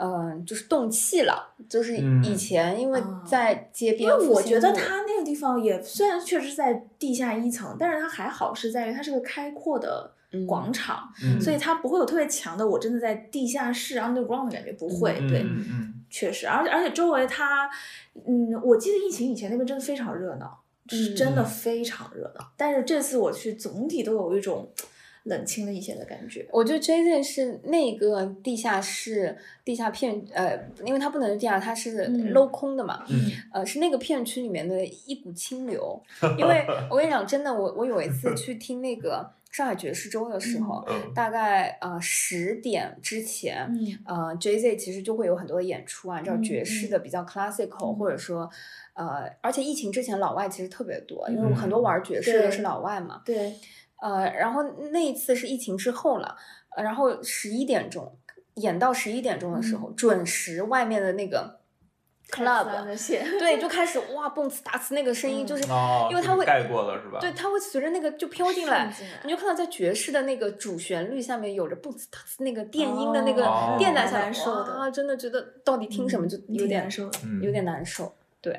[0.00, 1.54] 嗯，就是动气了。
[1.68, 10.14] 就是以前因为在街边，因为我觉得它那个地方也虽然确实是在地下一层，但是它还好是在于它是个开阔的。
[10.46, 15.44] 广场，所以它不会有特别强的，我真的在地下室 underground 的感觉，不会，对，
[16.10, 17.68] 确实，而且而且周围它，
[18.26, 24.68] 嗯，我记得疫情以前那边真的非常热闹，是真的非常热闹，但是这次我去总体都有一种。
[25.24, 26.46] 冷清了一些的感觉。
[26.50, 33.04] 我觉得 J Z 是那个地下室、地下片，呃，因为它不能是地下，它是镂空的嘛，
[33.52, 36.00] 呃，是那个片区里面的一股清流。
[36.38, 43.68] 因为我跟你讲，真的，我我有一次去听那个上海爵士周的时候，大概呃十点之前，
[44.04, 48.48] 呃，J Z 其实就会有很多的演出啊，叫爵士的比较 classical，或者说
[48.94, 53.22] 呃，而且疫情之前老外其实特别多，因为很多玩爵士的是老外嘛。
[53.24, 53.54] 对。
[54.00, 56.36] 呃，然后那一次是疫情之后了，
[56.76, 58.16] 然后十一点钟
[58.54, 61.57] 演到十一点钟的时候，准时外面的那个
[62.30, 62.66] club
[63.38, 65.62] 对就开始哇蹦次打次那个声音，就是
[66.10, 67.18] 因为它会盖过了是吧？
[67.20, 68.92] 对，它会随着那个就飘进来，
[69.24, 73.42] 你就看到在爵士的那个主旋律下面有着蹦次打次那个电音的那个
[73.78, 77.10] 电在下面，哇，真的觉得到底听什么就有点难受，
[77.42, 78.52] 有点难受，对，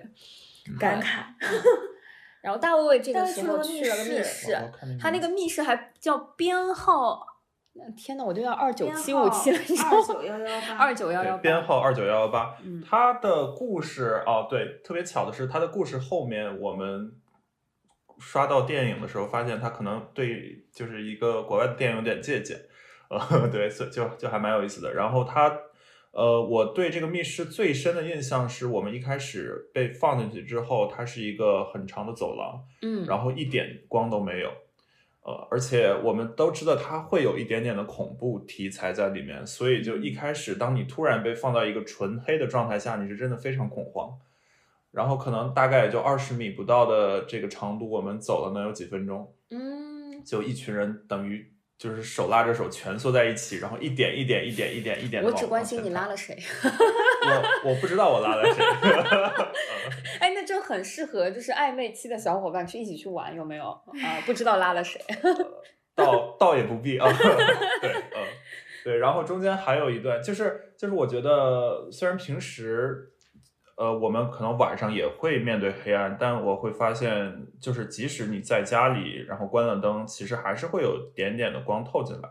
[0.79, 1.23] 感慨。
[2.41, 4.57] 然后大卫卫这个时候去了个密室，
[4.97, 7.28] 他那个密室还叫编号，
[7.95, 9.97] 天呐，我就要二九七五七了，你知道吗？
[9.97, 12.55] 二九幺幺八，二九幺幺，编号二九幺幺八。
[12.87, 17.11] 他的故事哦，对，特别巧的是，他的故事后面我们
[18.19, 22.57] 刷到电影的时候，发现他可能对就是一个国外的电影有点借鉴，
[23.09, 24.93] 呃， 对，所以就就还蛮有意思的。
[24.93, 25.57] 然后他。
[26.11, 34.51] 呃，我对这个密室最深的印象是我们一开始被放进去之后，它是一个很长的走廊，嗯，然后一点光都没有，
[35.21, 44.17] 呃，而且我们都知道它会有一点点的恐怖题材在里面，所以就一开始当你突然被放到一个纯黑的状态下，你是真的非常恐慌，
[44.91, 51.51] 然后可能大概也就二十米不到的这个长度，我们走了能有几分钟，嗯，就一群人等于。
[51.79, 55.23] 就是手拉着手蜷缩在一起，然后一点一点一点一点一点。
[55.23, 56.35] 我只关心你拉了谁。
[57.29, 58.63] 我我不知道我拉了谁。
[60.19, 64.21] 哎，那就很适合就是暧昧期的小伙伴去一起去玩，有没有啊？
[64.25, 64.99] 不知道拉了谁。
[65.95, 67.07] 倒倒也不必啊。
[67.81, 68.27] 对，嗯。
[68.83, 73.11] 对，然后中间还有一段，就是就是我觉得虽然平时。
[73.81, 82.27] 呃，我们可能晚上也会面对黑暗，但我会发现，就是即使你在家里，然后关了灯，其实还是会有点点的光透进来。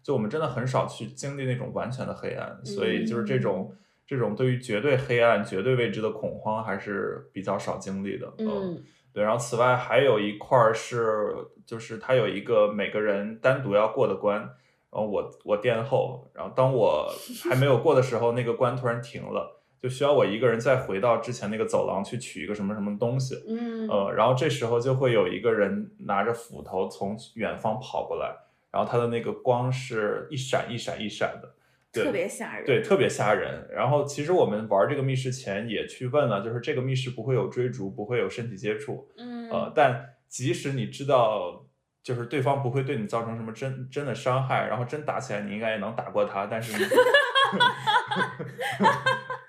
[0.00, 3.74] 就我们真的很少去经历那种完全的黑暗，所以就是这种
[4.12, 8.30] 这种对于绝对黑暗、绝对未知的恐慌还是比较少经历的。
[8.36, 8.78] 嗯，
[9.10, 9.24] 对。
[9.24, 11.34] 然后此外还有一块是，
[11.64, 17.10] 就是它有一个每个人单独要过的关，然后我我殿后，然后当我
[17.48, 19.60] 还没有过的时候，那个关突然停了。
[19.80, 28.32] 就需要我一个人再回到之前那个走廊去取一个什么什么东西，嗯，呃，然后这时候就会有一个人拿着斧头从远方跑过来，
[28.70, 31.52] 然后他的那个光是一闪一闪一闪的，
[31.92, 33.68] 特别吓人，对，特别吓人。
[33.70, 41.66] 然后其实我们玩这个密室前也去问了，就是这个密室不会有追逐，不会有身体接触，嗯，呃，但即使你知道，
[42.02, 46.72] 就是对方不会对你造成什么真真的伤害，然后真打起来你应该也能打过他，但是。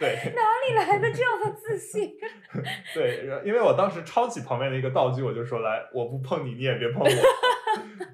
[0.03, 2.13] 对，哪里来的这样的自信？
[2.93, 7.07] 对，因为我当时抄起旁边的一个道具，我就说：“来，我不碰你，你也别碰我。”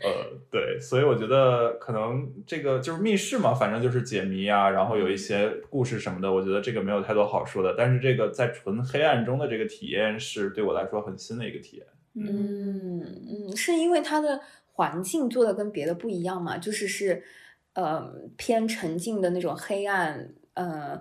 [0.01, 7.73] 呃，对，所以我觉得可能这个就是密室嘛，反正就是解谜啊，然后有一些故事什么的，我觉得这个没有太多好说的。
[7.77, 11.85] 但是这个在纯黑暗中的这个体验是对我来说很新的一个体验。
[12.15, 14.39] 嗯嗯，是因为它的
[14.73, 16.57] 环境做的跟别的不一样嘛？
[16.57, 17.23] 就是是。
[17.73, 20.99] 呃，偏沉静的那种黑暗，呃，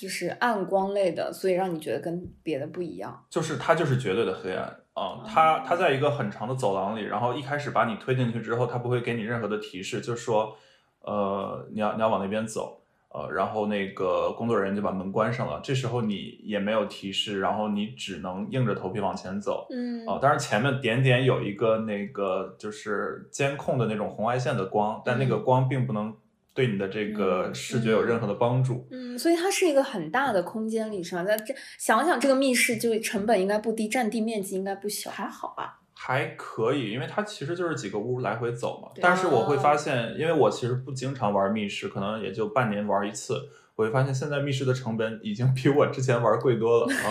[0.00, 3.22] 就是暗光类的，所以让你觉得跟别的不一样。
[3.28, 10.56] 就是它就是绝对的黑暗啊，它它在一个很长的走廊里，然后一开始把你推进去之后，它不会给你任何的提示，就说，
[11.02, 12.78] 呃，你要你要往那边走。
[13.12, 15.60] 呃，然后那个工作人员就把门关上了。
[15.64, 19.66] 这时候你也没有提示，然后你只能硬着头皮往前走。
[19.68, 26.16] 嗯，啊，当然前面点点有一个那个就是监控的那种红外线的光，但那个光并不能
[26.60, 28.86] 对你的这个视觉有任何的帮助。
[28.90, 31.24] 嗯，所以它是一个很大的空间里，是吧？
[31.26, 35.78] 那这想想这个密室就成本应该不低，占地面积应该不小，还好吧？
[35.94, 38.90] 还可以，因为它其实就是几个屋来回走嘛。
[39.00, 43.48] 但是我会发现，因为我其实不经常玩密室，可能也就半年玩一次。
[43.80, 47.08] 我会发现现在密室的成本已经比我之前玩贵多了 啊！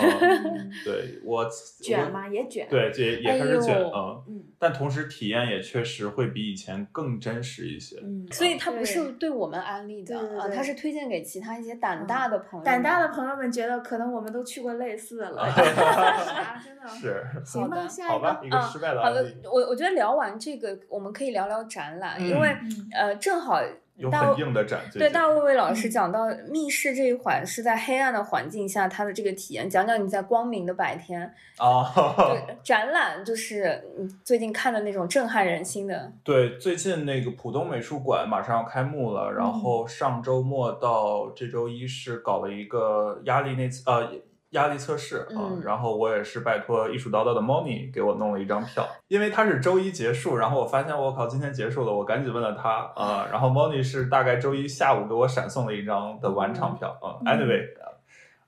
[0.84, 1.44] 对我
[1.82, 2.28] 卷吗？
[2.28, 4.22] 也卷，对，也也开始卷啊。
[4.28, 7.98] 嗯，但同时体验也确实会比以前更真实一些。
[8.04, 12.64] 嗯，所以它不是对我们安利的啊，它是推荐给其他一些胆大的朋友。
[12.64, 15.44] 胆大的朋友们觉得可能我们都去过类似的了，
[16.64, 16.86] 真的。
[16.88, 22.56] 是，行吧，下一个，一个失败的好的，我我觉得聊完这个，我们可以聊聊展览，因为
[22.92, 23.60] 呃，正好。
[24.00, 31.22] 有很硬的展，对大卫卫老师讲到密室这一环是在黑暗的环境下他的这个体验，讲讲你在光明的白天
[31.58, 31.92] 啊，
[32.30, 33.84] 对展览就是
[34.24, 36.10] 最近看的那种震撼人心的。
[36.24, 44.10] 对，最近那个浦东美术馆马上要开幕了，然后上周末到这周一是搞了一个压力那次呃。
[44.50, 57.62] 压力测试啊，然后我也是拜托艺术叨叨的 Moni 给我弄了一张票，因为他是周一结束，然后我发现我靠，今天结束了，我赶紧问了他啊，然后 Moni 是大概周一下午给我闪送了一张的晚场票啊，Anyway，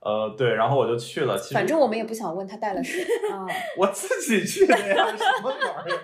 [0.01, 3.47] 呃，对，然后我就去了，其实反正我们也不想问他带了谁啊，
[3.79, 5.99] 我自己去的呀，什么玩意儿？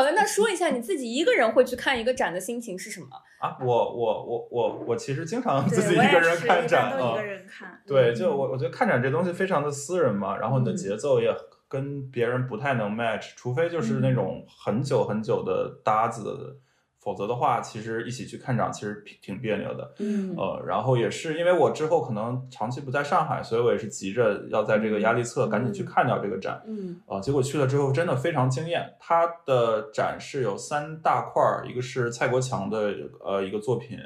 [0.00, 3.58] 好的，那说一下你自己一个人会去看一个展的心情是什么啊？
[3.60, 7.78] 我我我我我其实经常自己一个人看展啊，一个人看。
[7.86, 11.30] 对，就我我觉得看展这东西非常的私人嘛，然后你的节奏也
[11.68, 16.58] 跟别人不太能 match，除非就是那种很久很久的搭子。
[17.00, 19.94] 否则的话，其实一起去看展其实挺别扭的。
[20.00, 26.62] 嗯，呃，然后也是因为我之后可能长期不在上海，所以我也是急着要在这个压力测赶紧去看掉这个展。
[26.66, 28.94] 嗯，呃，结果去了之后真的非常惊艳。
[29.00, 32.94] 它的展示有三大块儿，一个是蔡国强的
[33.24, 33.98] 呃一个作品，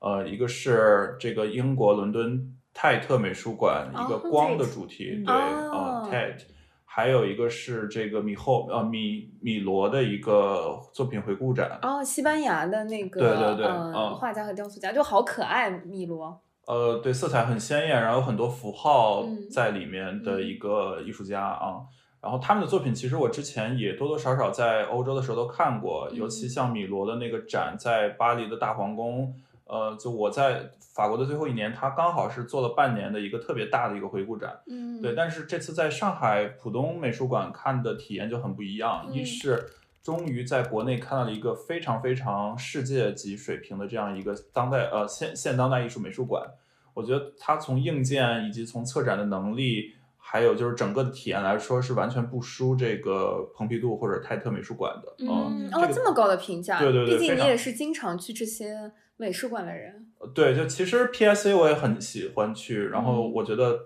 [0.00, 6.53] 呃，一个是这个英国伦敦泰特美术馆一个光的主题，对，呃，Tate。
[6.96, 16.40] 还有一个是这个米后呃米米罗的一个作品回顾展哦，西班牙的那个对对对，嗯，画家和雕塑家就好可爱，米罗。
[16.68, 21.82] 呃，对，色彩很鲜艳，然后有很多符号在里面的一个艺术家啊。
[22.20, 29.34] 然后他们的作品其实我之前也多多少少在欧洲的时候都看过，尤其像米罗的那个展在巴黎的大皇宫。
[29.66, 35.14] 呃，就我在法国的最后一年，他刚好是做了半年的一个特别大的一个回顾展，嗯，对。
[35.14, 39.66] 但是这次在上海浦东美术馆看的体验就很不一样，一是
[40.02, 46.46] 终于在国内看到了一个非常非常世界级水平的这样一个当代呃现现当代艺术美术馆，
[46.92, 49.94] 我觉得它从硬件以及从策展的能力。
[50.26, 55.14] 还有就是整个的体验来说是完全不输这个蓬皮杜或者泰特美术馆的。
[55.18, 60.06] 嗯，哦，这么高的评价，对对对，毕竟你也是经常去这些美术馆的人。
[60.34, 63.78] 对，就其实 PSA 我也很喜欢去，然后我觉得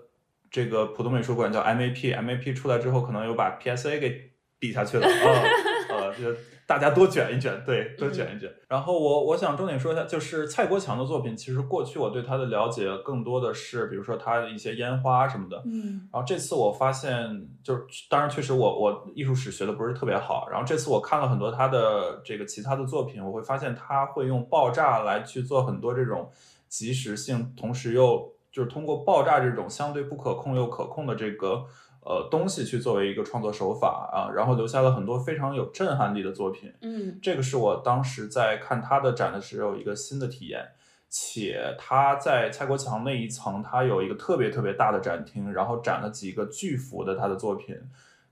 [0.49, 5.07] 这个普通美术馆叫 MAP，MAP 出来之后可能又把 PSA 给比下去了。
[5.89, 6.35] 呃，就。
[6.69, 8.47] 大家多卷一卷，对，多卷一卷。
[8.67, 15.63] 然后我我想重点说一下，就是蔡国强的作品，其实过去我对他的了解更多的是，比如说他的一些烟花什么的。
[15.65, 16.07] 嗯。
[16.13, 20.47] 然后这次我发现，就是当然确实我我艺术史学的不是特别好。
[20.51, 26.29] 然后这次我看了很多他的这个其他的作品，我会发现他会用爆炸来去做很多这种
[26.67, 31.65] 即时性，同时又就是通过爆炸这种相对不可控又可控的这个。
[32.01, 36.73] 呃，东西去作为一个创作手法啊，然后留下了很多非常有震撼力的作品。
[36.81, 40.65] 嗯，这个是我当时在看他的展的时候一个新的体验。
[41.11, 47.75] 且他在蔡国强那一层，他有一个特别特别大的展厅，然后展了几个巨幅的他的作品。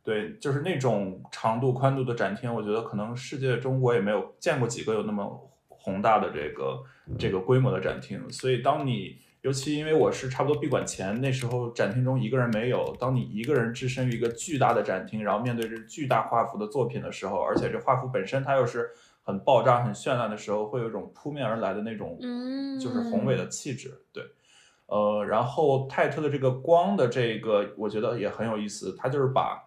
[0.03, 6.83] 对，就是那种长度宽度的展厅，我觉得可能世界中国也没有见过几个有那么宏大的这个
[7.17, 8.29] 这个规模的展厅。
[8.29, 9.17] 所以当你
[9.47, 12.93] 尤其因为我是差不多闭馆前，那时候展厅中一个人没有。
[12.99, 18.89] 当你一个人置身于一个巨大的展厅，然后面对这巨大画幅的作品的时候，而且这画幅本身它又是
[19.23, 22.19] 很爆炸、很绚烂的时候，会有一种扑面而来的那种，
[22.77, 24.01] 就是宏伟的气质。
[24.11, 24.21] 对，
[24.87, 28.93] 呃，然后泰特的这个光的这个，我觉得也很有意思。
[28.97, 29.63] 它就是把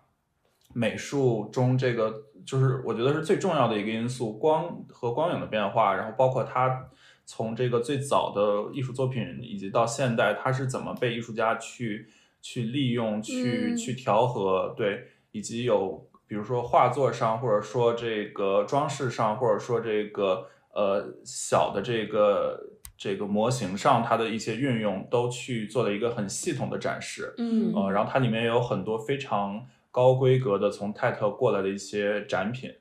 [0.75, 6.91] 美术中这个，就是我觉得是最重要的一个因素，光和光影的变化，然后包括它。
[7.33, 12.09] 从这个最早的艺术作品，以及到现代，它是怎么被艺术家去
[12.43, 14.75] 去利用、去去调和？
[14.77, 22.61] 对，以及有比如说画作上，或者说这个装饰上，或者说这个呃小的这个
[22.99, 27.33] 这个模型上，它的一些运用，都去做了一个很系统的展示。
[27.39, 32.75] 嗯，呃，然后它里面有很多非常高规格的从泰特过来的一些展品。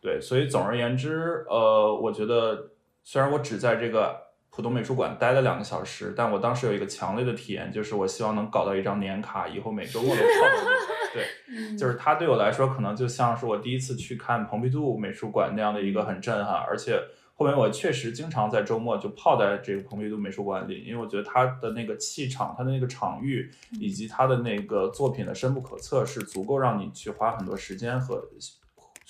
[0.00, 2.70] 对，所以总而言之，呃，我觉得。
[3.08, 10.28] 虽然我只在这个浦东美术馆待了两个小时，但我当时有一个强烈的体验，就是我希望能搞到一张年卡，以后每周末都泡。
[11.14, 11.24] 对，
[11.78, 16.54] 就是它对我来说，可能就像是我第一次去看蓬皮杜美术馆那样的一个很震撼。
[16.54, 17.00] 而且
[17.34, 23.48] 后面我确实经常在周末就泡在这个蓬皮杜美术馆里，因为我觉得它的那个气场、它的那个场域
[23.78, 28.20] 以及它的那个作品的深不可测，是足够让你去花很多时间和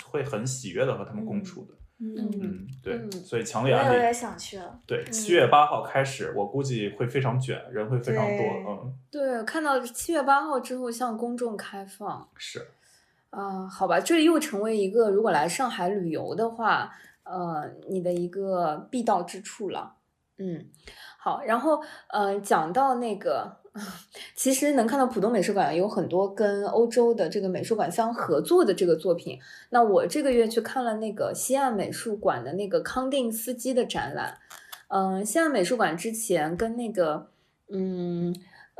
[0.05, 1.73] 会很喜悦的和他们共处的。
[1.99, 3.89] 嗯嗯，对，所以强烈安利。
[3.89, 4.79] 我有点想去了。
[4.87, 8.47] 对，七月八号开始，我估计会非常卷，人会非常多。
[8.69, 12.29] 嗯，对，看到七月八号之后向公众开放。
[12.37, 12.67] 是。
[13.31, 16.93] 啊，好吧，这又成为一个如果来上海旅游的话，
[17.25, 19.95] 呃，你的一个必到之处了。
[20.39, 20.67] 嗯，
[21.27, 23.57] 好，然后嗯，讲到那个。
[24.35, 29.39] 其实能看到浦东美术馆有很多跟欧洲的这个美术馆相合作的这个作品。
[29.69, 34.39] 那我这个月去看了那个西岸美术馆的那个康定斯基的展览。
[34.89, 37.27] 嗯，西岸美术馆之前跟那个
[37.69, 38.35] 嗯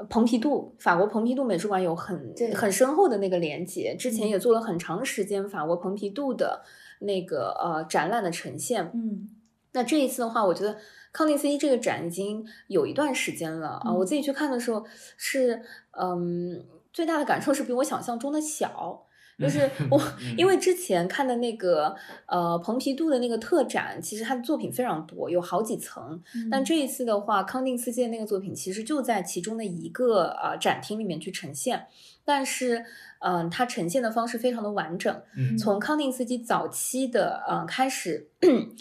[0.09, 6.63] 蓬皮杜法国蓬皮杜美术馆有很很深厚的那个连接，之前也做了很长时间法国蓬皮杜的
[7.01, 8.91] 那个呃展览的呈现。
[8.95, 9.29] 嗯，
[9.73, 10.79] 那这一次的话，我觉得。
[11.17, 13.91] 康定斯基这个展已经有一段时间了啊！
[13.91, 14.85] 我自己去看的时候
[15.17, 15.63] 是，
[15.99, 16.63] 嗯，
[16.93, 19.03] 最大的感受是比我想象中的小，
[19.39, 19.99] 就是我
[20.37, 21.97] 因为之前看的那个
[22.27, 26.23] 呃蓬皮杜的那个特展，其实他的作品非常多，有好几层。
[26.51, 31.87] 但这一次的话，康定斯基的那个作品其实就在其中的一个呃展厅里面去呈现，
[32.27, 32.85] 但是
[33.21, 35.23] 嗯，它呈现的方式非常的完整，
[35.59, 38.77] 从康定斯基早期的嗯开始，嗯。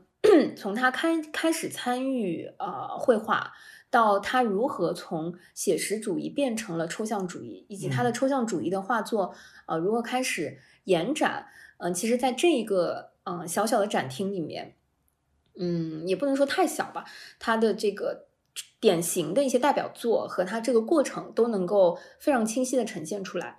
[0.56, 3.52] 从他开开始参与呃绘画，
[3.88, 9.32] 到他如何从写实主义变成了抽象主义，以及他的抽象主义的画作
[9.66, 11.46] 呃如何开始延展，
[11.78, 14.74] 嗯，其实在这一个嗯小小的展厅里面，
[15.56, 17.04] 嗯，也不能说太小吧，
[17.38, 18.26] 他的这个
[18.80, 23.58] 典型的一些代表作和他这个过程都能够非常清晰的呈现出来。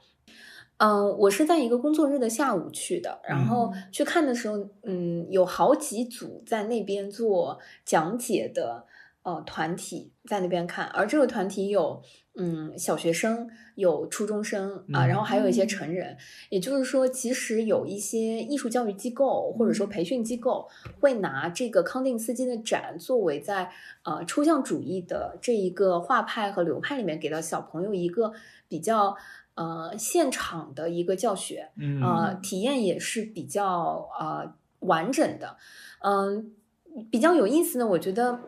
[0.80, 8.86] 嗯，我是在一个工作日的下午去的，然后去看的时候，嗯，有好几组在那边做讲解的
[9.24, 12.02] 呃团体在那边看，而这个团体有
[12.36, 16.16] 嗯小学生，有初中生啊，然后还有一些成人，
[16.50, 20.66] 也就是说，其实有一些艺术教育机构或者说培训机构
[21.02, 23.70] 会拿这个康定斯基的展作为在
[24.04, 28.32] 呃抽象主义的这一个画派和流派里面给到小朋友一个
[28.70, 29.18] 比较。
[29.60, 31.70] 呃，现场的一个教学，
[32.02, 35.58] 呃，体验也是比较呃完整的，
[36.02, 36.54] 嗯，
[37.12, 38.40] 比较有意思呢，我觉得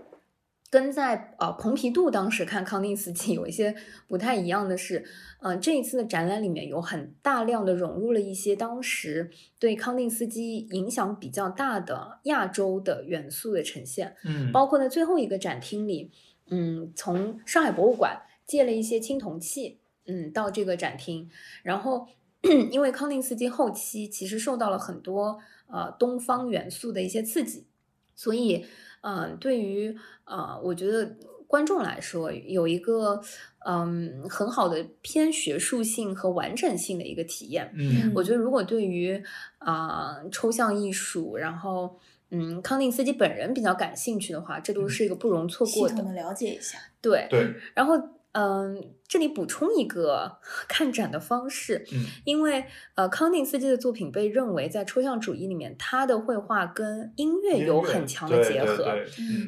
[0.69, 3.75] 跟在呃蓬皮杜当时看康定斯基有一些
[4.07, 5.03] 不太一样的是，
[5.41, 9.29] 嗯，这一次的展览里面有很大量的融入了一些当时
[9.59, 16.09] 对康定斯基影响比较大的亚洲的元素的呈现，嗯，包括在最后一个展厅里，
[16.49, 19.80] 嗯，从上海博物馆借了一些青铜器，
[20.11, 21.29] 嗯，到这个展厅，
[21.63, 22.07] 然后
[22.71, 27.65] 因为康定斯基后期其实受到了很多呃东方元素的一些刺激，
[28.13, 28.65] 所以。
[29.03, 31.17] 嗯，对于呃，我觉得
[31.47, 33.19] 观众来说有一个
[33.65, 37.73] 嗯很好的偏学术性和完整性的一个体验。
[37.75, 39.19] 嗯，我觉得如果对于
[39.57, 41.97] 啊抽象艺术，然后
[42.29, 45.95] 嗯康定斯基本人比较感兴趣的话，这都是一个不容错过的。
[45.95, 46.77] 系统的了解一下。
[47.01, 47.99] 对对，然后。
[48.33, 58.95] 嗯，这里补充一个 看展的方式，嗯，因为呃，康定斯基的作品被认为在抽象主义里面，他的绘画跟音乐有很强的结合，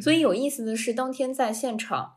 [0.02, 2.16] 所以有意思的是，当天在现场。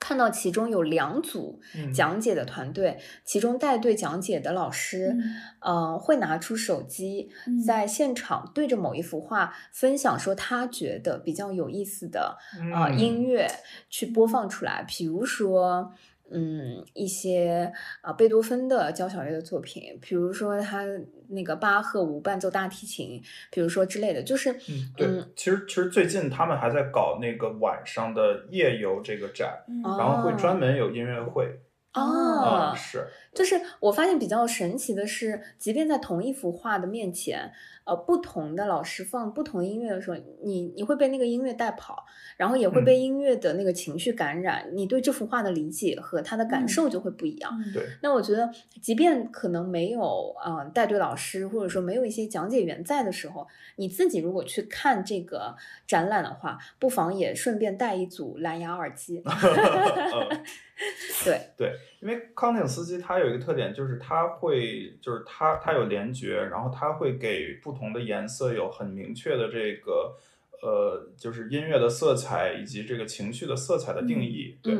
[0.00, 1.60] 看到其中有两组
[1.94, 5.16] 讲解的团队，其中带队讲解的老师，
[5.60, 7.30] 嗯，会拿出手机
[7.66, 12.38] 在现场对着某一幅画分享，说他觉得比较有意思的
[12.74, 13.50] 啊音乐
[13.90, 15.92] 去播放出来，比如说。
[16.30, 17.72] 嗯，一些
[18.02, 20.84] 啊，贝多芬的交响乐的作品，比如说他
[21.28, 25.06] 那个巴赫无伴奏大提琴，比如说之类的，就是嗯，对，
[25.36, 31.60] 其实其实最近他们还在搞那个晚上的夜游这个展，然后会专门有音乐会。
[31.94, 37.52] 哦，是，就是我发现比较神奇的是，即便在同一幅画的面前，
[37.84, 42.04] 呃，不同的老师放不同音乐的时候，你你会被那个音乐带跑，
[42.36, 47.52] 然后也会被音乐的那个情绪感染，你对这幅画的理解和他的感受就会不一样。
[47.72, 48.50] 对，那我觉得，
[48.82, 53.46] 即便可能没有啊带队老师，或者说没有一些讲解员在的时候，
[53.76, 55.54] 你自己如果去看这个
[55.86, 59.22] 展览的话，不妨也顺便带一组蓝牙耳机。
[61.24, 61.40] 对。
[61.56, 70.16] 对，因为康定斯基他有一个特点，就是它会，就是它它有联觉，然后它会给不同的颜色有很明确的这个
[70.62, 74.58] 呃，就是音乐的色彩以及这个情绪的色彩的定义。
[74.62, 74.74] 对，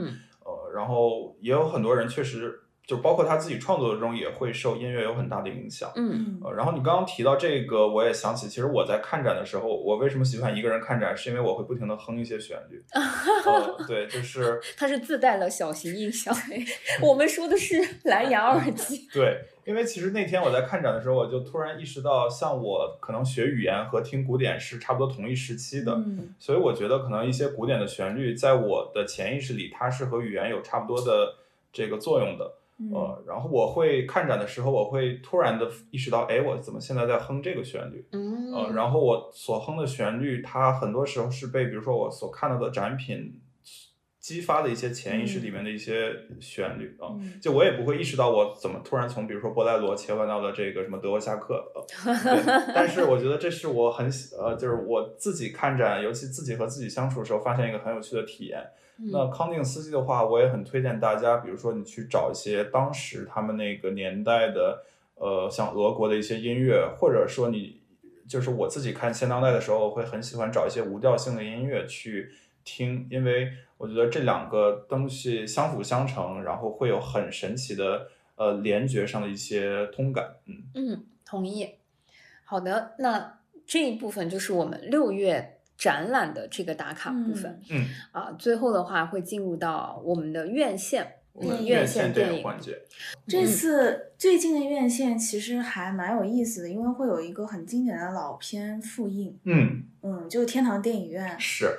[0.45, 2.61] 呃，然后也有很多人确实。
[2.89, 12.83] 就包括他自己创作中也会受音乐有很大的影响，嗯，呃，然后你刚刚提到这个，我也想起，其实我在看展的时候，我为什么喜欢一个人看展，是因为我会不停的哼一些旋律，
[13.87, 16.35] 对，就是 它是自带了小型音响，
[17.03, 17.77] 我们说的是
[18.09, 25.95] 蓝牙耳机，对，因为其实那天我在看展的时候，我就突然意识到，像我可能学语言和听古典是差不多同一时期的，
[26.39, 31.35] 所以我觉得可能一些古典的旋律在我的潜意识里，它是和语言有差不多的
[31.71, 32.55] 这个作用的。
[32.93, 38.07] 呃，然后我会看展的时候，我会突然的意识到，哎，我怎么现在在哼这个旋律？
[38.13, 43.41] 嗯，呃，然后我所哼的旋律，它很多时候是被，比如说我所看到的展品
[44.21, 47.11] 激发的一些潜意识里面的一些旋律啊，
[47.43, 51.65] 就我也不会意识到我怎么突然从比如说波莱罗切换到了这个什么德沃夏克，
[52.75, 58.65] 但是我觉得这是我很喜呃，就是我自己看展，尤其自己和自己相处的时候，发现一个很有趣的体验。
[59.01, 64.83] 那康定斯基的话，我也很推荐大家，比如说你去找一些当时他们那个年代的，
[65.15, 67.81] 呃，像俄国的一些音乐，或者说你
[68.27, 72.33] 就是我自己看现当代的时候，会很喜欢找一些无调性的音乐去
[72.65, 80.35] 听，因为我觉得这两个东西相辅相成，然后会有很神奇的呃联觉上的一些通感。
[80.47, 81.77] 嗯嗯，同意。
[82.45, 85.55] 好的，那这一部分就是我们六月。
[85.79, 91.07] 展览的这个打卡部分，嗯啊，最后的话会进入到我们的院线，
[91.65, 92.77] 院线电影环节。
[93.29, 99.39] 这次最近的院线其实还蛮有意思的，因为会有一个很经典的老片复映。
[99.45, 101.39] 嗯嗯，就是天堂电影院。
[101.39, 101.73] 是，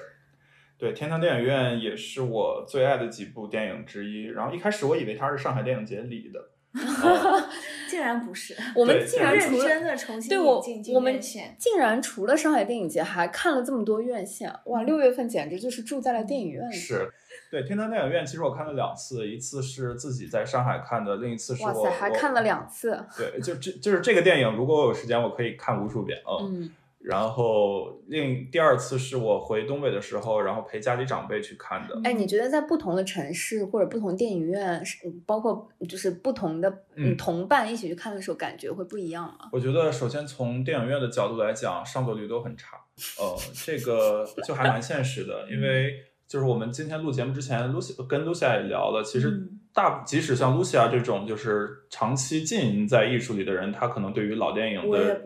[0.78, 4.28] 对，天堂电影院也是我最爱的几部电影之一。
[4.28, 6.40] 然后一开始我以为它是上海电影节里的。
[7.90, 10.64] 竟然不是，我们竟然除了真的重新对我
[10.94, 14.84] 我们竟然除了上海电影节还看了这么多院线，哇！
[14.84, 16.76] 六月份简直就是住在了电影院里。
[16.76, 17.12] 是，
[17.50, 23.04] 对，天堂电影院其实我看了两次，一次是自己在上海看的，另一次是我还看了两次。
[23.18, 26.38] 对，就这就是这个电影，如果我有时间，我可以看无数遍啊。
[26.42, 26.70] 嗯。
[27.00, 32.00] 然后另第二次是我回东北的时候，然后陪家里长辈去看的。
[32.04, 34.84] 哎，你觉得在不同的城市或者不同电影院，
[35.26, 36.84] 包括就是不同的
[37.18, 39.50] 同伴一起去看的时候，感觉会不一样吗？
[39.54, 42.78] 我觉得首先从电影院的角度来讲，上座率都很差。
[43.18, 45.94] 呃，这个就还蛮现实的，因为
[46.30, 49.50] 就是我们今天录节目之前，Lucy 跟 Lucy 也聊了，其实。
[49.72, 55.22] 大即使像 Lucia 这种就是长期浸淫在艺术里的人，他可能对于老电影的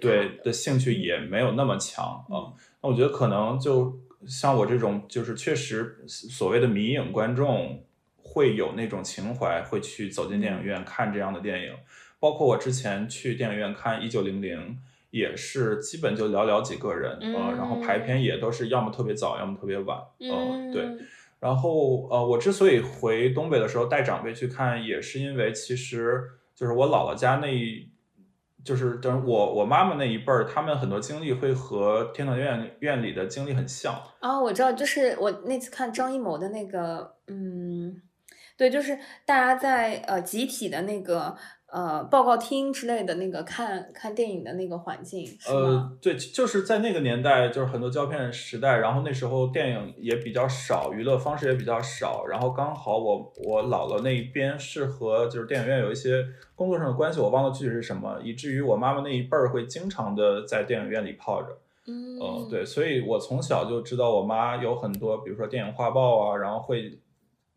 [0.00, 2.56] 对的兴趣也没有那么强啊。
[2.80, 3.94] 那我觉得可能就
[4.26, 7.84] 像我这种就是确实所谓的迷影观众
[8.16, 11.74] 会有那种情怀，会去走进电影院看这样的电影。
[12.18, 14.58] 包括我之前去电影院看《一九零零》，
[15.12, 20.84] 也是基本就寥寥几个人，呃，然后排片也都是要么特别早，要么特别晚，嗯，对。
[21.38, 26.20] 然后呃，我之所以回东北的时候带长辈去看，也是因为其实
[26.54, 27.88] 就是我姥姥家那一。
[28.64, 33.92] 就是等我我妈妈那一辈儿，他们很多经历会和天堂院院里的经历很像。
[34.20, 38.00] 啊，我知道，就是我那次看张艺谋的那个，嗯，
[38.56, 41.36] 对，就是大家在呃集体的那个。
[41.72, 56.22] 呃，报告厅之类的那个看看电影的那个环境，呃，对，就是在那个年代，就是很多胶片时代，然后那时候电影也比较少，娱乐方式也比较少，然后刚好我我姥姥那一边是和就是电影院有一些
[56.54, 66.98] 工作上的关系，我忘了具体是什么，以至于我妈妈那一辈儿会经常的在电影院里泡着，嗯，对，所以我从小就知道我妈有很多，比如说电影画报啊，然后会。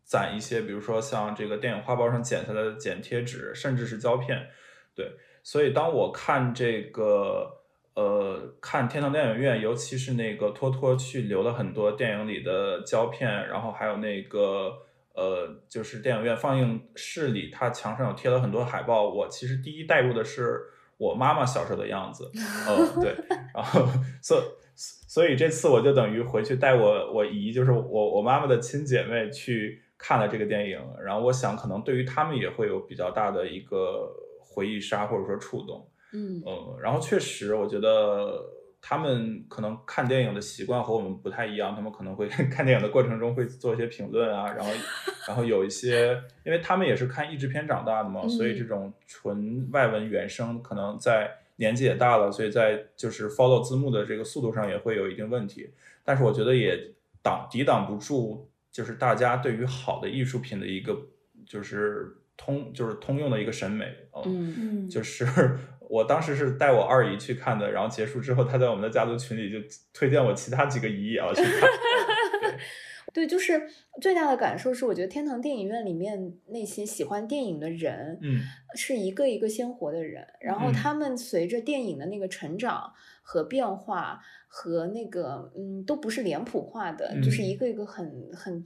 [0.06, 4.48] 攒一些，比如说像这个电影画报上剪下来的剪贴纸，甚至是胶片，
[4.94, 5.10] 对。
[5.42, 7.48] 所以当我看这个，
[7.94, 14.72] 呃，看天堂电影院，尤其是那个托托去留了很多电影里的胶片，然后还有那个，
[15.14, 19.08] 呃，就是电影院放映室里，它墙上有贴了很多海报。
[19.08, 20.60] 我其实第一代入的是
[20.98, 22.30] 我妈妈小时候的样子，
[22.66, 23.14] 呃，对。
[23.54, 23.88] 然后，
[24.22, 24.40] 所
[24.74, 29.82] 所以这次我就等于回去带我我姨，就是我我妈妈的亲姐妹去。
[30.06, 34.08] 看了这个电影，然后我想可能对于他们也会有比较大的一个
[34.38, 38.40] 回忆杀或者说触动，嗯嗯，然后确实我觉得
[38.80, 44.70] 他们可能看电影的习惯和我们不太一样，他们可能会 看电影的过程中会做一些评论啊，然后
[45.26, 46.12] 然后有一些，
[46.44, 55.68] 因为他们也是看译制片长大的嘛，所以这种纯外文原声可能在年纪也大了，所以在就是 follow 字幕的这个速度上也会有一定问题，
[56.04, 58.48] 但是我觉得也挡抵挡不住。
[58.76, 60.94] 就是大家对于好的艺术品的一个，
[61.48, 63.86] 就是通，就是通用的一个审美，
[64.26, 65.26] 嗯嗯，就是
[65.88, 69.56] 我当时是带我二姨去看的，然后结束之后，她在我们的家族群里就
[69.94, 71.70] 推荐我其他几个姨也要去看。
[73.16, 73.66] 对，就是
[74.02, 78.42] 最大的感受是，我觉得天堂电影院里面那些喜欢电影的人，嗯，
[78.74, 84.20] 是一个一个鲜活的人，然后他们随着电影的那个成长和变化。
[84.48, 88.64] 和那个嗯，都不是脸谱化的，就是一个一个很很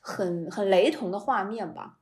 [0.00, 1.98] 很很雷同的画面吧。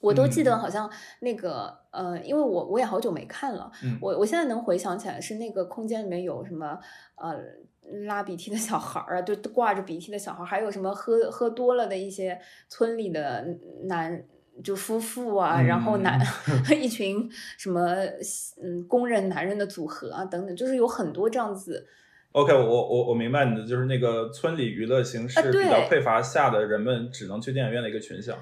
[0.00, 0.90] 我都记得，好像
[1.20, 3.72] 那个呃，因为我我也好久没看了，
[4.02, 6.78] 我我现在能回想起来是那个空间里面有什么
[7.16, 7.40] 呃
[8.06, 12.38] 拉鼻涕的小孩儿啊，就挂着鼻涕的小孩儿，还有什么喝喝多了的一些
[12.68, 13.46] 村里的
[13.84, 14.22] 男
[14.62, 16.20] 就夫妇啊，然后男
[16.80, 17.28] 一群
[17.58, 17.94] 什么
[18.62, 21.86] 嗯工人男人的组合啊等等，就是有很多这样子。
[22.32, 28.36] OK，我我我明白你的，就是那个村里娱乐形式比较匮乏下的人们只能去电影院的一个群像。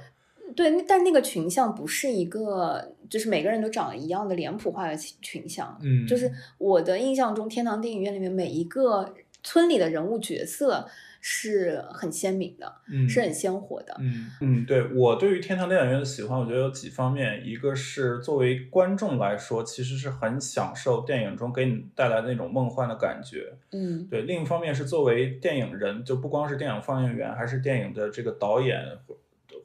[0.55, 5.79] 对，但那个群像不是一个，就是每个人都长得一样的脸谱化的群像。
[5.83, 9.13] 嗯，就是我的印象中，天堂电影院里面每一个
[9.43, 10.89] 村里的人物角色。
[11.23, 28.83] 是很鲜明的，嗯，是很鲜活的，嗯嗯，对我对于天堂电影院的喜欢，我觉得有几方面，一个是作为观众来说，其实是很享受电影中给你带来的那种梦幻的感觉，嗯，对，另一方面是作为电影人，就不光是电影放映员，还是电影的这个导演。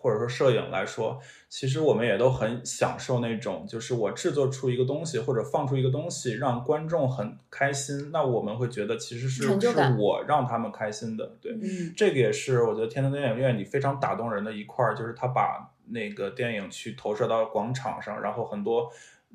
[0.05, 1.19] 或者说摄影来说，
[1.49, 11.31] 其实我们也都很享受那种，就是我制作出一个东西或者放出一个东西，让观众很开心，那我们会觉得其实是是我让他们开心的。
[11.41, 11.57] 对，
[11.97, 18.91] 这个也是我觉得天堂电影院里非常打动人的一块儿，就是他把那个电影去投射到广场上，然后很多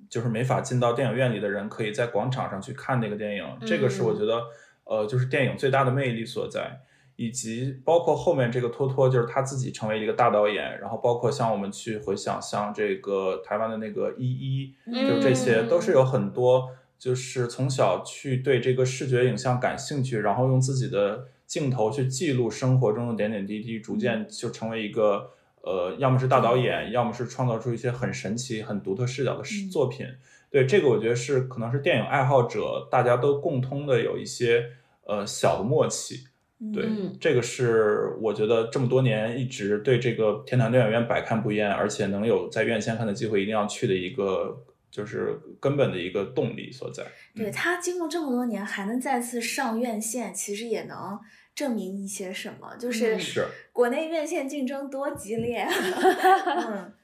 [0.09, 4.41] 就是没法进到电影院里的人可以在广场上去看那个电影，这个是我觉得
[4.85, 6.81] 呃，就是电影最大的魅力所在。
[7.21, 25.29] 以及包括后面这个托托，就是他自己成为一个大导演，然后包括像我们去回想，像这个台湾的那个依依，就这些都是有很多，就是从小去对这个视觉影像感兴趣，然后用自己的镜头去记录生活中的点点滴滴，逐渐就成为一个
[25.61, 30.07] 呃，要么是大导演，要么是创造出一些很神奇、很独特视角的作品。
[30.51, 34.71] 对这个，我觉得是可能是电影爱好者大家都共通的有一些
[35.05, 36.30] 呃小的默契。
[36.75, 36.87] 对，
[37.19, 47.05] 这个是我觉得这么多年一直对这个天堂电影院百看不厌，而且能有在院线看的机会，一定要去的一个就是根本的一个动力所在。
[47.35, 51.19] 对他经过这么多年还能再次上院线，其实也能
[51.55, 55.67] 证明一些什么，就是是国内院线竞争多激烈。
[55.67, 56.93] 嗯。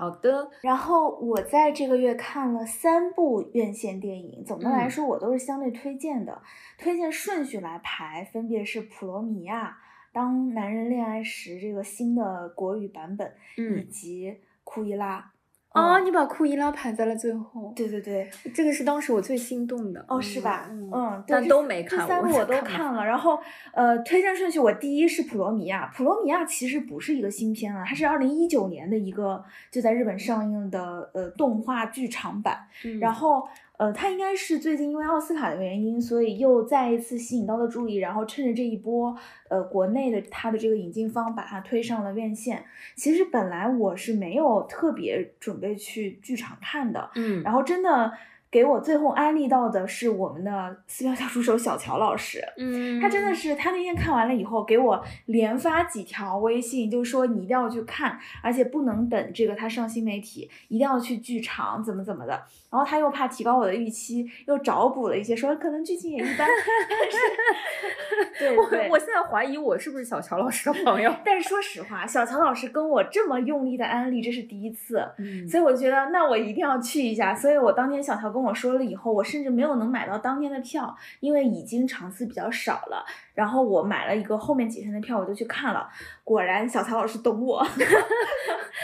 [0.00, 0.50] 好的。
[0.62, 6.40] 然后我在这个月看了三部院线电影，总的来说我都是相对推荐的。
[6.78, 9.66] 推荐顺序来排，分别是《普罗米亚》
[10.10, 14.30] 《当男人恋爱时》这个新的国语版本，以及
[14.64, 15.30] 《库伊拉》。
[15.70, 17.72] 啊，你把库伊拉排在了最后。
[17.76, 20.04] 对对对，这个是当时我最心动的。
[20.08, 20.68] 哦，是吧？
[20.70, 22.00] 嗯，但都没看。
[22.00, 23.04] 这三个我都看了。
[23.04, 23.38] 然后，
[23.72, 25.86] 呃，推荐顺序，我第一是《普罗米亚》。
[25.96, 32.58] 《普罗米亚》其实不是一个新片啊，它是二零一九年的一个就在日本上映的呃动画剧场版。
[33.00, 33.48] 然后。
[33.80, 39.16] 呃，他应该是最近因为奥斯卡的原因，所以又再一次吸引到了注意，然后趁着这一波，
[39.48, 42.62] 呃，国内的他的这个引进方把他推上了院线。
[42.94, 48.12] 其实本来我是没有特别准备去剧场看的，嗯，然后真的。
[48.50, 62.32] 给我最后安利到的是我们的撕票小助手小乔老师，嗯，他真的是他那天看完了以后给我连发几条微信，就是说你一定要去看，而且不能等这个他上新媒体，一定要去剧场，怎么怎么的。
[62.70, 66.48] 然后他又怕提高我的预期，又找补了一些，说可能剧情也一般。
[68.36, 71.14] 对，我我现在怀疑我是不是小乔老师的朋友。
[71.24, 77.32] 但是说实话，小乔老师跟我这么用力的安利，这是第一次，嗯，所以我觉得那我一定要去一下。
[77.32, 78.39] 所以我当天小乔跟。
[78.40, 83.04] 跟我说了以后，我甚至没有能买到当天的票，因为已经场次比较少了。
[83.34, 85.86] 然后我买了一个后面几天的票，我就去看了。
[86.24, 87.62] 果然，小乔老师懂我。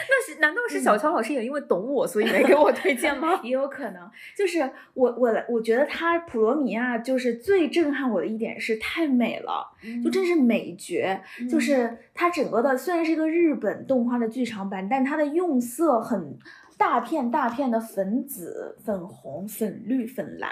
[0.09, 3.39] 那是难道是小乔老师也因为懂我，所以没给我推荐吗？
[3.41, 4.09] 也有可能。
[4.35, 4.59] 就是
[4.93, 9.67] 我我我觉得他《普罗米亚》就是最震撼我的一点是太美了，
[10.03, 11.19] 就真是美绝。
[11.49, 16.37] 就是它整个的虽然是一个日本动画的剧场版，但它的用色很。
[16.77, 20.51] 大片大片的粉紫、粉红、粉绿、粉蓝，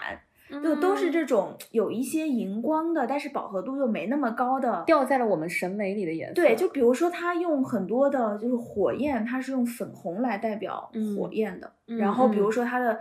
[0.64, 6.34] 就都是这种有一些荧光的，但是饱和度又没那么高的，掉在了我们审美里的颜色。
[6.34, 11.72] 对，就比如说他用很多的，就是火焰，它是用粉红来代表火焰的。
[11.86, 13.00] 然后比如说它的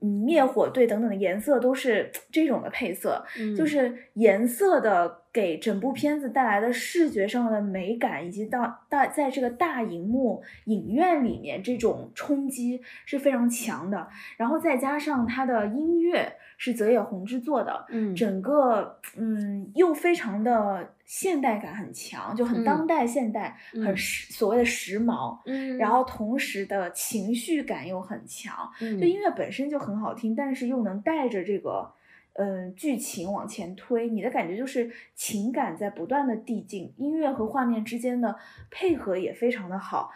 [0.00, 3.24] 嗯灭火队等等的颜色都是这种的配色，
[3.56, 5.22] 就是颜色的。
[5.36, 14.08] 给整部片子带来的视觉上的美感，以及到大在这个大荧幕影院里面这种冲击是非常强的。
[14.38, 31.92] 然后再加上它的音乐是泽野弘之作的，嗯，整个嗯又非常的现代感很强，就很当代现代，很时所谓的时髦，嗯，然后同时的情绪感又很强，就音乐本身就很好听，但是又能带着这个。
[32.38, 38.36] 嗯，剧情往前推，你的感觉就是情感在不断的递进，音乐和画面之间的
[38.70, 40.12] 配合也非常的好。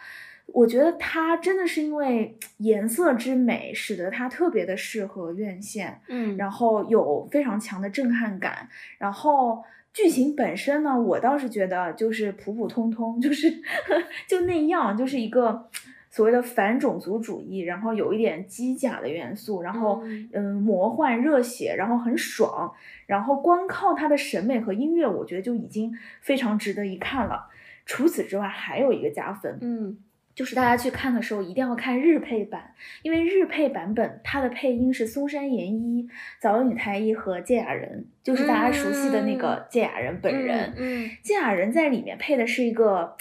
[0.53, 8.67] 我觉得它真的是因为颜色之美，使得它特别的适合院线，嗯，然后有非常强的震撼感。
[8.97, 9.63] 然后
[9.93, 13.49] 剧情本身呢，我倒是觉得就是普普通通，就是
[14.27, 15.69] 就那样，就是一个。
[16.13, 20.03] 所谓的反种族主义，然后有一点机甲的元素，然后
[20.33, 22.69] 嗯，魔幻热血，然后很爽，
[23.05, 27.47] 然后光靠它的审美和音乐，我觉得就已经非常值得一看了。
[27.85, 29.99] 除此之外，还有一个加分，嗯，
[30.35, 36.07] 就是大家去看的时候一定要看日配版，因为日配版本它的配音是松山研一、
[36.39, 40.73] 早女太一和芥雅人，就是大家熟悉的那个芥雅人本人。
[40.77, 43.15] 嗯，芥雅人在里面配的是一个。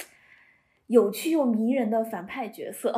[0.90, 2.92] 有趣又迷人的反派角色，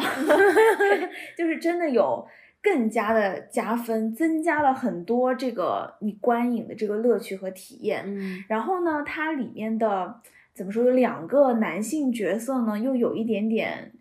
[1.37, 2.27] 就是真的有
[2.63, 8.03] 更加的加分，增加了很多这个你观影的这个乐趣和体验。
[8.07, 10.23] 嗯，然后呢，它里面的
[10.55, 13.93] 怎么说，有两个男性角色呢，又有一点点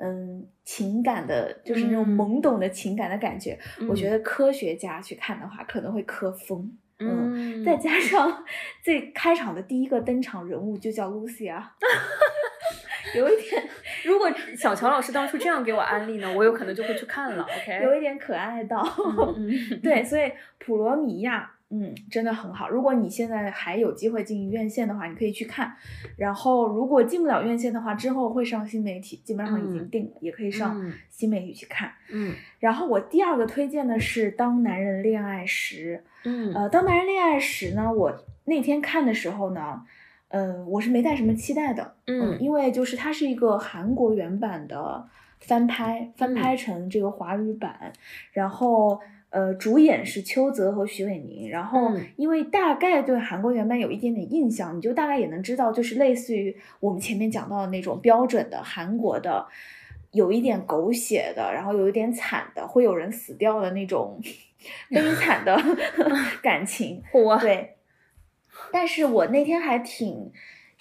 [0.00, 3.58] 嗯情感的，就是那种懵懂的情感的感觉。
[3.88, 6.70] 我觉得科学家去看的话，可能会磕疯。
[6.98, 8.44] 嗯，再加上
[8.82, 11.74] 最开场的第一个登场人物就叫 Lucy 啊。
[13.16, 13.68] 有一点，
[14.04, 17.42] 如果小乔老师当初这样给我安利呢，我有可能就会去看了。
[17.42, 18.86] OK，有一点可爱到，
[19.82, 22.68] 对，所以普罗米亚，嗯，真的很好。
[22.68, 25.72] 如果你现在还有机会进院线的话，你可以去看。
[26.16, 31.92] 然后如果进不了院线的话，之后会上新媒体，基本上已经定了，也可以上新媒体去看。
[32.10, 32.34] 嗯。
[32.58, 36.02] 然后我第二个推荐的是《当男人恋爱时》。
[36.24, 36.52] 嗯。
[36.54, 39.82] 呃，《当男人恋爱时》呢，我那天看的时候呢。
[40.32, 45.04] 嗯，我是没带什么期待的，嗯，因为就是它是一个韩国原版的
[45.40, 47.92] 翻拍，翻拍成这个华语版，
[48.30, 49.00] 然后
[49.30, 59.46] 呃，主演是邱泽和徐伟宁，然后因为大概对韩国原版有一点点印象，你就大概也能知道，就是类似于我们前面讲到的那种标准的韩国的，
[60.12, 64.20] 有一点狗血的，然后有一点惨的，会有人死掉的那种
[64.90, 65.56] 悲惨的
[66.42, 67.02] 感情，
[67.38, 67.76] 对。
[68.72, 70.30] 但是我那天还挺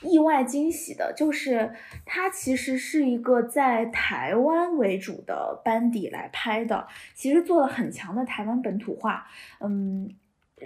[0.02, 1.74] 意外惊喜的，就是
[2.06, 9.28] 它其实是一个在台湾为主的班底来拍的，其实做了很强的台湾本土化，
[9.60, 10.10] 嗯，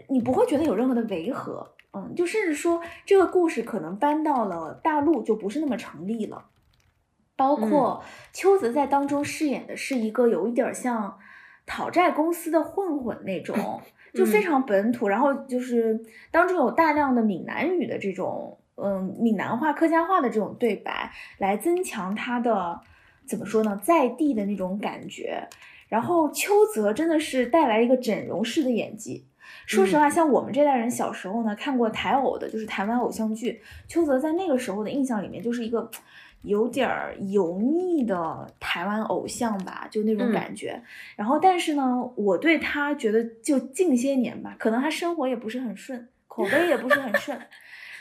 [0.09, 6.45] 你不会觉得有任何的违和，嗯，就甚至说这个故事可能搬到了大陆就不是那么成立了。
[7.35, 11.17] 包括邱泽在当中饰演的是一个有一点像
[11.65, 13.81] 讨债公司的混混那种，
[14.13, 15.99] 就非常本土，然后就是
[16.29, 18.59] 当中有大量的闽南语的这种。
[18.75, 22.79] 嗯，闽南话、客家话的这种对白，来增强他的
[23.25, 25.47] 怎么说呢，在地的那种感觉。
[25.89, 29.27] 然后邱泽真的是带来一个整容式的演技。
[29.67, 35.89] 说实话，像我们这代人小时候呢，看过台偶的，就是台湾偶像剧，邱泽在那个时候的印象里面，就是一个
[36.41, 40.81] 有点儿油腻的台湾偶像吧，就那种感觉。
[41.15, 47.39] 然后，但是呢，我对他觉得，就近些年吧，可能他生活也不是很顺，口碑也不是很顺。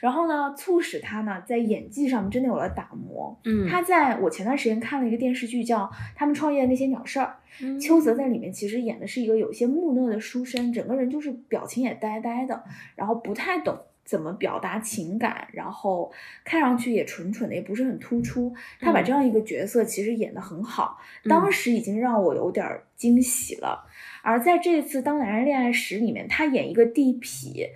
[0.02, 3.38] 然后呢，促使他呢在演技上面真的有了打磨。
[3.44, 5.84] 嗯，他在我前段时间看了一个电视剧，叫
[6.16, 7.36] 《他们创业的那些鸟事儿》。
[7.80, 12.64] 邱泽在里面其实演的是一个有些木讷的书生，整个人就是表情也呆呆的，
[12.96, 16.12] 然后不太懂怎么表达情感，然后
[16.44, 18.52] 看上去也蠢蠢的，也不是很突出。
[18.80, 20.98] 他把这样一个角色其实演得很好，
[21.28, 22.66] 当时已经让我有点
[22.96, 23.86] 惊喜了。
[24.24, 27.70] 而在这次《当男人恋爱时》里面，他演一个地痞。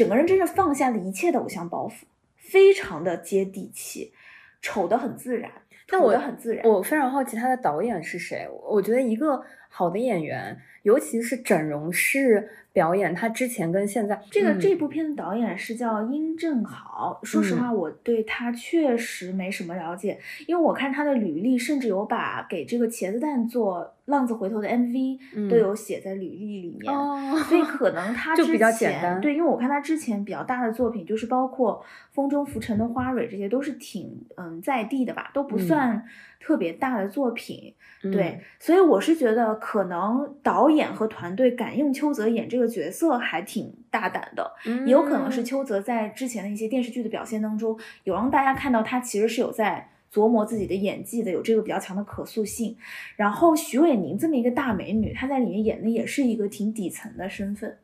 [0.00, 2.04] 整个人真是放下了一切的偶像包袱，
[2.38, 4.14] 非常的接地气，
[4.62, 5.52] 丑的很自然，
[5.86, 6.66] 但我很自然。
[6.66, 8.48] 我非常好奇他的导演是谁？
[8.66, 12.48] 我觉得一个好的演员，尤其是整容式。
[12.72, 17.18] 表演他之前跟现在，这个这部片的导演是叫殷正豪。
[17.24, 20.16] 说实话，我对他确实没什么了解，
[20.46, 26.92] 因为我看他的履历，甚至有把给这个茄子蛋做《浪子回头》的 MV 都有写在履历里面，
[27.44, 29.20] 所以可能 他就比较简单。
[29.20, 31.82] 对，因为我看他之前比较大的作品，就是包括
[32.14, 36.04] 《风中浮沉的花蕊》，这些都是挺嗯在地的吧，都不算
[36.40, 37.74] 特别大的作品。
[38.02, 44.50] 对，所以我是觉得可能导演和团队敢用邱泽演这个角色还挺大胆的，
[44.86, 52.76] 也有可能是邱泽在之前的一些电视剧的表现当中，有让大家看到他其实是有在琢磨自己的演技的，有这个比较强的可塑性。
[53.16, 57.78] 然后徐伟宁这么一个大美女，她在里面演的也是一个挺底层的身份，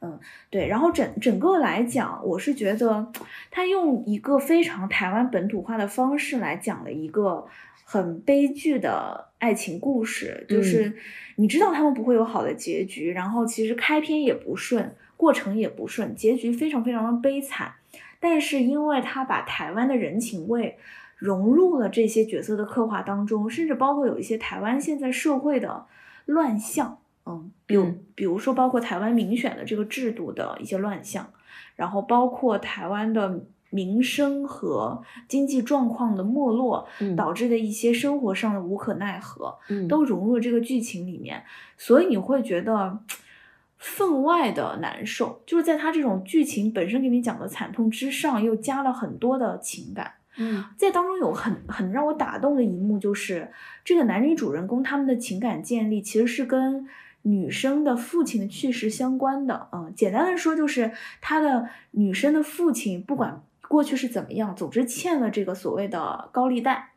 [0.00, 0.18] 嗯，
[0.50, 0.66] 对。
[0.68, 3.12] 然后整整个来讲，我是觉得
[3.50, 7.46] 他用一个非常台湾本土化的方式来讲了一个。
[7.90, 10.94] 很悲剧的爱情故事，就是
[11.36, 17.72] 你知道他们不会有好的结局，然后其实开篇也不顺，过程也不顺，结局非常非常的悲惨。
[18.20, 20.76] 但是因为他把台湾的人情味
[21.18, 25.84] 融入了这些角色的刻画当中，甚至包括有一些台湾现在社会的
[26.24, 31.28] 乱象，嗯，比如比如说包括台湾民选的这个制度的一些乱象，
[31.76, 33.44] 然后包括台湾的。
[33.70, 41.44] 民生和经济状况的没落，导致的一些生活上的无可奈何，都融入了这个剧情里面，
[41.76, 43.00] 所以你会觉得
[43.76, 45.42] 分外的难受。
[45.44, 50.14] 就是在他这种剧情本身给你讲的惨痛之上，又加了很多的情感。
[50.38, 53.50] 嗯，在当中有很很让我打动的一幕，就是
[53.84, 56.88] 这个男女主人公他们的情感建立，其实是跟
[57.22, 59.68] 女生的父亲的去世相关的。
[59.72, 63.42] 嗯，简单的说，就是他的女生的父亲不管。
[63.68, 64.56] 过去是怎么样？
[64.56, 66.92] 总之欠了这个所谓的高利贷，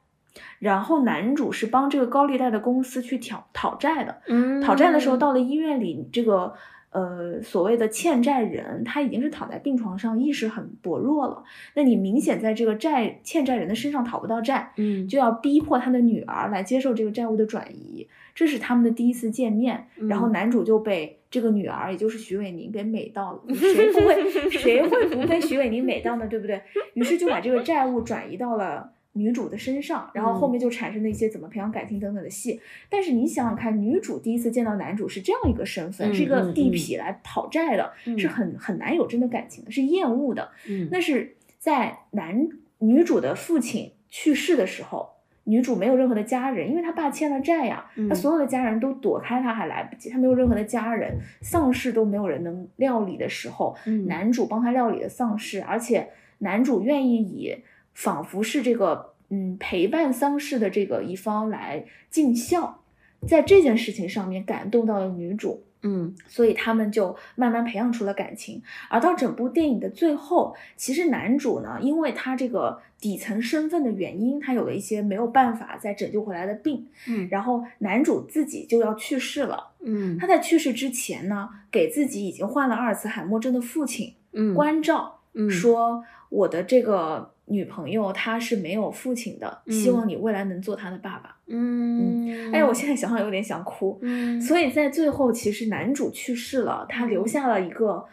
[0.58, 4.22] 然后男主是帮这个高利贷的公司去讨讨债的。
[4.28, 6.54] 嗯，讨债的时候到了医院里，这个
[6.92, 11.44] 呃所谓的欠债人他已经是躺在病床上，意识很薄弱了。
[11.74, 18.08] 那你明显在这个债欠债人的身上讨不到债，嗯，就要逼迫他的女儿来接受这个债务的转移。
[18.34, 23.42] 这是他们的第一次见面，然后男主就被这个女儿，也就是徐伟宁给美到了。
[23.54, 26.26] 谁不会 谁会不被徐伟宁美到呢？
[26.28, 26.62] 对不对？
[26.94, 32.60] 于是就把这个债务转移到了女主的身上，然后后面就产生了一些怎么培养感情等等的戏。
[32.90, 40.52] 但是你想想看，女主第一次见到男主是这样一个身份，是一个地痞来讨债的，是很很难有真的感情的，是厌恶的。
[40.92, 42.48] 那是在男
[42.80, 45.10] 女主的父亲去世的时候。
[45.46, 53.76] 女主没有任何的家人，因为她爸欠了债呀，她所有的家人都躲开她还来不及，她没有任何的家人，丧事都没有人能料理的时候，
[54.06, 57.58] 男主帮她料理了丧事，而且男主愿意以
[57.94, 62.84] 仿佛是这个嗯陪伴丧事的这个一方来尽孝，
[63.28, 65.64] 在这件事情上面感动到了女主。
[65.84, 87.34] 嗯，所以他们就慢慢培养出了感情，而到整部电影的最后，其实男主呢，因为他这个底层身份的原因，他有了一些没有办法再拯救回来的病，嗯，然后男主自己就要去世了，嗯，他在去世之前呢，给自己已经患了阿尔茨海默症的父亲，嗯，关照，嗯，说我的这个。
[87.52, 91.36] 女朋友她是没有父亲的，希望你未来能做她的爸爸。
[91.48, 94.00] 嗯，哎，我现在想想有点想哭。
[94.02, 98.06] 嗯，所以在最后，其实男主去世了，他留下了一个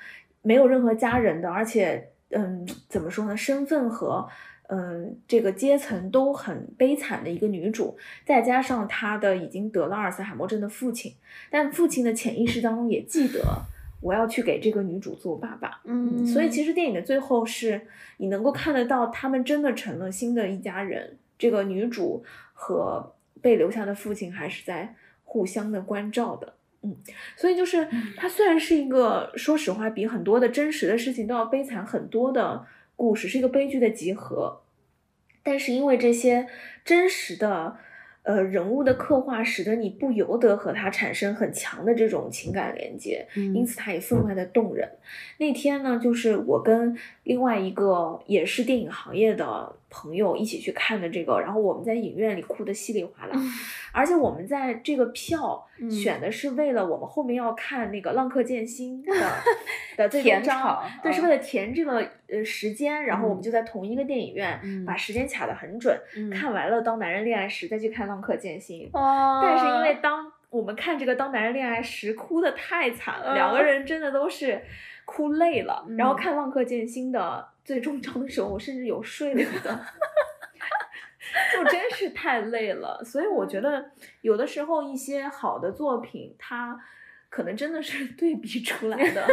[0.43, 4.29] 没有任何家人的，而且，嗯，怎么说呢，身份和
[4.69, 7.97] 嗯这个阶层都很悲惨的一个女主，
[8.27, 11.15] 再加上她的已经得了阿尔茨海默症的父亲，
[11.49, 13.41] 但父亲的潜意识当中也记得。
[14.01, 17.81] 我要去给这个女主做爸爸，嗯，所以其实电影的最后是
[18.19, 21.17] 你能够看得到他们真的成了新的一家人。
[21.37, 24.95] 这个女主和被留下的父亲还是在
[25.25, 26.97] 互相的关照的，嗯，
[27.37, 32.67] 所以就是它虽然是一个说实话比很多的真实的事情都要悲惨很多的
[32.97, 34.61] 故事，是一个悲剧的集合，
[35.43, 36.47] 但是因为这些
[36.85, 37.79] 真实的。
[38.29, 44.87] 呃，人物的刻画使得你不由得和他产生很强的这种情感连接，因此他也分外的动人。
[45.39, 53.37] 那天呢，就是我跟另外一个也是电影行业的朋友一起去看的这个，然后我们在影院里哭得稀里哗啦，
[53.93, 59.31] 而且我们在这个票选的是为了我们后面要看那个《浪客剑心》的
[59.97, 65.99] 的最终章，对，是为了填这个呃时间，然后我们就在同一个电影院把时间卡得很准，
[66.33, 68.91] 看完了《当男人恋爱时》再去看《浪客剑心》，
[69.43, 74.61] 但是因为当我们看这个《当男人恋爱时》哭的太惨了，两个人真的都是。
[75.11, 79.79] 哭累了，然后看《浪客剑心》的最终章的时候，我甚至有睡了一段，
[81.55, 83.05] 就真是太累了。
[83.05, 83.91] 所以我觉得，
[84.23, 86.81] 有的时候一些好的作品，它
[87.29, 89.27] 可能真的是 对比出来的，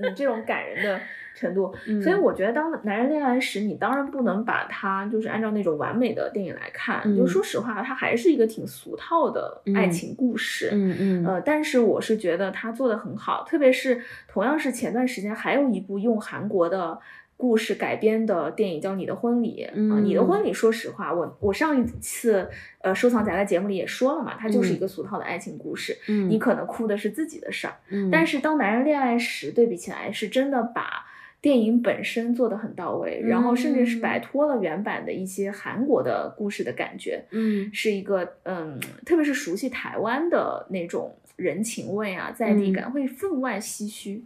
[0.00, 0.98] 嗯，这种感人的。
[1.38, 1.70] 程度，
[2.02, 7.14] 所以我觉得，当男人恋爱时，你当然不能把它就是按照那种完美的电影来看。
[7.14, 10.70] 就说实话，它还是一个挺俗套的爱情故事。
[10.72, 11.26] 嗯嗯。
[11.26, 16.98] 呃，但是我是觉得他做的很好，特别是同样是前段时间还有一部用韩国的
[17.36, 20.50] 故事改编的电影叫《你的婚礼》啊，《你的婚礼》。
[20.54, 22.48] 说实话，我我上一次
[22.80, 25.96] 呃收藏夹在节目里也说了嘛，它就是一个俗套的爱情故事。
[26.08, 26.28] 嗯。
[26.30, 27.74] 你可能哭的是自己的事儿。
[27.90, 28.10] 嗯。
[28.10, 31.06] 但是当男人恋爱时，对比起来是真的把。
[31.42, 44.24] 电影本身做的很到位，然后甚至是摆脱了原版的一些韩国的故事的感觉，嗯，是一个嗯，特别是熟悉台湾的那种人情味啊，在地感会分外唏嘘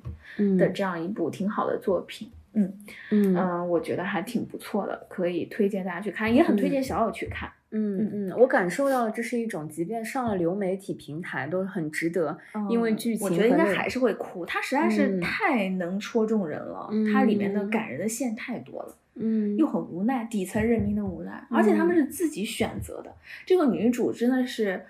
[0.56, 2.72] 的这样一部挺好的作品，嗯
[3.10, 7.50] 嗯嗯，我觉得还挺不错的，可以推荐大家去看，也很推荐小友去看。
[7.72, 12.36] 嗯嗯，我感受到这是一种，即便上了流媒体平台都很值得，
[12.68, 23.14] 因为剧情我觉得应该还是会哭，它实在是太能戳中人了，它里面的感人的线太多了，嗯，又很无奈，底层人民的无奈，而且他们是自己选择的，
[23.46, 24.84] 这个女主真的是。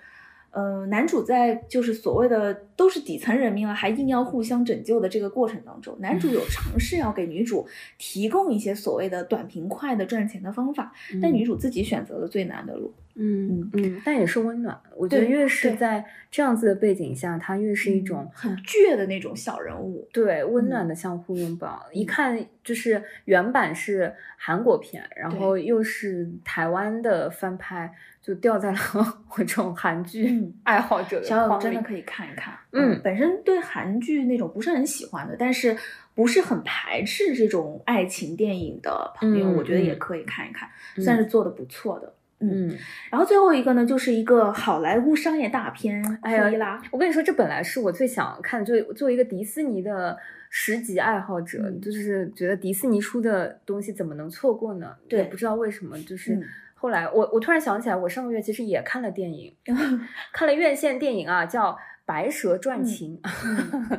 [0.51, 7.65] 呃，男主在就是所谓的都是底层人民了，还硬要互相拯救的这个过程当中，男主有尝试要给女主
[7.97, 12.93] 提供一些所谓的短平快的赚钱的方法，但女主自己选择了最难的路。
[13.13, 14.77] 嗯嗯嗯，但也是温暖。
[14.95, 20.07] 我觉得越是在这样子的背景下，他越是一种很倔的那种小人物。
[20.13, 21.85] 对，温暖的相互拥抱。
[21.91, 27.93] 一看就是原版是韩国片，然后又是台湾的翻拍。
[28.21, 28.77] 就掉在了
[29.31, 32.53] 我这种韩剧爱好者的小友真的可以看一看。
[32.71, 35.75] 嗯，本身对韩剧那种不是很喜欢的，但是
[36.13, 40.69] 不是很排斥这种爱情电影的朋友，我觉得也可以看一看，
[41.03, 42.13] 算是做的不错的。
[42.43, 42.75] 嗯，
[43.11, 46.03] 然后最后一个呢，就是一个好莱坞商业大片。
[46.21, 50.17] 哎呀，我跟你说，这本来是我最想看，就作为一个迪士尼的
[50.49, 54.95] 十级爱好者，就是觉得迪士尼出的东西怎么能错过呢？
[55.07, 56.39] 对，不知道为什么，就是。
[56.81, 59.55] 后来我我突然想起来，我上个月其实也看了电影，
[60.33, 61.73] 看了院线电影啊，叫
[62.05, 63.21] 《白蛇传情》。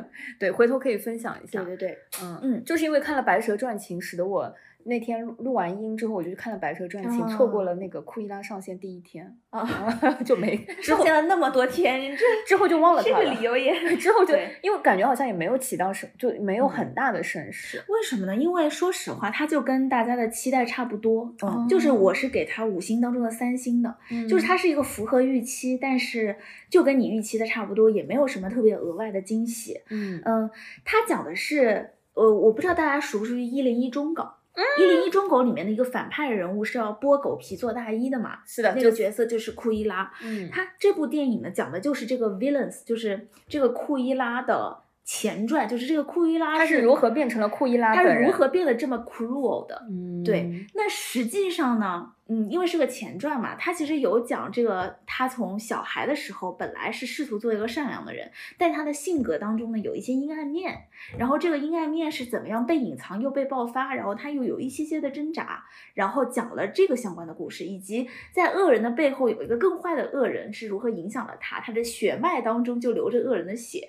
[0.37, 1.63] 对，回头可以分享一下。
[1.63, 4.53] 对对对，嗯嗯，就是因为看了《白蛇传情》，使得我。
[4.85, 9.65] 那天录完音之后，我就去看了《白蛇传情》，错过了那个库伊拉上线第一天 啊，
[10.25, 17.83] 就没 上线了那么多天，这之后就忘了他这个理由也之后就因为感觉好像也没有起到什，就没有很大的声势。
[17.87, 18.35] 为什么呢？
[18.35, 21.33] 因为说实话，他就跟大家的期待差不多，
[21.69, 23.95] 就是我是给他五星当中的三星的，
[24.29, 26.35] 就是它是一个符合预期，但是
[26.69, 29.79] 就跟你预期的差不多，也没有什么特别额外的惊喜。
[29.89, 30.49] 嗯嗯，
[30.83, 34.27] 它讲的是，呃，我不知道大家熟不熟悉一零一忠狗。
[34.79, 38.39] 一零一忠狗里面的一个反派人物是要剥狗皮做大衣的嘛？
[38.45, 40.11] 是的，那个角色就是库伊拉。
[40.23, 49.85] 嗯，他这部电影呢讲的就是这个 villains，就是这个库伊拉的前传，就是这个库伊拉他是如何变成了库伊拉，他是如何变得这么 cruel 的？
[49.89, 50.65] 嗯，对。
[50.73, 52.13] 那实际上呢？
[52.29, 60.85] 嗯，因为是个前传嘛，他其实有讲这个，他从小孩的时候本来是试图做一个善良的人，但他的性格当中呢有一些阴暗面，
[61.17, 73.85] 然后这个阴暗面是怎么样被隐藏又被爆发，然后他又有一些些的挣扎，然后讲了这个相关的故事，以及在恶人的背后有一个更坏的恶人是如何影响了他，他的血脉当中就流着恶人的血。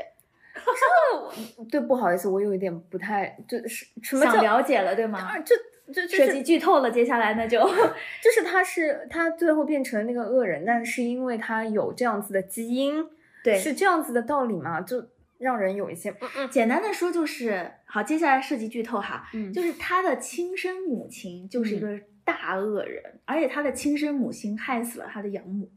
[0.54, 5.38] 这 对，不好意思，我有一点不太就是什么想了解了，对吗？
[5.40, 5.54] 就。
[5.92, 7.60] 就涉及剧透了，接下来那就
[8.22, 13.06] 就是他是他最后变成了那个恶人，但是因为他有这样子的基因，
[13.44, 14.80] 对，是这样子的道理嘛？
[14.80, 15.06] 就
[15.36, 25.70] 让人有一些嗯嗯，简单的说就是好，接下来涉及剧透哈，嗯，就是他的亲生母亲就是一个大恶人，而且他的亲生母亲害死了他的养母。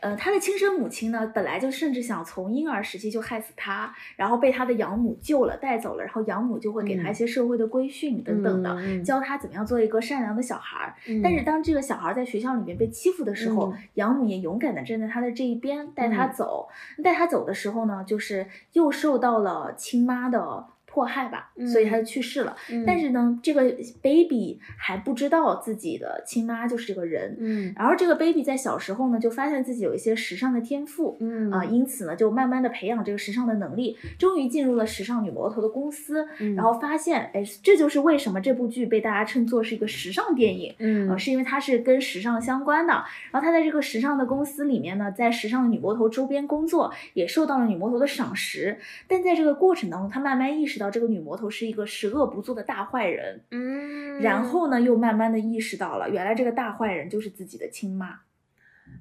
[0.00, 10.94] 呃，他的亲生母亲呢，本来就甚至想从婴儿时期就害死他，然后被他的养母救了，带走了，然后养母就会给他一些社会的规训等等的，教他怎么样做一个善良的小孩儿。
[11.22, 16.68] 但是当这个小孩在学校里面被欺负的时候，养母也勇敢的站在他的这一边，带他走。
[17.02, 20.66] 带他走的时候呢，就是又受到了亲妈的。
[20.96, 22.56] 迫害吧，所以他就去世了。
[22.86, 23.60] 但是呢，这个
[24.00, 27.36] baby 还不知道自己的亲妈就是这个人。
[27.38, 31.14] 嗯，然后这个 baby 在小时候呢，就发现自己有一些时尚的天赋。
[31.20, 36.26] 嗯啊，因此呢，就慢慢的培养这个时尚的能力，终于进入了时尚女魔头的公司。
[36.56, 40.74] 然后发现，哎，这就是为什么这部剧被大家称作是一个时尚电影。
[40.78, 42.94] 嗯啊，是因为它是跟时尚相关的。
[43.30, 48.78] 然后他在这个时尚的公司里面呢，在时尚的女魔头周边工作，也受到了女魔头的赏识。
[49.06, 50.85] 但在这个过程当中，他慢慢意识到。
[50.90, 58.20] 这个女魔头是一个十恶不作的大坏人，嗯，然后呢，又慢慢的意识到了，原来这个大坏人就是自己的亲妈，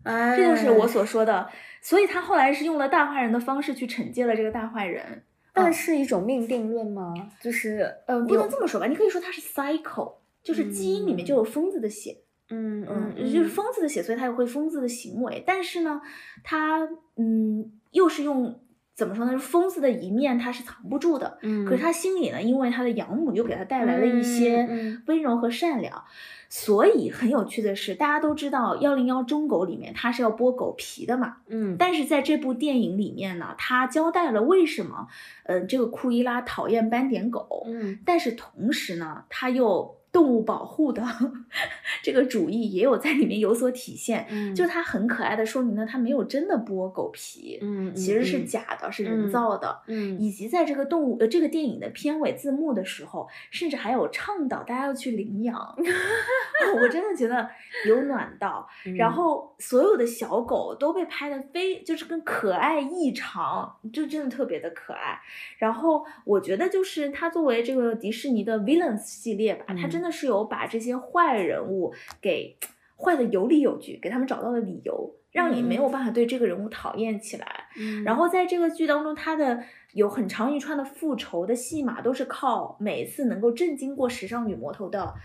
[0.03, 1.49] 哎，这就是我所说的，
[1.81, 7.13] 所以他后来是用了大坏人的方式去惩戒了这个大坏人，但是一种命定论吗？
[7.41, 12.17] 就是，呃，不能这么说吧，你可以说他是 cycle，就是基因里面就有疯子的血，
[12.49, 13.47] 嗯嗯，就是。
[13.47, 16.01] 疯子的血，所以他也会疯子的行为，但是呢，
[16.43, 18.59] 他嗯，又是用。
[18.95, 19.33] 怎么说呢？
[19.33, 21.37] 是疯子的一面，他是藏不住的。
[21.41, 24.67] 嗯，可是他心里呢，因为他的养母又给他带来了一些
[25.07, 26.05] 温柔和善良，
[26.49, 31.37] 所以很有趣的是，大家都知道幺零幺中狗里面他是要剥狗皮的嘛。
[31.47, 35.07] 嗯，但是在这部电影里面呢，他交代了为什么，
[35.43, 37.65] 呃，这个库伊拉讨厌斑点狗。
[37.67, 39.97] 嗯，但是同时呢，他又。
[40.15, 41.03] 动物保护的
[42.01, 55.57] 这个主义也有在里面有所体现，嗯，就它很可爱的说明了它没有真的剥狗皮，嗯，其实是假的，是人造的，嗯，以及在这个动物呃这个电影的片尾字幕的时候，甚至还有倡导大家要去领养，
[56.81, 57.49] 我真的觉得
[57.85, 58.65] 有暖到，
[58.97, 65.19] 然后所有的小狗都被拍的非就是跟可爱异常，就真的特别的可爱，
[65.57, 70.04] 然后我觉得就是它作为这个迪士尼的 villains 系列吧，它真的。
[70.11, 72.57] 是有把这些坏人物给
[72.95, 77.65] 坏的有理有据，给他们找到了理由，让你没有办法对这个人物讨厌起来。
[78.03, 79.63] 然后在这个剧当中，他的
[79.93, 85.15] 有很长一串的复仇的戏码，都是靠每次能够震惊过时尚女魔头的。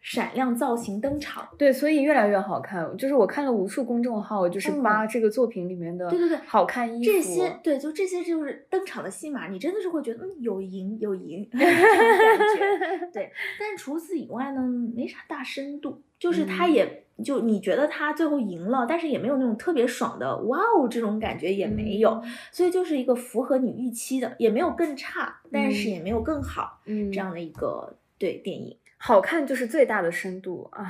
[0.00, 2.96] 闪亮造型登场，对，所以越来越好看。
[2.96, 13.06] 就是我看了无数公众号，就是扒这个作品里面的，对对对，好看衣服这些，对，就这些就是登场的戏码，你真的是会觉得，嗯，有赢有赢 这种感觉。
[13.12, 14.62] 对，但除此以外呢，
[14.96, 28.74] 没啥大深度，就是他也就你觉得他最后赢了，但是也没有那种特别爽的哇哦这种感觉也没有，所以就是一个符合你预期的，也没有更差，但是也没有更好，嗯，这样的一个对电影。
[29.02, 30.86] 好看就是最大的深度啊！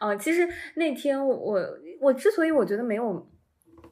[0.00, 3.30] 啊， 其实那天我我之所以我觉得没有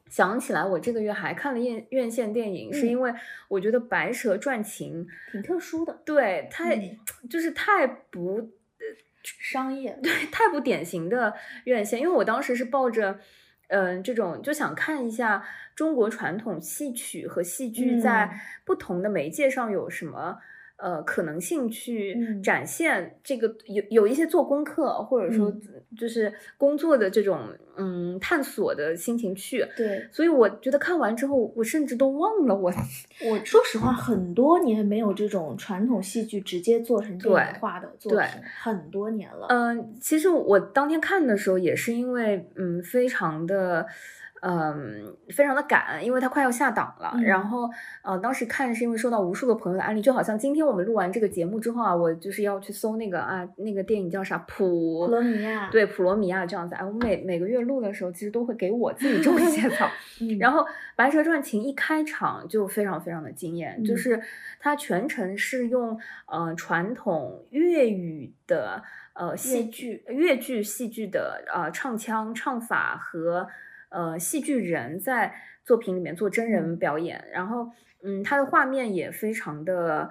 [0.09, 3.13] 想起来，我这个月还看了院院线电影，是因为
[3.47, 6.97] 我觉得《白蛇传情》挺特殊的，对，太
[7.29, 8.49] 就是太不
[9.23, 11.33] 商业，对，太不典型的
[11.63, 12.01] 院线。
[12.01, 13.17] 因为我当时是抱着
[13.69, 15.41] 嗯这种就想看一下
[15.73, 20.39] 中国传统戏曲和戏剧在不同的媒介上有什么。
[20.81, 25.53] 呃，可能性去展现这个有有一些做功课或者说
[25.97, 27.41] 就是工作的这种
[27.75, 32.71] 嗯探索的心情去，对，所以我觉得看完之后，我甚至都忘了我
[33.29, 38.21] 我说实话，很多年没有这种传统戏剧直接做成电影化的作品，
[38.61, 39.47] 很多年了。
[39.49, 43.85] 嗯，其实我当天看的时候也是因为嗯，非常的。
[44.41, 47.13] 嗯，非常的赶，因为它快要下档了。
[47.21, 47.69] 然后，
[48.03, 54.37] 呃，当时看是因为收到无数个朋友的案例，就好像今天我们录完这个节目之后啊，我就是要去搜那个啊，那个电影叫啥？
[54.47, 55.69] 普普罗米亚。
[55.69, 56.73] 对，普罗米亚这样子。
[56.75, 59.85] 哎，我每每个月录的时候，其实都会给我自己种一些草。
[60.39, 60.61] 然后，
[60.95, 64.21] 《白蛇传情》一开场就非常非常的惊艳，就是
[64.59, 68.81] 它全程是用呃传统粤语的
[69.13, 73.47] 呃戏剧、粤剧戏剧的呃唱腔唱法和。
[73.89, 75.33] 呃，戏剧人在
[75.65, 77.69] 作品里面做真人表演，然后，
[78.03, 80.09] 嗯，他的画面也非常的，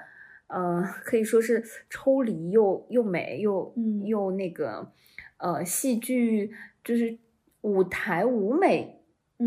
[0.48, 3.72] 呃，可以说是抽离又又美又
[4.04, 4.92] 又那个，
[5.36, 6.52] 呃，戏剧
[6.82, 7.18] 就是
[7.60, 9.00] 舞台舞美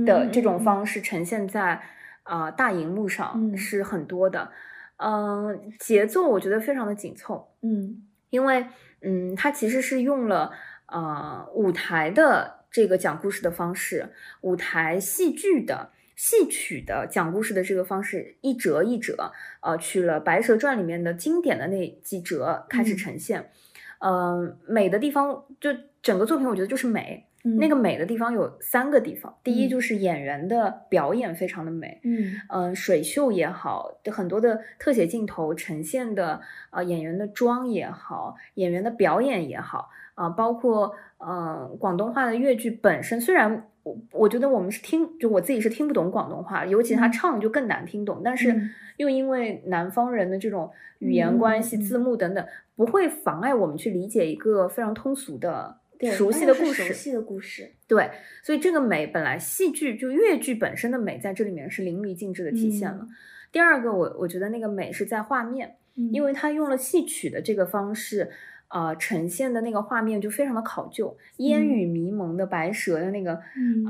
[0.06, 1.82] 的这种方式呈现在
[2.24, 4.52] 啊大荧幕上是很多的，
[4.98, 8.66] 嗯，节奏我觉得非常的紧凑，嗯，因为
[9.02, 10.52] 嗯，他其实是用了
[10.86, 12.61] 呃舞台的。
[12.72, 14.10] 这个讲故事的方式，
[14.42, 19.32] 舞台戏剧的戏曲的讲故事的这个方式，一折一折，
[19.62, 23.52] 呃，取了《白蛇传》里面的经典的那几折开始呈现。
[24.00, 25.70] 嗯，美的地方就
[26.02, 27.28] 整个作品，我觉得就是美。
[27.58, 32.00] 那个美的地方有三个地方，第一就是演员的表演非常的美。
[32.04, 36.40] 嗯嗯，水袖也好，很多的特写镜头呈现的
[36.70, 39.90] 啊，演员的妆也好，演员的表演也好。
[40.14, 48.22] 啊，包括呃广东话的粤剧本身，虽然我我觉得我们是听，就我自己是听不懂广东话，尤其他唱就更难听懂。
[48.24, 50.70] 但是又因为南方人的这种
[51.00, 52.46] 语言关系、字幕等等，
[52.76, 55.78] 不会妨碍我们去理解一个非常通俗的、
[56.12, 56.84] 熟悉的故事。
[56.84, 58.10] 熟悉的故事，对，
[58.44, 63.08] 所以这个美本来戏剧就粤剧本身的美在这里面是淋漓尽致的体现了。
[63.52, 65.76] 第二个，我我觉得那个美是在画面，
[66.12, 68.32] 因为他用了戏曲的这个方式。
[68.72, 73.40] 呃，呈现的那个画面就非常的考究，烟雨迷蒙的白蛇的那个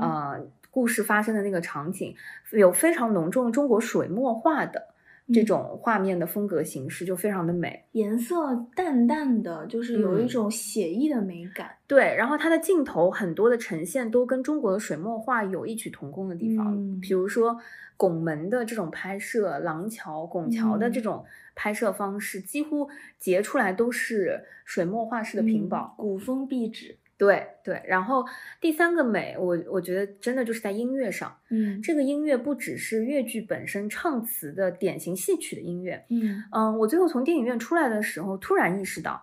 [0.00, 0.40] 呃
[0.70, 2.14] 故事发生的那个场景，
[2.50, 4.88] 有非常浓重的中国水墨画的
[5.32, 8.34] 这种画面的风格形式，就非常的美，颜色
[8.74, 11.70] 淡淡的，就是有一种写意的美感。
[11.86, 17.58] 对，然后它的镜头很多的呈现都跟中国的水墨画有异曲同工的地方，比如说
[17.96, 21.24] 拱门的这种拍摄，廊桥、拱桥的这种。
[21.54, 22.88] 拍摄方式几乎
[23.18, 26.96] 截出来都是水墨画式的屏保，古风壁纸。
[27.22, 28.24] 对对，然后
[28.60, 31.32] 第三个美，我我觉得真的就是在音乐上。
[31.50, 36.04] 嗯，这个音乐不只是越剧本身唱词的典型戏曲的音乐。
[36.08, 39.22] 嗯嗯，我最后从电影院出来的时候，突然意识到，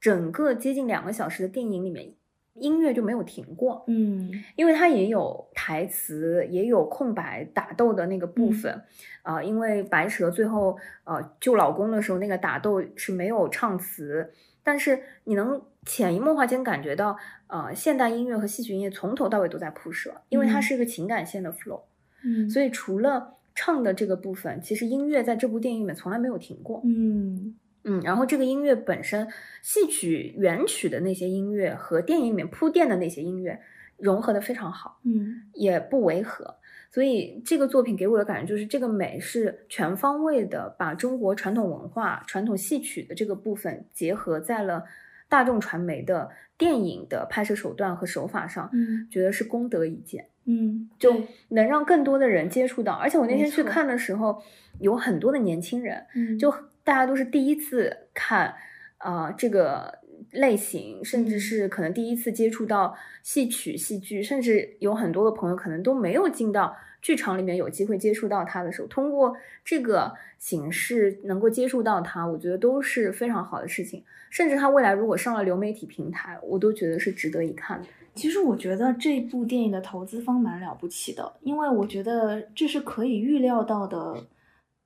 [0.00, 2.14] 整个接近两个小时的电影里面。
[2.54, 8.82] 音乐就没有停过，嗯，因为它也有台词，也有空白打斗的那个部分，
[9.22, 14.30] 啊，因为白蛇最后呃救老公的时候，那个打斗是没有唱词，
[14.62, 21.82] 但是你能潜移默化间感觉到，呃，现代音乐和戏曲音乐从头到尾都在铺设，因为它是一个情感线的 flow，
[22.24, 27.56] 嗯，所以除了唱的这个部分，其实音乐在这部电影里面从来没有停过，嗯。
[27.84, 29.26] 嗯，然后这个音乐本身，
[29.60, 33.60] 戏曲原曲的那些音乐和电影里面铺垫的那些音乐
[33.96, 36.54] 融合的非常好，嗯，也不违和，
[36.92, 44.84] 所以这个作品给我的感觉就是这个美是全方位的，把中国传统文化、传统戏曲的这个部分结合在了
[45.32, 46.28] 大众传媒的
[46.58, 54.42] 电影的拍摄手段和手法上，嗯，觉得是功德一件，嗯，就能让更多的人接触到，而且我那天去看的时候，
[54.80, 56.52] 有很多的年轻人，嗯，就。
[56.84, 58.52] 大家都是第一次看，
[58.98, 60.00] 啊，这个
[60.32, 62.92] 类型，甚至是可能第一次接触到
[63.22, 74.02] 戏曲、戏剧，甚至有很多的朋友可能都没有进到剧场里面有机会接触到他的时候，通过这个形式能够接触到他，我觉得都是非常好的事情。
[74.30, 77.88] 甚至他未来如果上了流媒体平台，我都觉得是值得一看的。
[78.14, 84.14] 其实我觉得这部电影的投资方蛮了不起的，因为我觉得这是可以预料到的，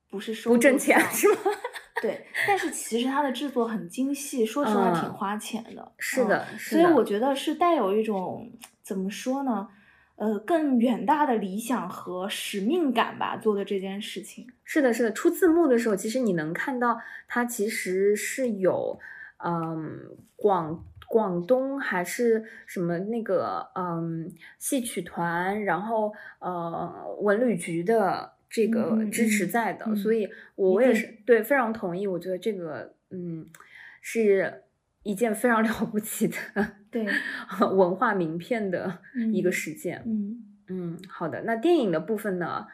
[0.09, 1.37] 不是说不挣钱是吗？
[2.01, 5.91] 对，但是其实它的制作很精细，说实话挺花钱的。
[5.97, 8.49] 是的，所以我觉得是带有一种
[8.81, 9.67] 怎么说呢？
[10.17, 14.47] 呃，更远大的理想和使命感吧，做的这件事情。
[14.63, 15.11] 是的，是的。
[15.13, 18.99] 出字幕的时候，其实你能看到它其实是有，
[19.43, 28.33] 嗯，广广东还是什么那个，嗯，戏曲团，然后呃，文旅局的。
[28.49, 32.07] 这个支持在的，所以我也是对非常同意。
[32.07, 33.45] 我觉得这个嗯，
[33.99, 34.63] 是
[35.07, 36.35] 一件非常 了不起的
[36.91, 37.07] 对
[37.73, 38.99] 文化名片的
[39.33, 40.03] 一个事件。
[40.05, 41.43] 嗯嗯，好的。
[41.43, 42.67] 那电影的部分呢？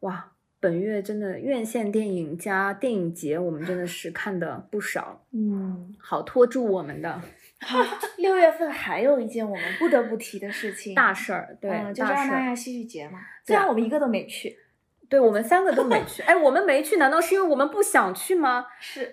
[0.00, 5.24] 哇，本月真的院线电影加电影节，我们真的是看的不少。
[5.32, 7.22] 嗯，好拖住我们的。
[7.60, 7.78] 好，
[8.18, 13.20] 六月份还有一件我们不得不提的事情，大事儿，对，就是阿那亚戏剧节嘛。
[13.44, 14.58] 虽然我们一个都没去，
[15.08, 16.22] 对我们三个都没去。
[16.22, 18.66] 哎，我们没去，难道是因为我们不想去吗？
[18.80, 19.12] 是，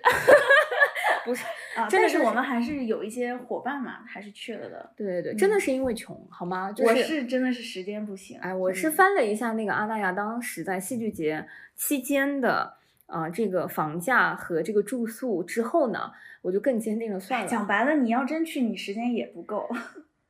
[1.24, 1.44] 不是
[1.76, 1.88] 啊？
[1.88, 4.92] 真的是我们还是有一些伙伴嘛，还是去了的。
[4.96, 6.74] 对对对，真的是因为穷，好吗？
[6.78, 8.38] 我是真的是时间不行。
[8.40, 12.74] 哎，我是翻了一下那个阿那亚当时在戏剧节期间的。
[13.06, 16.10] 啊，这个房价和这个住宿之后呢，
[16.40, 17.46] 我就更坚定了算了。
[17.46, 19.68] 讲白了，你要真去，你时间也不够。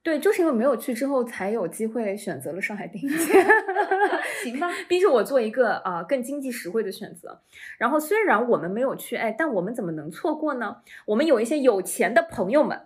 [0.05, 3.33] 对，就是因为没有去之后，才有机会选择了上海电影节。
[4.45, 7.41] 行吧，逼着我做一个啊更经济实惠的选择。
[7.79, 10.77] 然后虽然我们没有去，哎，但我们怎么能错过呢？
[11.07, 12.79] 我们有一些有钱的朋友们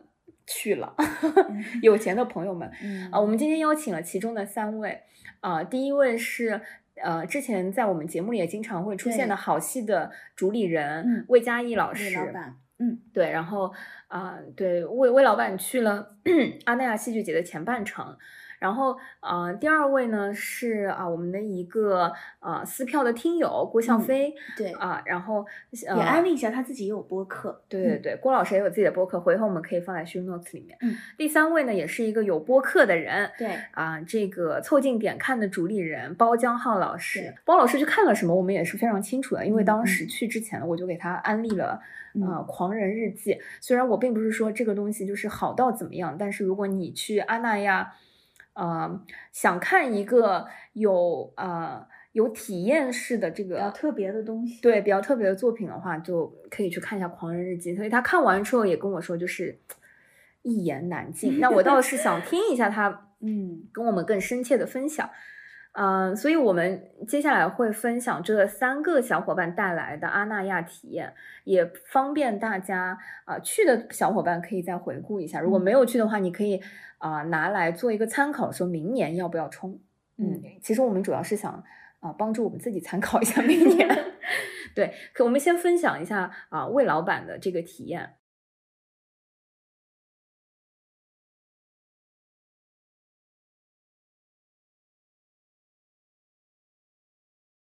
[0.47, 0.95] 去了，
[1.83, 2.71] 有钱的朋友们
[3.11, 5.03] 啊，我们今天邀请了其中的三位
[5.41, 6.61] 啊，第一位是。
[7.01, 13.73] 呃，之前在我们节目里也经常会出现的好戏的主理人魏佳艺老师，魏老板，嗯，对，然后
[14.07, 16.17] 啊，对魏魏老板去了
[16.67, 18.17] 阿那亚戏剧节的前半程。
[18.59, 24.73] 然后，呃，第二位呢是啊，我们的一个呃撕票的听友郭向飞，对。
[24.73, 30.77] 啊，然后也安利一下他自己也有播客，对对对，郭老师也有自己的播客，回头我们可以放在 show notes 里面。
[30.81, 33.49] 嗯，第三位呢也是一个有播客的人，对。
[33.73, 41.81] 啊，这个凑近点看的主理人包江浩老师，包老师去看了什么，我们也是非常清楚的，因为当时去之前我就给他安利了
[42.15, 47.93] 呃《狂人日记》，虽然我并不是说这个东西就是好到怎么样，但是如果你去阿那亚。
[48.59, 49.01] 呃，
[49.33, 57.73] 想看一个有呃有体验式的这个比较特别的东西，对比较特别的作品的话，就可以去看一下《狂人日记》。
[57.77, 59.57] 所以他看完之后也跟我说，就是
[60.43, 61.39] 一言难尽。
[61.39, 65.09] 那我倒是想听一下他， 嗯，跟我们更深切的分享。
[65.81, 71.15] 嗯，所以我们接下来会分享这三个小伙伴带来的阿那亚体验，
[71.45, 75.39] 也方便大家啊去的小伙伴可以再回顾一下。
[75.39, 76.61] 如果没有去的话，你可以
[76.99, 79.79] 啊拿来做一个参考，说明年要不要冲。
[80.17, 81.63] 嗯，其实我们主要是想
[82.01, 83.89] 啊帮助我们自己参考一下明年。
[84.75, 88.15] 对，可我们先分享一下啊魏老板的这个体验。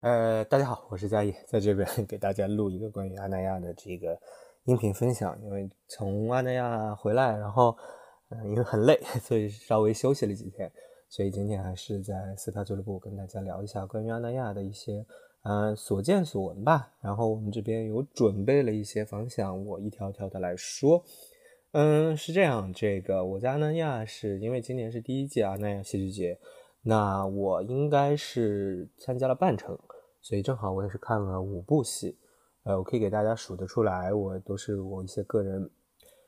[0.00, 4.18] 呃，大家好，我是嘉义，在这边给大家录一个关于阿那亚的这个
[4.64, 5.38] 音频分享。
[5.42, 7.76] 因为从阿那亚回来，然后
[8.30, 10.72] 嗯，因为很累，所以稍微休息了几天，
[11.10, 15.04] 所以今天还是在四大俱乐部跟大家聊一下关于阿那亚的一些
[15.42, 16.94] 嗯所见所闻吧。
[17.02, 21.04] 然后我们这边有准备了一些方向，我一条条的来说。
[21.72, 26.38] 嗯，是这样，这个我在阿那亚是因为今年是第一届阿那亚戏剧节。
[26.82, 29.78] 那我应该是参加了半程，
[30.22, 32.18] 所以正好我也是看了五部戏，
[32.64, 35.70] 呃，我可以给大家数得出来，我都是我一些个人，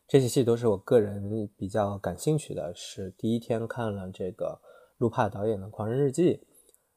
[0.08, 2.74] 这些戏都是我个人比较感兴趣的。
[2.74, 4.60] 是第一天看了这个
[4.98, 6.34] 陆帕导演的《狂人日记》，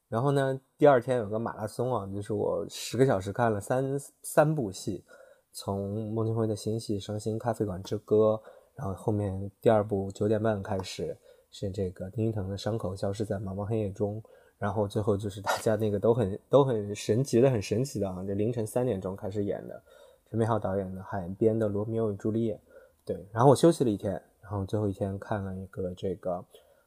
[0.08, 5.04] 然后呢，第二天有个马拉松啊，就是我十个小时看了三三部戏，
[5.52, 8.42] 从孟京辉的新戏《伤心咖啡馆之歌》，
[8.76, 11.18] 然后后面第二部九点半开始。
[11.52, 14.22] 是这个丁一腾的伤口消失在茫茫黑夜中，
[14.58, 19.84] 然后最后就是大家那个都很都很神奇的很神奇的啊，这凌晨三点钟开始演的，
[20.30, 22.60] 陈美浩导演的海边的罗密欧与朱丽叶，
[23.04, 26.44] 对，然后我休息了一天，然后最后一天看了一个这个，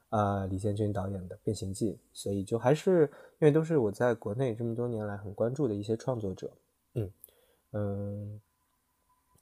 [0.09, 3.03] 呃，李建军导演的变形记，所以就还是
[3.39, 6.51] 因为都是我在国内这么多年来很关注的一些创作者，
[6.95, 7.11] 嗯
[7.73, 8.40] 嗯，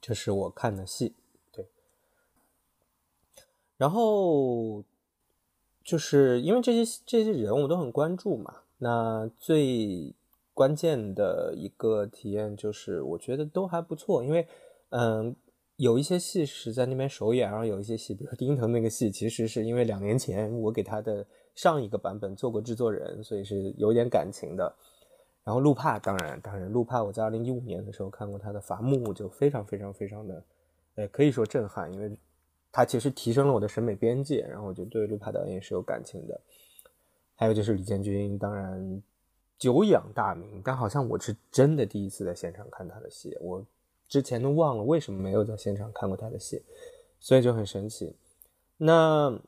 [0.01, 1.15] 这是我看的戏，
[1.51, 1.65] 对，
[3.77, 4.83] 然后。
[5.87, 10.13] 就是因为这些这些人我都很关注嘛，那最
[10.53, 14.45] 关键的一个体验就是我觉得都还不错，因为
[14.89, 15.33] 嗯
[15.77, 24.75] 有一些戏是在那边首演，然后有一些戏，比如丁腾那个戏，其实是因为两年前我给他的上一个版本做过制作人，所以是有点感情的。
[25.45, 30.43] 然后陆帕当然当然陆帕我在二零一五年的时候看过他的伐木，就非常非常非常的
[30.95, 32.11] 呃可以说震撼，因为。
[32.71, 36.39] 他其实提升了我的审美边界，然后我就对路帕导演是有感情的。
[37.35, 39.01] 还有就是李建军，当然
[39.57, 43.65] 久仰大名，但好像我是真的第一次在现场看他的戏，我
[44.07, 46.63] 之前都忘了为什么没有在现场看过他的戏，
[47.19, 48.15] 所以就很神奇。
[48.77, 49.39] 那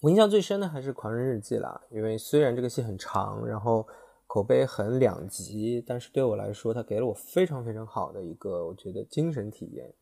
[0.00, 3.86] 我印象最深的还是《狂人日记》啦，因为虽然这个戏很长，然后
[4.26, 9.92] 口碑很两极，但是对我来说，它给了我非常非常好的一个我觉得精神体验。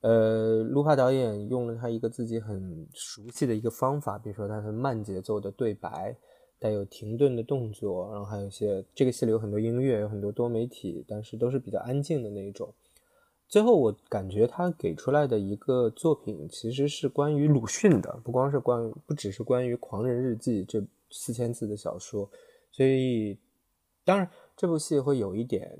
[0.00, 6.16] 呃，卢帕导演用了他一个自己很熟悉的一个方法，比如说他的慢节奏的对白，
[6.60, 12.72] 带有停顿的动作，然后还有一些这个戏里有很多音乐，有很多多媒体，但是都是比较安静的那种。
[13.48, 22.28] 最后我感觉他给出来的一个作品其实是关于鲁迅的，不光是关，不只是关于《狂人日记》这四千字的小说，
[22.70, 23.38] 所以
[24.04, 25.78] 当然这部戏会有一点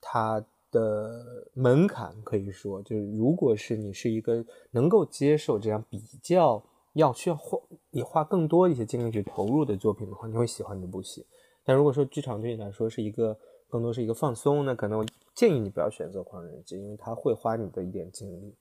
[0.00, 6.62] 他的门槛，可以说就是如果是你是一个能够接受这样比较
[6.94, 7.58] 要需要花
[7.90, 11.26] 你花更多一些精力去投入的作品的话，你会喜欢这部戏。
[11.64, 13.38] 但如果说剧场对你来说是一个
[13.68, 18.54] 更多是一个放松，那可能我建议你不要选择《狂人日记》，因为它会花你的一点精力，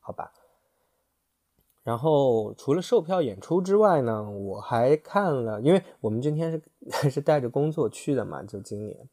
[0.00, 0.32] 好吧？
[1.84, 6.60] 然后除了售票演出之外呢，我还看了，因为我们今天是
[7.08, 9.08] 是带着工作去的嘛，就今年，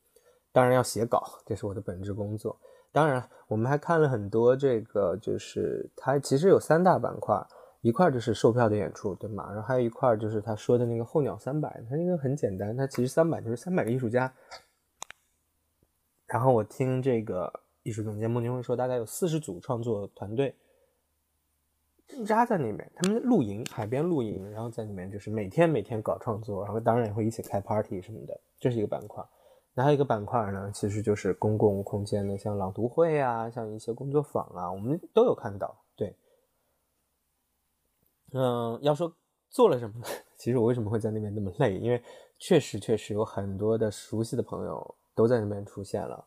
[0.53, 2.57] 当然要写稿，这是我的本职工作。
[2.93, 7.45] 当然，我们还看了很多这个，就是它其实有三大板块。
[7.81, 9.45] 一块就是售票的演出，对吗？
[9.51, 14.33] 然后还有一块就是他说的那个候鸟三百，他那个很简单，他其实三百就是三百个艺术家。
[16.25, 17.51] 然后我听这个
[17.81, 20.55] 艺术总监孟京辉说，大概有四十组创作团队
[22.07, 29.21] 驻扎在那边，他们露营，海边露营，然后在里面就是每天每天搞创作，然后当然也会一起开 party 什么的，这是一个板块。
[29.73, 35.75] 然后一个板块呢，其实就是公共空间的，像朗读会啊，像一些工作坊啊，我们都有看到。
[35.95, 36.15] 对
[38.33, 39.11] 嗯，要说
[39.49, 39.95] 做了什么，
[40.37, 41.77] 其实我为什么会在那边那么累？
[41.77, 42.01] 因为
[42.37, 46.23] 确实确实有很多的熟悉的朋友都在那边出现了，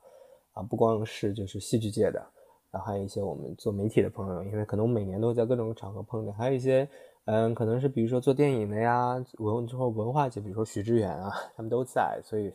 [0.52, 2.24] 啊，不光是就是戏剧界的，
[2.70, 6.88] 然后还有一些我们做媒体的朋友，因为可能我每年都在各种场合碰见，还有一些
[7.26, 12.52] 嗯，可能是比如说做电影的呀，文之后文化界，比如说许知远啊，他们都在，所以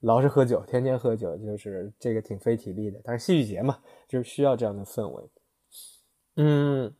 [0.00, 3.00] 老是喝酒，天天喝酒，就是这个挺费体力的。
[3.04, 3.78] 但是戏剧节嘛，
[4.08, 5.30] 就是需要这样的氛围，
[6.36, 6.94] 嗯。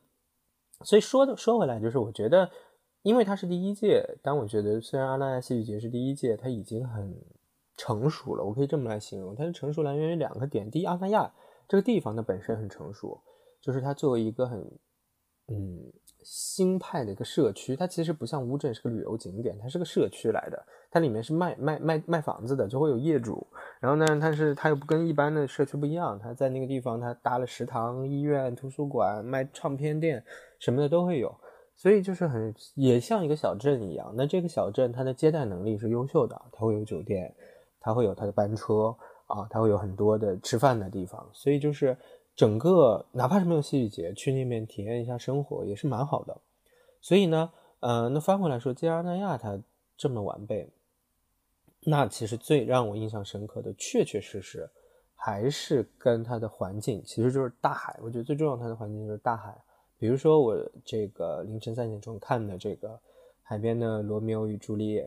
[0.83, 2.51] 所以说的说回来，就是我觉得，
[3.03, 7.15] 因为它是第一届，但我觉得虽然阿那亚戏剧节是第一届，它已经很
[7.77, 8.43] 成熟了。
[8.43, 11.35] 我可以这么来形容，它的成熟来源于两个点：第一，阿那亚
[11.69, 13.23] 这个地方它本身很成熟，
[13.61, 14.59] 就是它作为一个很
[15.49, 23.47] 嗯新派的一个社区，它其实不像乌镇是个旅游景点，它是个社区来的，它里面是卖卖卖卖房子的，就会有业主。
[23.81, 30.23] 然后呢，但是它又不跟一般的社区不一样，它在那个地方它搭了食堂、医院、图书馆、卖唱片店。
[30.59, 31.35] 什么的都会有，
[31.75, 34.13] 所以就是很也像一个小镇一样。
[34.15, 37.35] 那这个小镇它的接待能力是优秀的，它会有酒店，
[37.81, 38.95] 它会有它的班车
[39.25, 41.27] 啊，它会有很多的吃饭的地方。
[41.33, 41.97] 所以就是
[42.41, 46.41] 整个哪怕是没有戏剧节，去那边体验一下生活也是蛮好的。
[46.99, 49.61] 所以呢，呃，那翻回来说，既然阿那亚它
[49.95, 50.71] 这么完备，
[51.81, 54.71] 那其实最让我印象深刻的，确确实实
[55.15, 58.01] 还是跟它的环境，其实就是大海。
[58.03, 59.55] 我觉得最重要它的环境就是大海。
[59.99, 62.99] 比如说我这个凌晨三点钟看的这个
[63.43, 65.05] 海边的《罗密欧与朱丽叶》，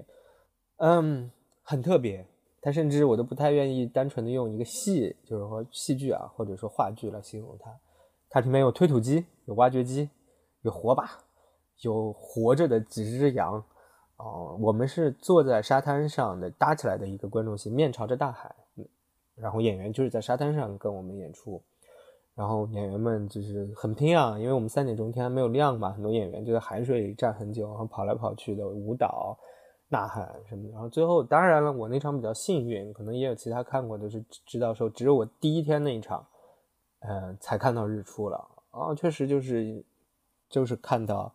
[0.77, 1.31] 嗯，
[1.63, 2.23] 很特别。
[2.63, 7.69] 它甚至我都不太愿意单纯的用一个戏，就是说戏剧啊，或者说话剧来形容它。
[8.29, 10.09] 它里面有推土机，有挖掘机，
[10.61, 11.09] 有火把，
[11.81, 13.61] 有活着的几只羊。
[14.15, 18.55] 哦，我们是坐在沙滩上的搭起来的一个观众席，面朝着大海，
[19.35, 21.61] 然后演员就是在沙滩上跟我们演出。
[22.35, 29.37] 然后演员们就是很拼啊，因为我们三点钟天还没有亮嘛，很多演员就在海水里站很久，然后跑来跑去的舞蹈、
[29.93, 30.69] 呐喊什么的。
[30.71, 36.25] 然后最后，当然了，我那场比较幸运，可能也有其他看过的是知道说，只有我第一天那一场，
[36.99, 38.37] 呃，才看到日出了。
[38.71, 39.83] 啊，确实就是
[40.49, 41.31] 就是看到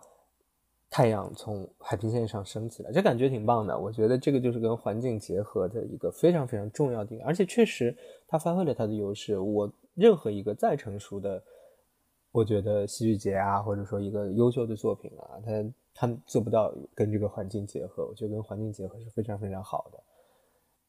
[0.90, 3.78] 太阳从海平线上升起来，这感觉挺棒的。
[3.78, 9.39] 我觉得这个就是跟环境结合的一个非常非常重要的点，而且确实它发挥了它的优势。
[9.39, 9.72] 我。
[9.98, 11.43] 任何一个再成熟的，
[12.30, 15.51] 我觉得戏剧节啊，或者说一个优秀的作品啊，它
[15.98, 18.06] 他们做不到跟这个环境结合。
[18.06, 20.02] 我觉得跟环境结合是非常非常好的。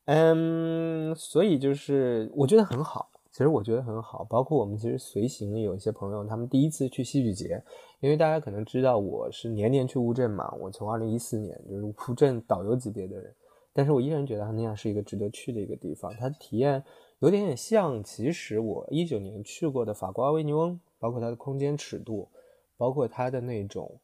[0.05, 4.23] 嗯，所以就是我觉得很好，其实我觉得很好。
[4.23, 7.61] 包括我们其实随行有一些朋友，他们第一次去戏剧节，
[7.99, 13.33] 因为大家可能知道我是年年去乌镇嘛，我从二零一四年就是乌镇导游级别的人，
[13.73, 16.83] 但是我依然觉得它那样是一个值得去的一个地方，它体验。
[17.19, 22.29] 有点点像，其实我一九年去过的法国阿维尼翁，包括它的空间尺度，
[22.77, 23.99] 包括它的那种，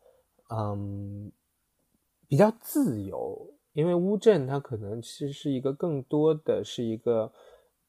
[0.49, 1.31] 嗯，
[2.27, 3.53] 比较自由。
[3.73, 7.31] 因为乌镇它可能其实是一个更多的是一个，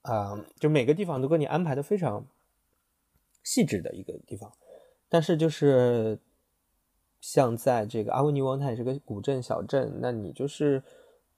[0.03, 2.27] 啊，就每个地方都给你安排的非常
[3.43, 4.53] 细致的一个地方。
[5.09, 6.19] 但是就是
[7.21, 10.83] 像在这个阿维尼翁，它也是个古镇小镇，那你就是。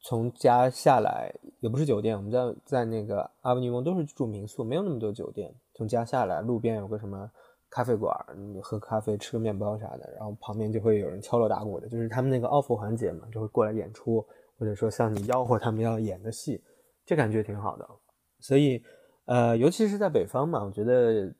[0.00, 5.52] 从家下来也不是酒店，我们在在那个阿维尼翁都是住民宿，没有那么多酒店。
[5.74, 7.28] 从家下来，路边有个什么
[7.70, 14.26] 咖啡馆，你喝咖啡、吃个面包啥的，然后旁边就会有人敲锣打鼓的，就是他们那个 off 环节嘛，就会过来演出，
[14.58, 16.62] 或者说像你吆喝他们要演的戏，
[17.04, 17.86] 这感觉挺好的。
[18.40, 18.82] 所以，
[19.26, 21.34] 呃，尤其是在北方嘛，我觉得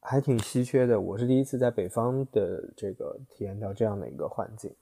[0.00, 1.00] 还挺稀缺的。
[1.00, 4.74] 我是第一次在北方的这个体验到这样的一个环境，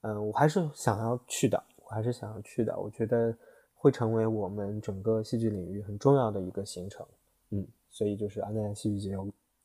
[0.00, 2.76] 嗯，我还是想要去的，我还是想要去的。
[2.78, 3.36] 我觉得
[3.74, 7.06] 会成为我们整个戏剧领域很重要的一个行程，
[7.50, 9.16] 嗯，所以就是安奈戏剧节，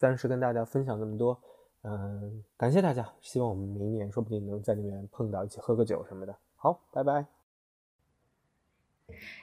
[0.03, 1.41] 暂时跟大家分享这么多，
[1.83, 6.35] 嗯，感谢大家，希望我们明年说不定能在里面碰到，一起喝个酒什么的。
[6.57, 7.25] 好，拜拜。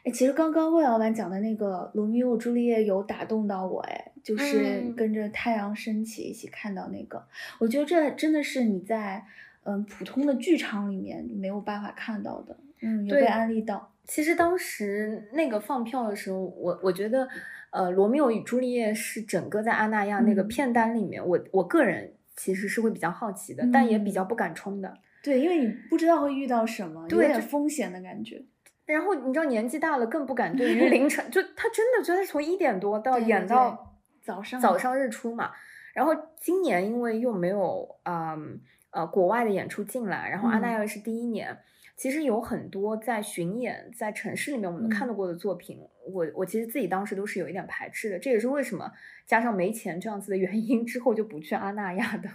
[0.05, 7.27] 哎，其实刚刚魏老板讲的那个《罗密欧朱丽叶》有打动到我，哎，就是跟着太阳升起一起看到那个，
[7.59, 9.25] 我觉得这真的是你在
[9.63, 13.91] 嗯普通的剧场里面没有办法看到的，嗯，有被安利到。
[14.05, 17.27] 其实当时那个放票的时候，我我觉得，
[17.71, 24.93] 呃，《罗密欧与朱丽叶》是整个在阿那亚那个片单里面，我我个人其实是会比较好奇的，但也比较不敢冲的。
[25.23, 28.43] 对，因为你不知道会遇到什么，有点风险的感觉。
[28.87, 35.53] 然后你知道年纪大了更不敢对于 凌晨，就他真的觉得从一点多到演到早上早上日出嘛。
[35.95, 38.61] 然后今年因为又没有嗯
[38.91, 41.57] 呃国外的演出进来，然后阿那亚是第一年，
[42.01, 48.19] 其实有很多在巡演在城市里面我们看到过的作品，我我其实自己当时都是有一点排斥的。
[48.19, 48.91] 这也是为什么
[49.27, 52.31] 加上没钱这样子的原因之后就不去阿那亚的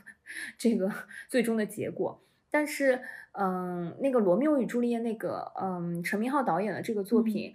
[0.56, 0.92] 这个
[1.28, 2.22] 最终的结果。
[2.52, 3.02] 但是，
[3.32, 7.52] 嗯，那个《罗密欧与朱丽叶》那个，嗯，陈明昊导演的这个作品，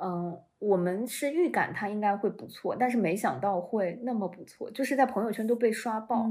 [0.00, 6.28] 嗯，我们是预感它应该会不错，但是没想到会那么不错，就是在朋友圈都被刷爆，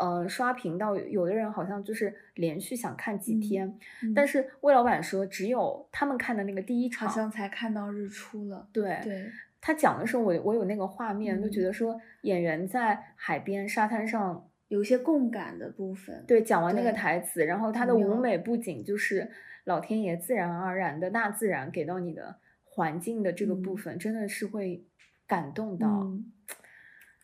[0.00, 3.78] 嗯，刷屏到有的人好像就是连续想看几天。
[4.14, 8.68] 但是魏老板说，只有他们看的那个第一场，好像才看到日出了。
[8.72, 9.30] 对对，
[9.60, 14.46] 他讲的时候，我我有那个画面，就觉得说演员在海边沙滩上。
[14.70, 19.28] 有一些共感的部分，对，讲完那个台词，然后他的舞美不仅就是
[19.64, 22.36] 老天爷自然而然的大自然给到你的
[22.70, 24.86] 环境的这个部分，真的是会
[25.26, 26.06] 感动到，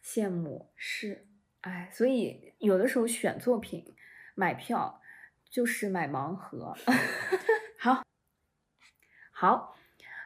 [0.05, 1.27] 羡慕是，
[1.60, 3.94] 哎，所以有的时候选作品
[4.35, 5.01] 买票
[5.48, 6.74] 就是买盲盒，
[7.78, 8.02] 好，
[9.31, 9.73] 好。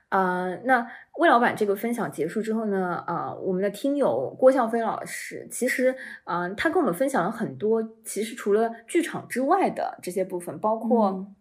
[0.08, 11.32] 呃，那魏老板这个分享结束之后呢，呃，我们的听友郭笑飞老师，其实，嗯，他跟我们分享了很多，其实除了剧场之外的这些部分，包括，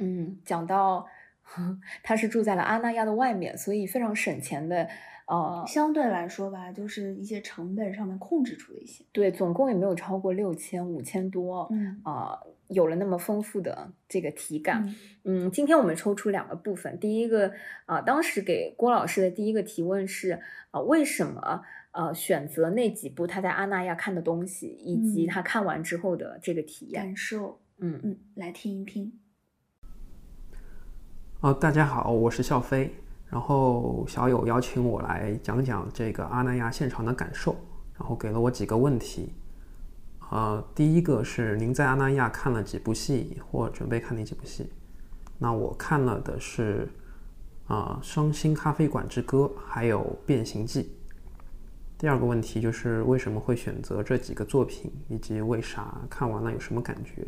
[0.00, 1.06] 嗯，讲到
[2.02, 4.88] 他是住在了阿那亚的外面，所以非常省钱的，
[5.26, 12.38] 呃，相对来说吧，就是一些成本上面控制住了一些，对，总共也没有超过六千五千多，嗯，啊。
[12.70, 14.94] 有了那么丰富的这个体感，
[15.24, 17.52] 嗯，今天我们抽出两个部分，第一个
[17.84, 20.40] 啊，当时给郭老师的第一个提问是
[20.70, 29.18] 啊，为什么呃选择那几部他在阿那亚看的东西，以及他看完之后的这个体验感受，嗯嗯，来听一听。
[31.42, 32.94] 哦，大家好，我是笑飞，
[33.30, 37.56] 然后小友邀请我来讲讲这个阿那亚现场的感受，
[37.98, 39.32] 然后给了我几个问题。
[40.30, 44.70] 呃，第一个是您在阿那亚看了几部戏，或准备看哪几部戏？
[45.38, 46.86] 那我看了的是
[47.68, 50.82] 啊，《伤心咖啡馆之歌》还有《变形记》。
[51.96, 57.26] 第二个问题就是为什么会选择这几个作品，以及为啥看完了有什么感觉？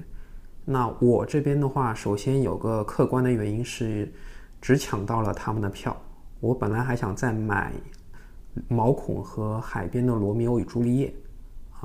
[0.64, 4.12] 那我这边的话，首先有个客观的原因是
[4.60, 5.96] 只抢到了他们的票。
[6.38, 7.72] 我本来还想再买
[8.68, 11.08] 毛孔和海边的《罗密欧与朱丽叶》。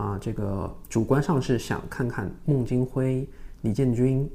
[0.01, 3.27] 啊，这个主观上是想看看孟京辉、
[3.61, 4.29] 李建军、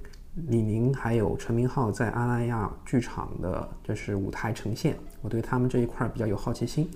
[0.49, 6.91] 李宁还有陈明昊在阿那亚剧场的就是舞台呈现，我对他们这一块比较有好奇心。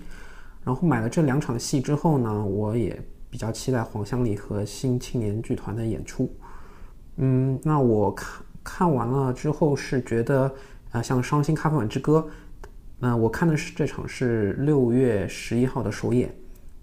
[0.64, 3.00] 然后买了这两场戏之后呢，我也
[3.30, 6.28] 比较期待黄香丽和新青年剧团的演出。
[7.16, 10.52] 嗯，那我看看完了之后是觉得，
[10.90, 12.26] 啊，像《伤心咖啡馆之歌》，
[12.98, 16.34] 那我看的是这场是六月十一号的首演。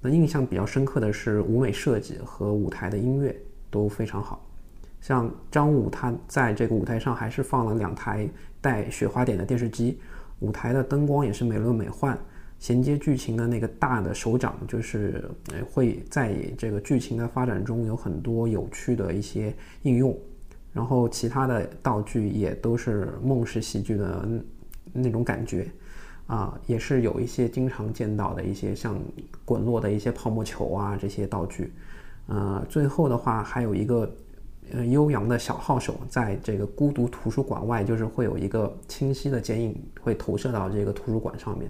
[0.01, 3.33] 那印象比较深刻的是舞美设计和舞台的音乐
[3.69, 4.45] 都非常好，
[4.99, 8.27] 像张武他在这个舞台上还是放了两台
[8.59, 9.99] 带雪花点的电视机，
[10.39, 12.17] 舞台的灯光也是美轮美奂，
[12.63, 15.29] 衔接剧情的那个大的手掌就是
[15.69, 20.17] 会在这个剧情的发展中有很多有趣的一些应用，
[20.71, 24.25] 然后其他的道具也都是梦式喜剧的
[24.93, 25.67] 那种感觉。
[26.25, 28.97] 啊，也是有一些经常见到的一些像
[29.43, 31.73] 滚落的一些泡沫球啊这些道具，
[32.27, 34.09] 呃，最后的话还有一个
[34.71, 41.69] 呃悠扬的小号手在这个孤独图书馆外，就是会有一个清晰的剪影会投射到这个图书馆上面，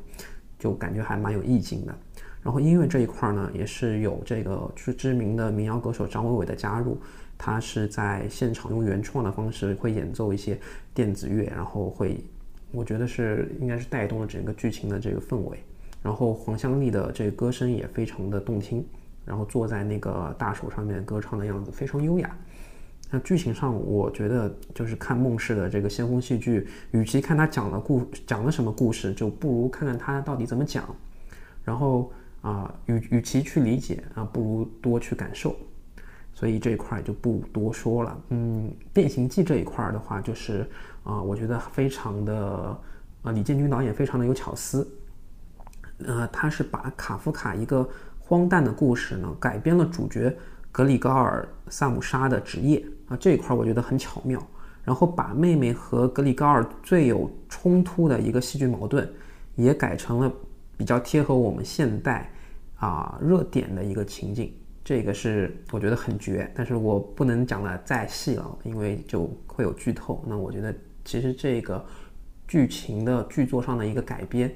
[0.64, 1.94] 就感觉还蛮有意境的。
[2.42, 6.98] 然后音乐这一块呢，也是有这个知知名的民谣歌手张伟伟的加入，
[7.38, 10.58] 他是在现场用原创的方式会演奏一些
[10.94, 12.24] 电子乐，然后会。
[12.72, 15.60] 我觉得是应该是带动了整个剧情的这个氛围，
[16.02, 18.84] 然后黄香丽的这个歌声也非常的动听，
[19.26, 22.36] 然后坐在那个大手上面歌唱的样子非常优雅。
[23.14, 30.84] 那剧情上，我觉得就是看孟氏的这个先锋戏剧，与其看他讲了故讲了什么故事，就不如看看他到底怎么讲。
[31.64, 32.12] 然后
[32.42, 35.56] 啊，与与其去理解啊，不如多去感受。
[36.34, 38.20] 所以这一块就不多说了。
[38.30, 40.68] 嗯，变形记这一块的话，就是
[41.04, 42.76] 啊，我觉得非常的
[43.22, 44.92] 啊，李建军导演非常的有巧思。
[46.00, 47.88] 呃，他是把卡夫卡一个
[48.18, 50.36] 荒诞的故事呢，改编了主角
[50.72, 52.84] 格里高尔萨姆沙的职业
[53.18, 54.42] 这一块我觉得很巧妙。
[54.86, 59.10] 然后把妹妹和格里高尔最有冲突的一个戏剧矛盾，
[59.56, 60.30] 也改成了
[60.76, 62.30] 比较贴合我们现代
[62.76, 64.54] 啊热点的一个情景。
[64.84, 70.22] 这个是我觉得很绝，但是我不能讲的再细了，因为就会有剧透。
[70.28, 70.76] 那我觉得
[71.06, 71.82] 其实这个
[72.46, 74.54] 剧情的剧作上的一个改编，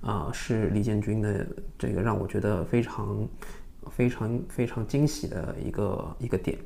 [0.00, 1.46] 啊，是李建军的
[1.78, 3.28] 这个让我觉得非常
[3.92, 6.58] 非常非常惊喜的一个一个点。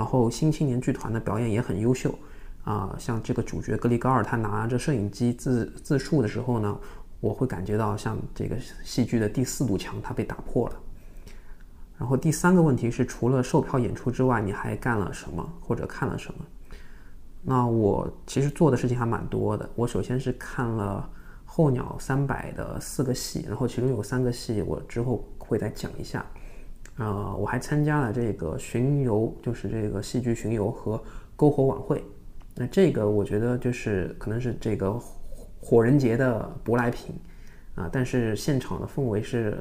[0.00, 2.18] 然后新青年剧团的表演也很优秀，
[2.64, 6.74] 啊，像这个主角格里高尔他拿着摄影机自自述的时候呢，
[7.20, 10.76] 我会感觉到像这个戏剧的第四堵墙它被打破了。
[11.98, 16.46] 然后第三个问题是，除了售票演出之外，你还干了什么或者看了什么？
[17.42, 19.68] 那我其实做的事情还蛮多的。
[19.74, 21.06] 我首先是看了
[21.44, 26.24] 候鸟三百的四个戏，然后其中有三个戏我之后会再讲一下。
[27.00, 31.02] 呃，我还参加了这个巡游，就是这个戏剧巡游和
[31.36, 32.04] 篝火晚会。
[32.54, 34.96] 那这个我觉得就是可能是这个
[35.60, 37.14] 火人节的舶来品
[37.74, 39.58] 啊，但是现场的氛围是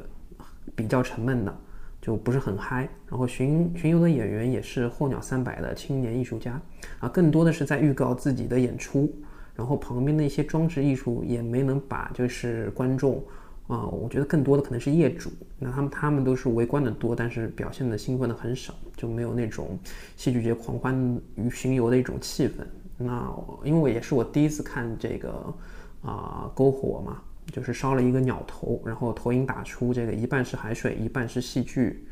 [0.76, 1.57] 比较沉闷的。
[2.02, 6.60] 就不是很嗨，然后巡巡游的演员也是候鸟三百的青年艺术家
[6.99, 9.14] 啊，更多的是在预告自己的演出，
[9.53, 13.22] 然后旁边的一些装置艺术也没能把就是观众
[13.69, 19.79] 啊，我觉得更多的可能是业主，那他们他们都是围观的多，但是表现的兴奋的很少，就没有那种
[20.17, 22.65] 戏剧节狂欢与巡游的一种气氛。
[22.97, 23.33] 那
[23.63, 25.53] 因为我也是我第一次看这个
[26.01, 27.21] 啊篝火嘛。
[27.51, 32.07] 就是烧了一个鸟头，然后投影打出这个一半是海水，一半是戏剧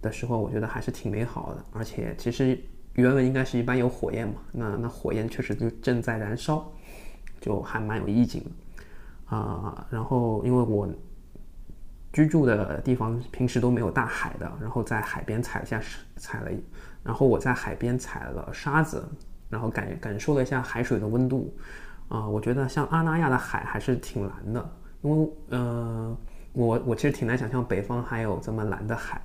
[0.00, 1.62] 的时候，我觉得还是挺美好的。
[1.74, 2.58] 而且其实
[2.94, 6.66] 原文应该是一般有火焰嘛，那那火焰确实就正在燃烧，
[7.38, 8.50] 就还蛮有意境的
[9.28, 9.86] 啊。
[9.90, 10.88] 然后因为我
[12.12, 15.80] 居住的地方平时都没有大海的，然后在海边踩一下
[16.16, 16.50] 踩了，
[17.02, 19.06] 然后我在海边踩了沙子，
[19.48, 21.54] 然后感感受了一下海水的温度
[22.08, 24.70] 啊，我觉得像阿那亚的海还是挺蓝的。
[25.02, 26.16] 因为呃，
[26.52, 29.22] 我我其实挺难想象北方还有这么蓝的海，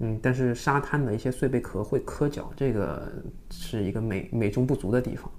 [0.00, 3.10] 嗯，但是沙滩的一些碎贝壳会磕脚，这个
[3.50, 5.30] 是一个美美中不足的地方，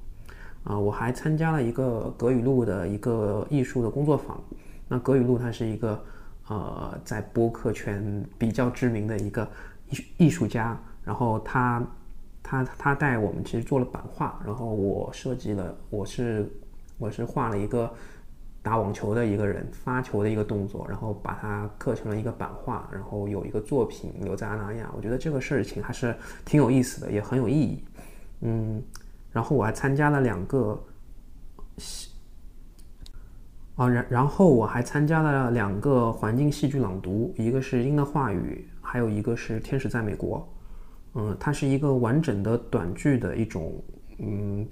[0.64, 4.42] 啊，我还参加了一个格语录的一个艺术的工作坊，
[4.88, 6.04] 那格语录他是一个
[6.48, 9.48] 呃在播客圈比较知名的一个
[9.90, 11.86] 艺艺术家，然后他
[12.42, 16.52] 他他带我们其实做了版画，然后我设计了，我是
[16.98, 17.92] 我是画了一个。
[18.64, 24.92] 打网球的一个人发球的一个动作，然后把它刻成了一个版画，然后有一个作品留在阿那亚。
[24.94, 26.14] 我觉得这个事情还是
[26.44, 27.82] 挺有意思的，也很有意义。
[28.42, 28.84] 嗯，
[29.38, 30.84] 然后我还参加了两个，
[33.76, 40.40] 啊，然然后我还参加了两个环境戏剧朗读，一个是《鹰的话语》，还有一个是《天使在美国》。
[41.20, 43.80] 嗯，它是一个完整的短剧的一种
[44.18, 44.68] 嗯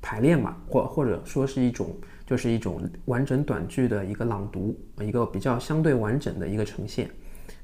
[0.00, 1.94] 排练吧，或或者说是一种。
[2.28, 7.10] 就是一种完整短剧的一个朗读，一个比较相对完整的一个呈现。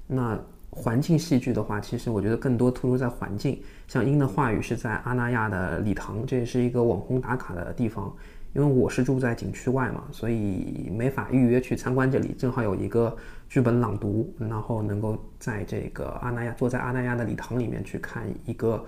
[0.06, 0.40] 那
[0.74, 3.62] 环境戏剧的话，其实我觉得更多突出在环境。
[3.86, 8.12] 像鹰的话语是在阿那亚的礼堂，这也是一个网红打卡的地方。
[8.54, 12.34] 因为我是住在景区外嘛，所以没法预约去参观这里。
[12.38, 13.16] 正好有一个
[13.48, 18.84] 剧本朗读，然后能够在这个阿那亚坐在阿那亚的礼堂里面去看一个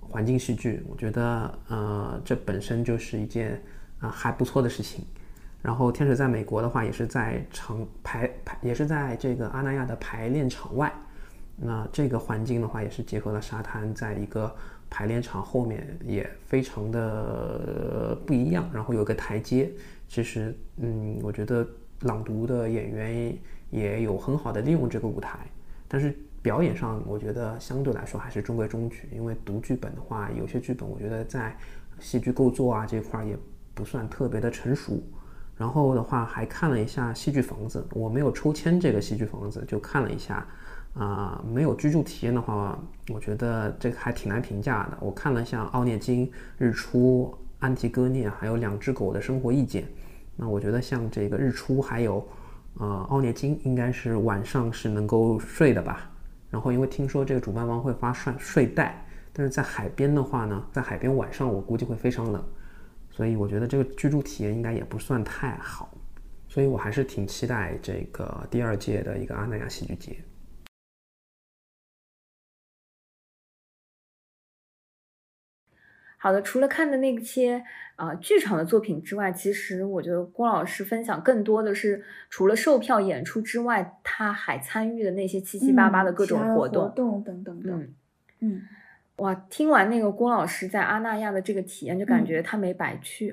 [0.00, 3.60] 环境戏剧，我觉得呃，这本身就是一件。
[4.00, 5.02] 啊，还不错的事情。
[5.62, 10.92] 然后天使在美国的话，也是在场排排，也是在这个阿那亚的排练场外。
[11.56, 14.54] 那这个环境的话，也是结合了沙滩，在一个
[14.88, 18.68] 排练场后面，也非常的不一样。
[18.72, 19.70] 然后有个台阶，
[20.08, 21.66] 其实，嗯，我觉得
[22.00, 23.36] 朗读的演员
[23.70, 25.38] 也有很好的利用这个舞台。
[25.88, 29.08] 但是表演上，我觉得相对来说还是中规中矩。
[29.12, 31.56] 因为读剧本的话，有些剧本我觉得在
[32.00, 33.36] 戏剧构作啊这块儿也。
[33.76, 35.02] 不算特别的成熟，
[35.56, 40.46] 然后的话还看了一下戏剧房子，我没有抽签这个戏剧房子，就看了一下，
[40.94, 44.98] 啊，没有居住体验的话，我觉得这个还挺难评价的。
[45.00, 49.84] 我看了像奥涅金、日出、安提戈涅，还有两只狗的生活意见，
[50.36, 52.24] 那我觉得像这个日出还有，
[52.78, 56.08] 呃，奥涅金应该是晚上是能够睡的吧，
[56.48, 62.40] 然后因为听说这个主办方会发睡睡袋，但是在海边的话呢，在海边晚上我估计会非常冷，
[63.10, 65.92] 所以我觉得这个居住体验应该也不算太好，
[66.48, 70.16] 所以我还是挺期待这个第二届的一个阿那亚戏剧节。
[76.24, 77.62] 好的，除了看的那些
[77.96, 87.88] 啊剧场的作品之外，其实我觉得郭老师分享更多的是除了售票演出之外，他还参与的那些七七八八的各种活动等等等，
[88.40, 88.62] 嗯。
[89.18, 93.32] 哇，听完那个郭老师在阿那亚的这个体验，就感觉他没白去。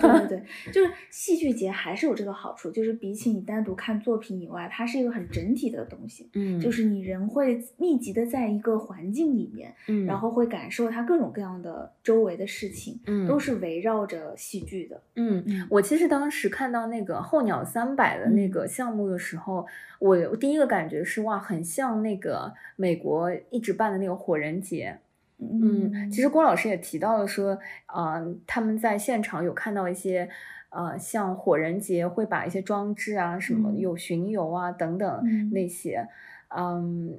[0.00, 0.42] 对对对，
[0.72, 6.30] 就是戏剧节还是有这个好处，就是比起你单独看作品以外，它是一个很整体的东西。
[6.34, 15.02] 嗯，就是你人会密集的在一个环境里面，嗯，然后会感受它各种各样的周围的事情，嗯，都是围绕着戏剧的。
[15.16, 19.66] 嗯，我其实当时看到那个候鸟三百的那个项目的时候，
[19.98, 24.96] 我第一个感觉是哇，很像那个美国一直办的那个火人节。
[25.40, 27.56] 嗯，其实郭老师也提到了说，
[27.86, 30.28] 呃，他们在现场有看到一些，
[30.70, 36.08] 呃，像火人节会把一些装置啊，什么有巡游啊等等那些，
[36.48, 37.16] 嗯，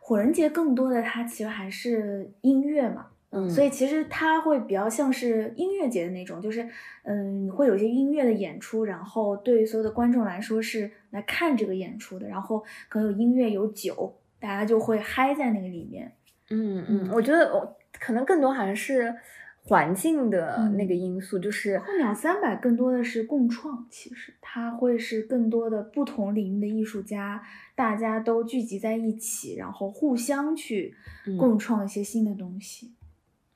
[0.00, 6.68] 火人节更多的它其实还是音乐嘛，嗯，所以其实它会比较像是音乐节的那种，就是
[7.04, 16.12] 嗯，会有一些音乐的演出，然后对于所有的观众来说是来看这个演出的，然后可能有音乐有酒，大家就会嗨在那个里面。
[16.50, 19.14] 嗯嗯，我觉得我可能更多还是
[19.64, 27.42] 环境的那个因素，就是后鸟三百更多的是共创，其实它会是更多的不同领域的艺术家，
[27.74, 30.94] 大家都聚集在一起，然后互相去
[31.36, 32.94] 共创一些新的东西。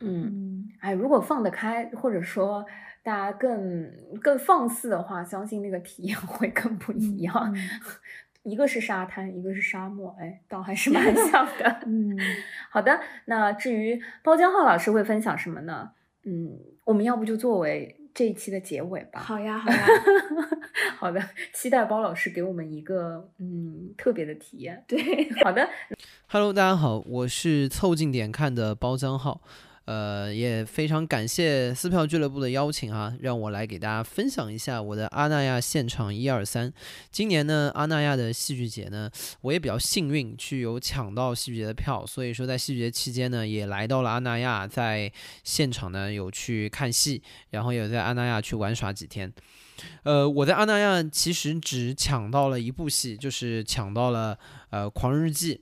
[0.01, 2.65] 嗯，哎，如果放得开，或者说
[3.05, 3.89] 大家更
[4.21, 7.55] 更放肆的话，相信那个体验会更不一样。
[8.43, 11.81] 一个是沙滩，一个是沙漠，哎，倒还是蛮 像的。
[11.87, 12.17] 嗯，
[12.71, 13.01] 好的。
[13.27, 15.91] 那至于包江浩老师会分享什么呢？
[16.25, 19.21] 嗯，我们要不就作为这一期的结尾吧。
[19.21, 19.79] 好呀， 好呀。
[20.99, 21.21] 好的，
[21.53, 24.83] 期待包老师给我们一个嗯特别的体验。
[24.87, 24.99] 对，
[25.45, 25.69] 好的。
[26.27, 29.43] Hello，大家好，我是凑近点看的包江浩。
[29.91, 36.73] 呃，也非常感谢撕票俱乐部的邀请啊，让我来给大家分享一下我的阿那亚现场一二三。
[37.11, 39.11] 今年呢，阿那亚的戏剧节呢，
[39.41, 45.13] 我也比较幸运去有抢到戏剧节的票，所以说在戏剧节期间呢，也来到了阿那亚，在
[45.43, 49.33] 现场呢有去看戏，然后也在阿那亚去玩耍几天。
[50.05, 54.39] 呃，我在阿那亚其实只抢到了一部戏，就是抢到了
[54.71, 55.55] 呃《狂日记》，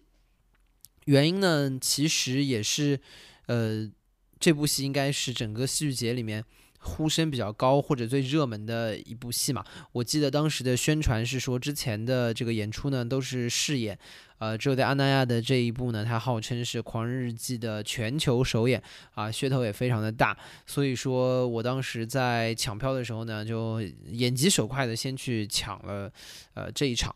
[1.07, 3.01] 原因呢，其实也是
[3.47, 3.91] 呃。
[4.39, 6.44] 这部戏应该是整个戏剧节里面
[6.81, 9.65] 呼声比较高或者最热门的一部戏嘛？
[9.93, 13.98] 我记得当时的宣传是说，之前的这个演出呢都是试演，
[14.39, 18.81] 呃，只有在阿那亚的这一部呢，它号称是《狂人日记》的全球首演
[19.15, 20.39] 啊，噱头也非常的大。
[20.66, 23.82] 所以说我当时在抢票的时候呢，就
[24.12, 26.12] 眼疾手快的先去抢了，
[26.55, 27.15] 呃，这一场。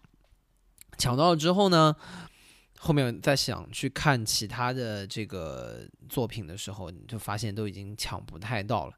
[0.98, 1.94] 抢到了之后呢？
[2.84, 8.94] 后面在想去看其他的这个作品的时候，你就发现都已经抢不太到了。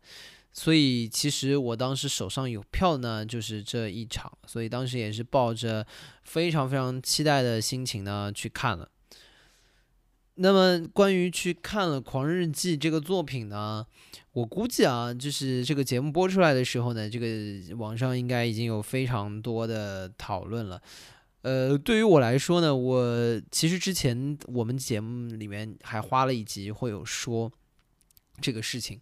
[0.54, 5.86] 所以其实我当时手上有票呢，就是这一场，所以当时也是抱着
[6.22, 8.88] 非常非常期待的心情呢去看了。
[10.36, 13.86] 那么关于去看了《狂日记》这个作品呢，
[14.32, 20.80] 我估计啊，就是这个节目播出来的时候呢，这个网上应该已经有非常多的讨论了。
[21.44, 27.52] 呃，对于我来说呢，我其实之前我们节目里面还花了一集会有说
[28.40, 28.98] 这个事情，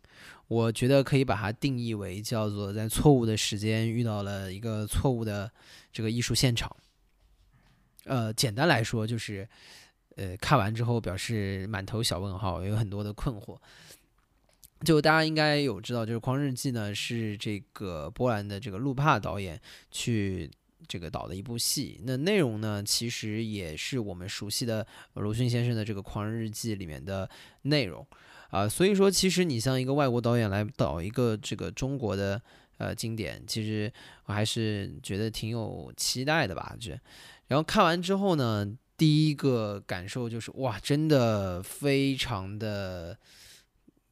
[0.49, 5.49] 我觉得可以把它定义为叫做在错误的时间遇到了一个错误的
[5.93, 6.77] 这个艺术现场。
[8.07, 9.49] 呃，简单来说就是，
[10.17, 13.57] 呃，看完之后表示满头小问号，有很多的困惑。
[14.85, 19.61] 就大家应该有知道，就是《狂日记》呢是这个波兰的这个路帕导演
[19.93, 20.51] 去。
[20.93, 27.27] 这个导的一部戏，那内容呢，其实也是我们熟悉的鲁迅先生的这个《狂人日记》里面的
[27.63, 28.07] 内容
[28.51, 28.69] 啊。
[28.69, 32.39] 所以说，其实你像一个外国导演来导一个这个中国的
[32.77, 33.91] 呃经典，其实
[34.27, 36.77] 我还是觉得挺有期待的吧。
[36.79, 36.91] 这，
[37.47, 43.19] 然后看完之后呢，第一个感受就是哇，真的非常的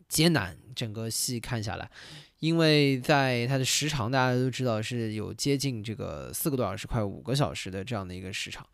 [0.08, 1.90] 艰难，整个戏看下来。
[2.40, 8.66] 因为在它的时长，大家都知道是有接近这个四个多小时、快五个小时的这样的一个时长，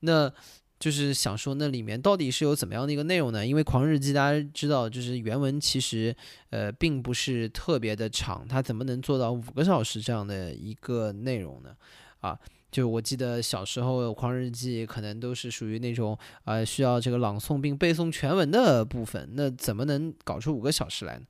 [0.00, 0.32] 那
[0.78, 3.46] 就是想说，那里面到底是有怎么样的一个内容呢？
[3.46, 6.14] 因为《狂日记》大家知道，就是原文其实
[6.50, 11.74] 呃并不是特别的长，它怎么能做到五个小时这样的一个内容呢？
[12.20, 12.38] 啊，
[12.70, 21.24] 就我记得小时候《狂日记》可能都是属于那种呃需要这个朗诵并背诵全文的部分，那怎么能搞出五个小时来呢？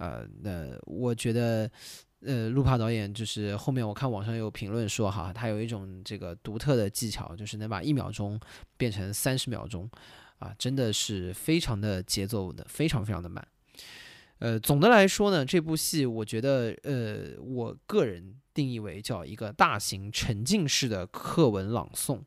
[0.00, 1.70] 呃，那我觉得，
[2.22, 8.40] 呃，路帕导演就是后面我看网上有评论说哈，他有一种这个独特的技巧，就是能把一秒钟
[8.78, 9.88] 变成三十秒钟，
[10.38, 13.46] 啊，真的是非常的节奏的，非常非常的慢。
[14.38, 22.20] 呃，总的来说呢，这部戏我觉得，呃，我个人定义为叫一个大型沉浸式的课文朗诵，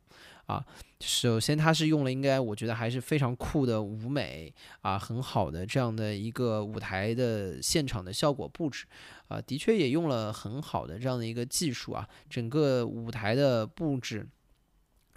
[0.46, 0.66] 啊，
[1.00, 8.86] 首先它是用了应该我觉得还是非常酷的舞美啊，很好的这样的一个舞台的现场的效果布置，
[9.28, 14.28] 啊，的确也用了很好的这样的一个技术啊，整个舞台的布置。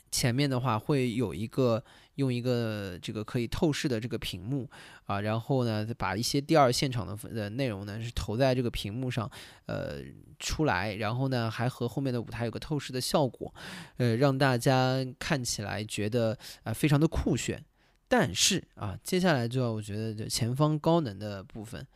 [0.08, 1.84] 前面的话会有一个
[2.16, 4.68] 用一个这个可以透视的这个屏幕
[5.06, 9.30] 啊，然后呢把一些第二现场的呃内容呢是投在这个屏幕上，
[9.64, 10.02] 呃
[10.38, 13.54] 出来，然后呢还和后面的舞台有个透视的效果，
[13.96, 17.64] 呃让大家看起来觉得啊非常的酷炫。
[18.08, 21.86] 但是啊接下来就要我觉得就前方高能的部分，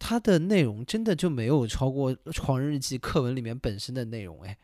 [0.00, 4.56] 它的内容真的就没有超过《狂人日记》课文里面本身的内容哎。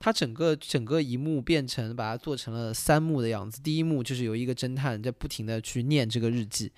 [0.00, 3.60] 它整个整个一幕变成把它做成了三幕的样子。
[3.60, 6.72] 第一幕就是有一个侦探在不停的去念这个日记，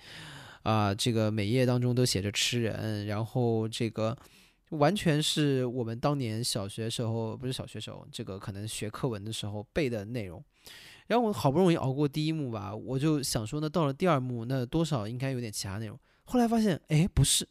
[0.63, 4.17] 啊，这个每页当中都写着吃人，然后这个
[4.71, 10.43] 完全是我们当年小学时候不是小学时候，这个可能学课文的时候背的内容。
[11.07, 15.99] 然后我好不容易熬过第一幕吧，我就想说呢，到了第二幕，那多少应该有点其他内容。
[16.23, 17.47] 后来发现，哎，不是，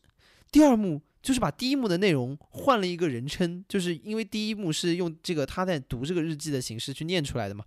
[0.51, 1.03] 第二幕。
[1.23, 7.63] 就是把第一幕的内容换了一个人称，就是因为第一幕是用这个他在读这个日记的形式去念出来的嘛，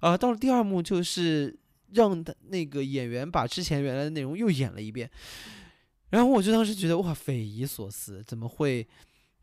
[0.00, 1.58] 啊，到了第二幕就是
[1.92, 5.10] 让那个演员把之前原来的内容又演了一遍，
[6.10, 8.86] 然后我就当时觉得哇，匪夷所思，怎么会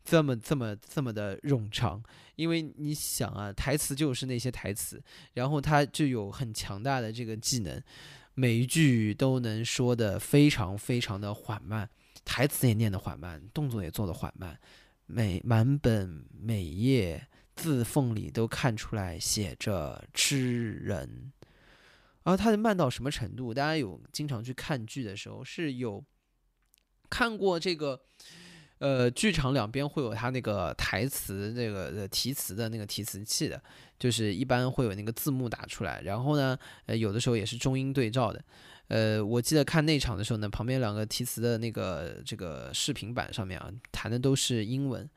[0.04, 2.00] 这么这么这么的冗长？
[2.36, 5.02] 因为你想啊，台词就是那些台词，
[5.32, 7.82] 然后他就有很强大的这个技能，
[8.34, 11.90] 每一句都能说的非常非常的缓慢。
[12.26, 14.58] 台词也念得缓慢，动作也做得缓慢，
[15.06, 21.32] 每满本每页字缝里都看出来写着吃人，
[22.24, 23.54] 然后他的慢到什么程度？
[23.54, 26.04] 大家有经常去看剧的时候是有
[27.08, 27.98] 看过这个，
[28.78, 33.62] 呃，剧场两边会有他那个台词那个提词的那个提词器的，
[33.98, 38.44] 就是一般会有那个字幕打出来，然后呢，呃，有的时候也是中英对照的。
[38.88, 45.08] 呃，我记得看那场的时候呢，旁边两个提词的那个这个视频版上面啊，弹的都是英文，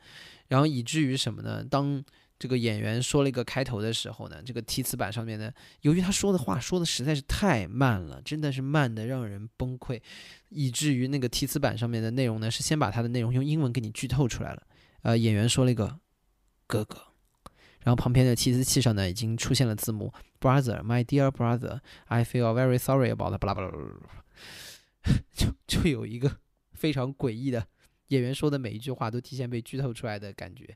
[0.47, 1.63] 然后以至于什么呢？
[1.63, 2.03] 当
[2.39, 5.51] 这个演员说了一个开头的时候呢，这个提词板上面呢，
[5.81, 10.01] 由于他说的话说的实在是太慢了，真的是慢的让人崩溃，
[10.49, 14.63] 以至于那个提词板上面的内容呢，是先把他的内容用英文给你剧透出来了。
[15.01, 15.99] 呃，演员说了一个
[16.65, 17.08] 哥哥。
[17.83, 23.17] 然后旁边的提词器上呢，已经出现了字幕：“Brother, my dear brother, I feel very sorry about……
[23.17, 23.71] 巴拉巴拉巴拉，
[25.33, 26.37] 就就有一个
[26.73, 27.65] 非常诡异的
[28.07, 30.75] 演员说的每一句话都提前被剧透出来的感觉。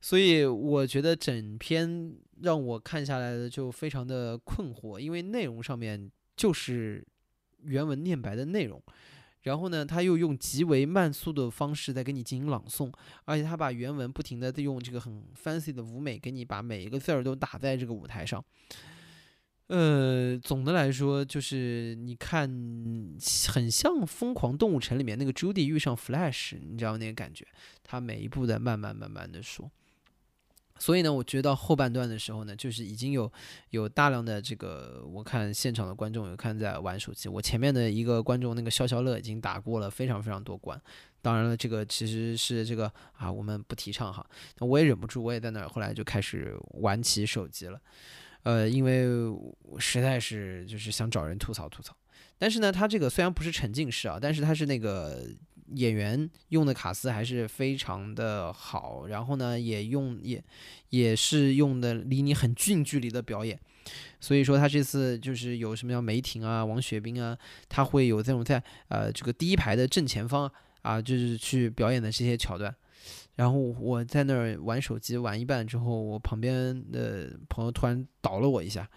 [0.00, 7.04] 所以我觉得整篇让我看下来的就非常的困惑，因为内容上面就是
[7.62, 8.82] 原文念白的内容。
[9.44, 12.92] 然后呢，他又用极为慢速的方式在给你进行朗诵，
[13.24, 18.44] 而且他把原文不停的用这个很 fancy 的舞美给你把每一个字儿都打在这个舞台上。
[19.68, 22.46] 呃，总的来说就是你看，
[23.48, 27.46] 很像《疯狂动物城》里面那个 Judy 遇上 Flash，你知道那个感觉，
[27.82, 29.70] 他每一步的慢慢慢慢的说。
[30.78, 33.30] 所以呢，我觉得到后半段的时候呢，就是已经有
[33.70, 37.28] 有大量的这个，我看现场的观众有看在玩手机。
[37.28, 40.80] 我前面的一个观众那个消消乐已经打过了非常非常多关。
[41.22, 44.26] 当然了，这个其实是这个啊，我们不提倡哈。
[44.58, 47.80] 那我也忍不住，我也在那儿，后来就开始玩起手机了。
[48.42, 51.96] 呃，因为我实在是就是想找人吐槽吐槽。
[52.36, 55.24] 但是呢，它这个虽然不是沉浸式啊，但是它是那个。
[55.72, 60.42] 演员用的卡斯还是非常的好，然后呢，也用也
[60.90, 63.58] 也是用的离你很近距离的表演，
[64.20, 67.36] 所以说他这次就是有什么叫梅婷啊、王雪冰啊，
[67.68, 70.50] 他会有这种在呃这个第一排的正前方
[70.82, 72.74] 啊，就是去表演的这些桥段。
[73.36, 78.88] 然后我在那儿玩手机玩一半之后，我旁边的朋友突然倒了我一下。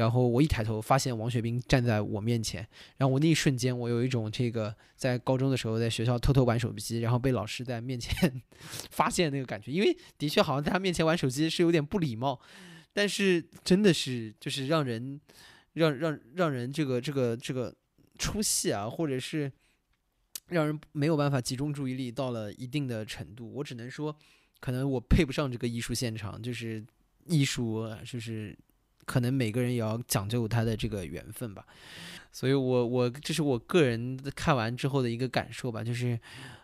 [0.00, 2.66] 然后我一抬头，发现王雪冰站在我面前。
[2.96, 8.42] 然后我那一瞬间，我有一种这个在高中的时候在学校偷偷玩手机，然后被老师在面前
[8.90, 9.70] 发现那个感觉。
[9.70, 12.40] 因为的确好像在他面前玩手机是有点不礼貌，
[12.94, 15.20] 但是真的是就是让人
[15.74, 17.74] 让让让人这个这个这个
[18.16, 19.52] 出戏啊，或者是
[20.48, 23.52] 让人没有办法集中注意力到了一定的程度。
[23.56, 24.16] 我只能说，
[24.60, 26.82] 可能我配不上这个艺术现场，就是。
[27.26, 28.56] 艺术就是
[29.10, 31.66] 可能每个人也要讲究他的这个缘分吧。
[32.30, 36.16] 所以我我这是我个人看完之后的一个感受吧，就是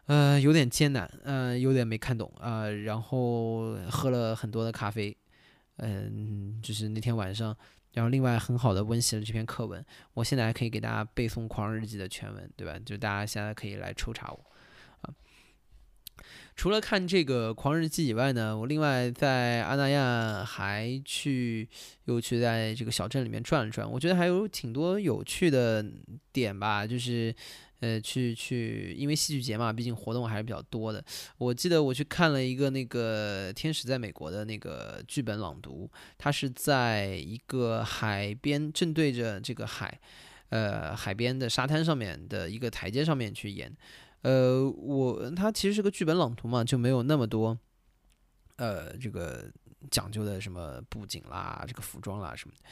[0.07, 5.17] 呃有点艰难，呃有点没看懂啊，然后喝了很多的咖啡，
[5.79, 7.57] 嗯，就是那天晚上。
[7.97, 9.83] 然后，另外很好的温习了这篇课文，
[10.13, 12.79] 我现在还可以给大家背诵《狂日记》的全文，对吧？
[12.85, 14.39] 就大家现在可以来抽查我。
[16.57, 21.69] 除了看这个《狂日记》以外呢，我另外在阿那亚还去
[22.07, 25.85] 又去在这个小镇里面转了转，我觉得还有挺多有趣的
[26.33, 27.35] 点吧，就是。
[27.81, 31.05] 呃，去去，因为戏剧节嘛，毕竟活动还是比较多的。
[31.37, 40.01] 我记得我去看了一个那个《天使在美国》的那个剧本朗读，它是在一个海边，正对着这个海，
[40.49, 43.71] 呃，海边的沙滩上面的一个台阶上面去演。
[44.23, 47.59] 呃，我它其实是个剧本朗读嘛，就没有那么多，
[48.57, 49.51] 呃，这个。
[49.89, 52.65] 讲究的什么布景啦，这个服装啦什么的，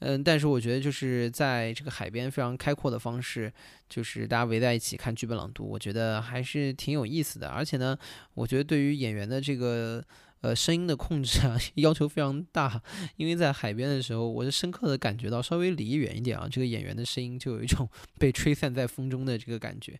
[0.00, 3.52] 嗯，但是我觉得就是在这个海边非常开阔的方式，
[3.88, 7.48] 就是大家围在一起看剧本朗读，我觉得还是挺有意思的。
[7.48, 7.98] 而且呢，
[8.34, 10.04] 我觉得对于演员的这个
[10.42, 12.80] 呃声音的控制啊， 要求非常大。
[13.16, 19.98] 因为在海边的时候，我是深刻的感觉到，稍微离远一点啊，这个演员的声音就有一种 被吹散在风中的这个感觉。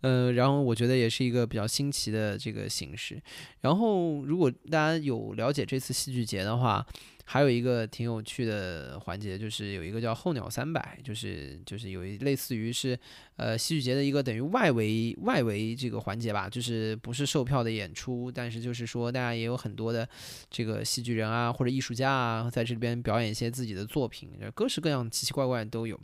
[0.00, 3.20] 呃，然后我觉得也是一个比较新奇的这个形式。
[3.60, 6.86] 然后，如果大家有了解这次戏剧节的话，
[7.28, 12.96] 还有一个挺有趣的环节，就是有一个叫候鸟三百，就是就是有一类似于是
[13.34, 20.08] 呃戏剧节的一个等于外围外围这个环节吧，就是不是售票的演出，但是就是说大家也有很多的
[20.48, 25.98] 这个戏剧人啊或者艺术家啊在这边表演一些自己的作品，各式各样奇奇怪怪都有。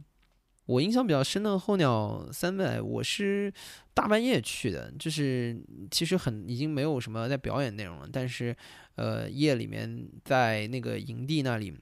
[0.67, 3.53] 我印象比较深的候鸟三百，我是
[3.95, 5.61] 大半夜去的，就是
[5.91, 8.57] 其实很已经没有什么在表演内容了，但是
[8.97, 11.75] 呃夜里面在那个营地那里。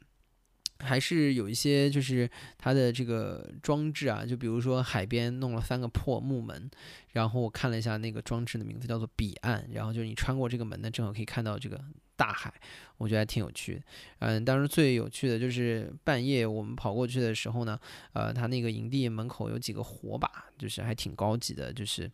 [0.82, 2.26] 还是有一些，就是
[2.56, 6.70] 它的这个装置啊，就比如说海边弄了三个破木门，
[7.12, 11.78] 然后我看了一下那个装置的名字叫做彼岸，然后就是你穿过这个门呢，正好可以看到这个
[12.20, 12.52] 大海，
[12.98, 13.82] 我觉得还挺有趣的。
[14.18, 17.80] 嗯，当时最有趣的就是半夜我们跑过去的时候呢，
[18.12, 22.10] 呃，他那个营地门口有几个火把，就是还挺高级的，就是。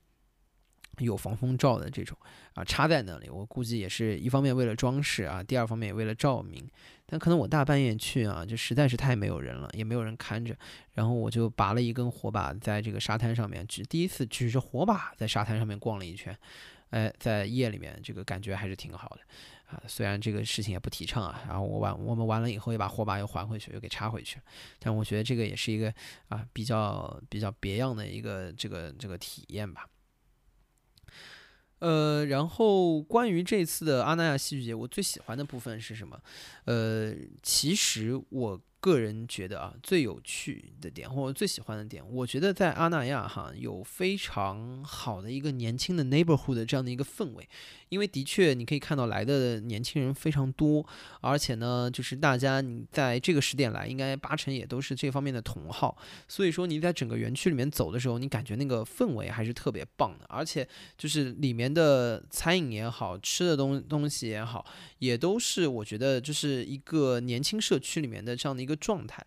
[1.01, 2.16] 有防风罩的这种
[2.55, 6.66] 啊，插在那里，我估计也是一方面为了装饰啊，第二方面也为了照明。
[7.05, 10.57] 但可能我大半夜去啊，就实在是太没有人了，也没有人看着。
[10.95, 16.35] 然后我就拔了一根火把，在这个沙滩上面，举第一次举着火把在沙滩上面逛了一圈。
[16.89, 19.19] 哎，在夜里面，这个感觉还是挺好的
[19.67, 19.83] 啊。
[19.87, 21.43] 虽然这个事情也不提倡啊。
[21.47, 24.41] 然后我完，我们完了以后又把火把又还回去，又给插回去。
[24.79, 25.93] 但我觉得这个也是一个
[26.29, 29.89] 啊比较比较别样的一个这个这个体验吧。
[31.79, 36.21] 呃，然后关于这次的阿那亚戏剧节，我最喜欢的部分是什么？
[36.65, 38.61] 呃，其实我。
[38.87, 47.49] 个人觉得啊，最有趣的点或者最喜欢的点，我觉得在阿那亚哈有非常好的一个年轻的 neighborhood 的这样的一个氛围，
[47.89, 50.87] 因为的确你可以看到来的年轻人非常多，
[51.21, 55.99] 而且呢，就是大家你在这个时点来，应该八成也都是这方面的同好，
[56.29, 60.65] 所以说你在整个园区里面走的时候，你感觉那个氛围还是特别棒的，而且
[60.97, 64.65] 就是里面的餐饮也好吃的东东西也好，
[65.01, 68.76] 也都是我觉得就是一个年轻社区里面的这样的一个。
[68.77, 69.24] 状态，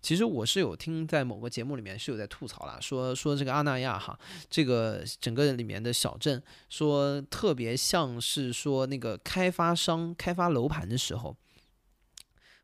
[0.00, 4.18] 其实我是有听在某个节目里面是有在吐槽啦，说说这个阿那亚哈，
[4.48, 11.36] 这个整个里面的小镇，说特别像是说那个开发商开发楼盘的时候。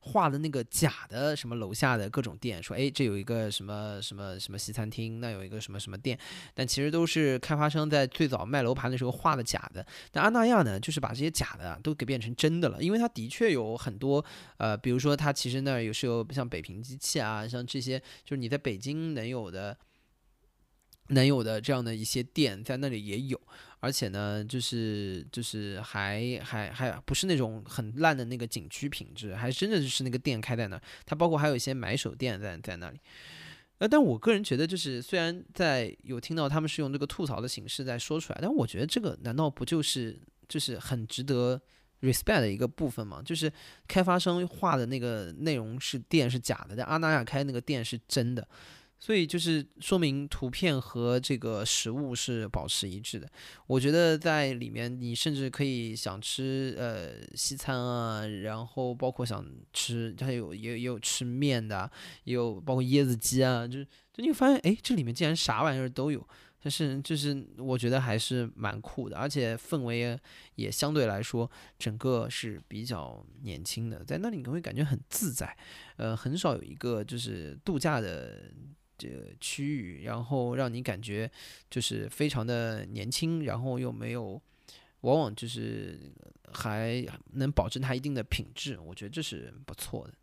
[0.00, 6.18] 画的那个假的什么楼下的各种店，说哎，这有一个什么什么什么西餐厅，那有一个什么什么店，
[6.54, 9.84] 但其实都是开发商在最早卖楼盘的时候画的假的。
[10.10, 14.24] 但阿那亚呢，就是把这些假的都给变成真的了，因为它的确有很多
[14.56, 19.76] 呃，比如说它其实那儿有是有像北平机器啊，像这些就是你在北京能有的。
[21.08, 23.40] 能有的这样的一些店在那里也有，
[23.80, 30.82] 而且呢，就是就是还还还不是那种很烂的那个景区品质，还真的就是那个店开在那儿。
[31.06, 32.98] 它包括还有一些买手店在在那里。
[33.78, 41.60] 呃，但我个人觉得，就是虽然在有听到他们是用这个吐槽的形式在说出来，但我觉得这个难道不就是就是很值得
[42.00, 43.22] respect 的一个部分吗？
[43.24, 43.52] 就是
[43.86, 48.46] 开发商画的那个内容是店是假的，但阿那亚开那个店是真的。
[49.00, 53.30] 所以就是说明图片和这个实物是保持一致的。
[53.66, 61.90] 我觉得在里面，你甚至可以想吃呃西餐啊，然后包括想吃，它有也也有吃面的，
[62.24, 66.26] 也有包括椰子鸡啊，就是就你会发现，哎，这里面竟然啥玩意儿都有，
[66.60, 70.18] 但是就是我觉得还是蛮酷的，而且氛围
[70.56, 75.56] 也相对来说整个是比较年轻的，在那里你会感觉很自在，
[75.96, 78.50] 呃，很少有一个就是度假的
[78.98, 79.08] 这
[79.40, 81.30] 区域，然后让你感觉
[81.70, 84.42] 就是非常的年轻，然后又没有，
[85.02, 86.12] 往往就是
[86.52, 90.14] 还能保证它一定的品质，我觉得这是不错的。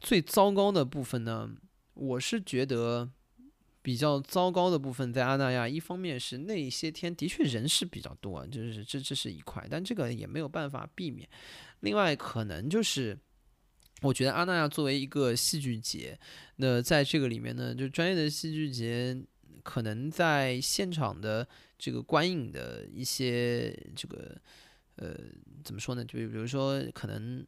[0.00, 1.48] 最糟糕的部分呢，
[1.94, 3.10] 我是觉得。
[3.84, 11.28] 比较糟糕的部分在阿那亚，一方面是那些天的确人是比较多，就是这这是一块，但这个也没有办法避免。
[11.80, 13.14] 另外，可能就是
[14.04, 16.18] 我觉得阿那亚作为一个戏剧节，
[16.56, 19.20] 那在这个里面呢，就专业的戏剧节，
[19.62, 24.40] 可能在现场的这个观影的一些这个
[24.96, 25.16] 呃
[25.64, 26.04] 怎么说呢？
[26.04, 27.44] 就比如说可能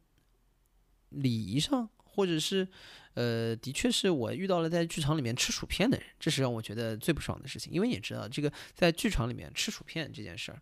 [1.09, 1.89] 礼仪上。
[2.17, 2.67] 或者是，
[3.13, 7.71] 呃，的确是我遇到了在剧场里面吃薯片的人，这是让我觉得最不爽的事情。
[7.71, 10.59] 因为你知道，这个在剧场里面吃薯片这件事儿，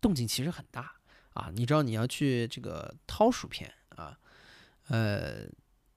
[0.00, 0.94] 动静其实很大
[1.30, 1.50] 啊。
[1.52, 4.16] 你知道你要去这个掏薯片啊，
[4.88, 5.46] 呃，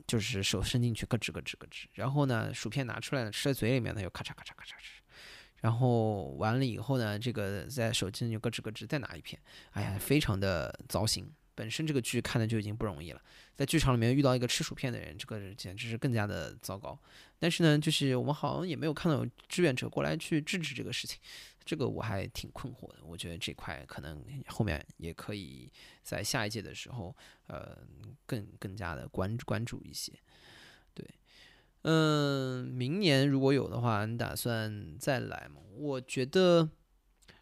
[0.06, 5.02] 就是手伸进去咯吱咯吱咯吱，然后呢，薯片拿出来了，吃在嘴里面呢又咔嚓咔嚓咔嚓吃，
[5.62, 9.42] 然后完了以后呢，这个在手机就咯吱咯吱再拿一片，
[9.72, 11.32] 哎呀，非常的糟心。
[11.56, 13.22] 本身这个剧看的就已经不容易了，
[13.56, 16.96] 在剧场里面遇到一个吃薯片的人，这个简直是更加的糟糕。
[17.40, 21.20] 但是呢，就是我们好像也没有看到有志愿者过来去制止这个事情，
[21.68, 23.04] 这个我还挺困惑的。
[23.04, 25.72] 我觉得这块可能后面也可以
[26.02, 27.16] 在下一届的时候，
[27.48, 27.78] 呃，
[28.26, 30.14] 更更加的关关注一些。
[30.94, 31.06] 对，
[31.82, 35.62] 嗯，明年如果有的话，你打算再来吗？
[35.76, 36.70] 我觉得。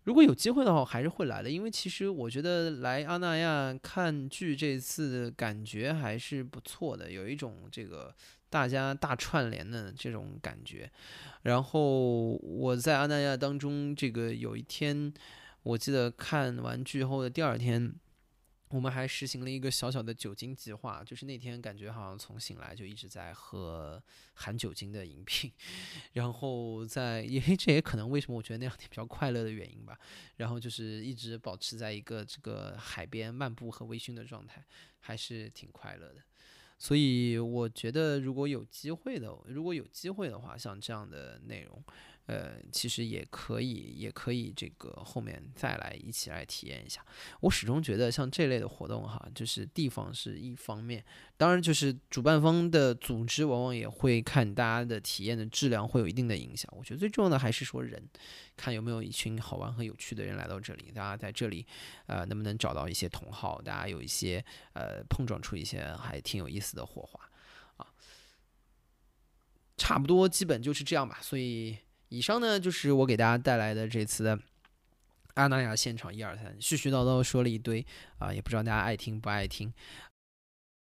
[0.03, 8.15] 如果有机会的话，还是会来的，因为其实我觉得来阿那亚看剧这次感觉还是不错的，有一种这个
[8.55, 10.89] 大家大串联的这种感觉。
[11.41, 15.13] 然后我在阿那亚当中，这个有一天，
[15.63, 17.93] 我记得看完剧后的第二天。
[18.69, 24.01] 我们还实行了一个小小的酒精计划，就是那天感觉好像从醒来就一直在喝
[24.33, 25.51] 含酒精的饮品，
[26.13, 29.97] 然后在也这也可能为什么我觉得那两天比较快乐的原因吧。
[30.37, 34.65] 然后就是一直保持在一个这个海边漫步和微醺的状态，
[34.99, 36.21] 还是挺快乐的。
[36.85, 41.83] 所以我觉得如果有机会的，如果有机会的话，像这样的内容。
[42.27, 47.05] 呃，其实也可以，也可以这个后面再来一起来体验一下。
[47.41, 51.05] 我始终觉得像这类的活动哈，就是地方是一方面，
[51.37, 56.67] 当然就是主办方的组织往往也会看大家的体验的质量会有一定的影响。
[56.75, 58.03] 我觉得最重要的还是说人，
[58.57, 61.63] 看有没有一群好玩和有趣的人来到这里，大家在这里
[62.07, 67.29] 呃能不能找到一些同好，大家有一些呃碰撞出一些还挺有意思的火花
[67.77, 67.85] 啊。
[69.77, 71.77] 差不多基本就是这样吧，所以。
[72.09, 74.39] 以上呢，就是我给大家带来的这次的
[75.33, 77.85] 阿那亚现场一二三，絮絮叨叨说了一堆
[78.19, 79.73] 啊，也不知道大家爱听不爱听。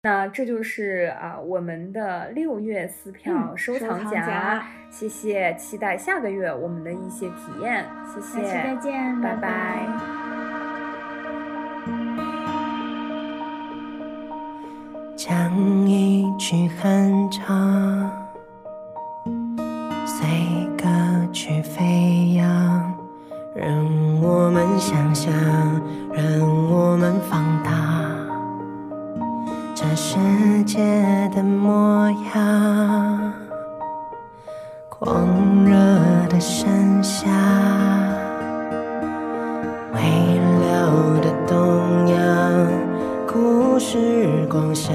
[0.03, 9.89] 那这就是啊我们的六月撕票收藏夹，谢谢，期待下个月我们的一些体验，谢谢，再见，拜拜。
[15.17, 18.29] 将一句很长。
[20.07, 20.27] 随
[20.87, 20.93] 歌
[21.33, 22.47] 曲飞扬，
[23.57, 23.69] 让
[24.23, 25.33] 我们想象，
[26.13, 26.25] 让
[26.71, 27.73] 我们放大
[29.75, 30.17] 这世
[30.63, 30.79] 界
[31.35, 33.33] 的模样。
[34.89, 35.75] 狂热
[36.29, 37.27] 的盛夏，
[39.93, 40.01] 未
[40.39, 42.17] 了的东阳，
[43.27, 44.93] 故事光下，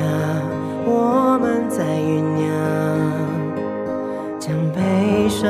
[0.85, 3.40] 我们在酝酿。
[4.41, 5.47] 将悲伤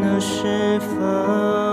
[0.00, 1.69] 都释放。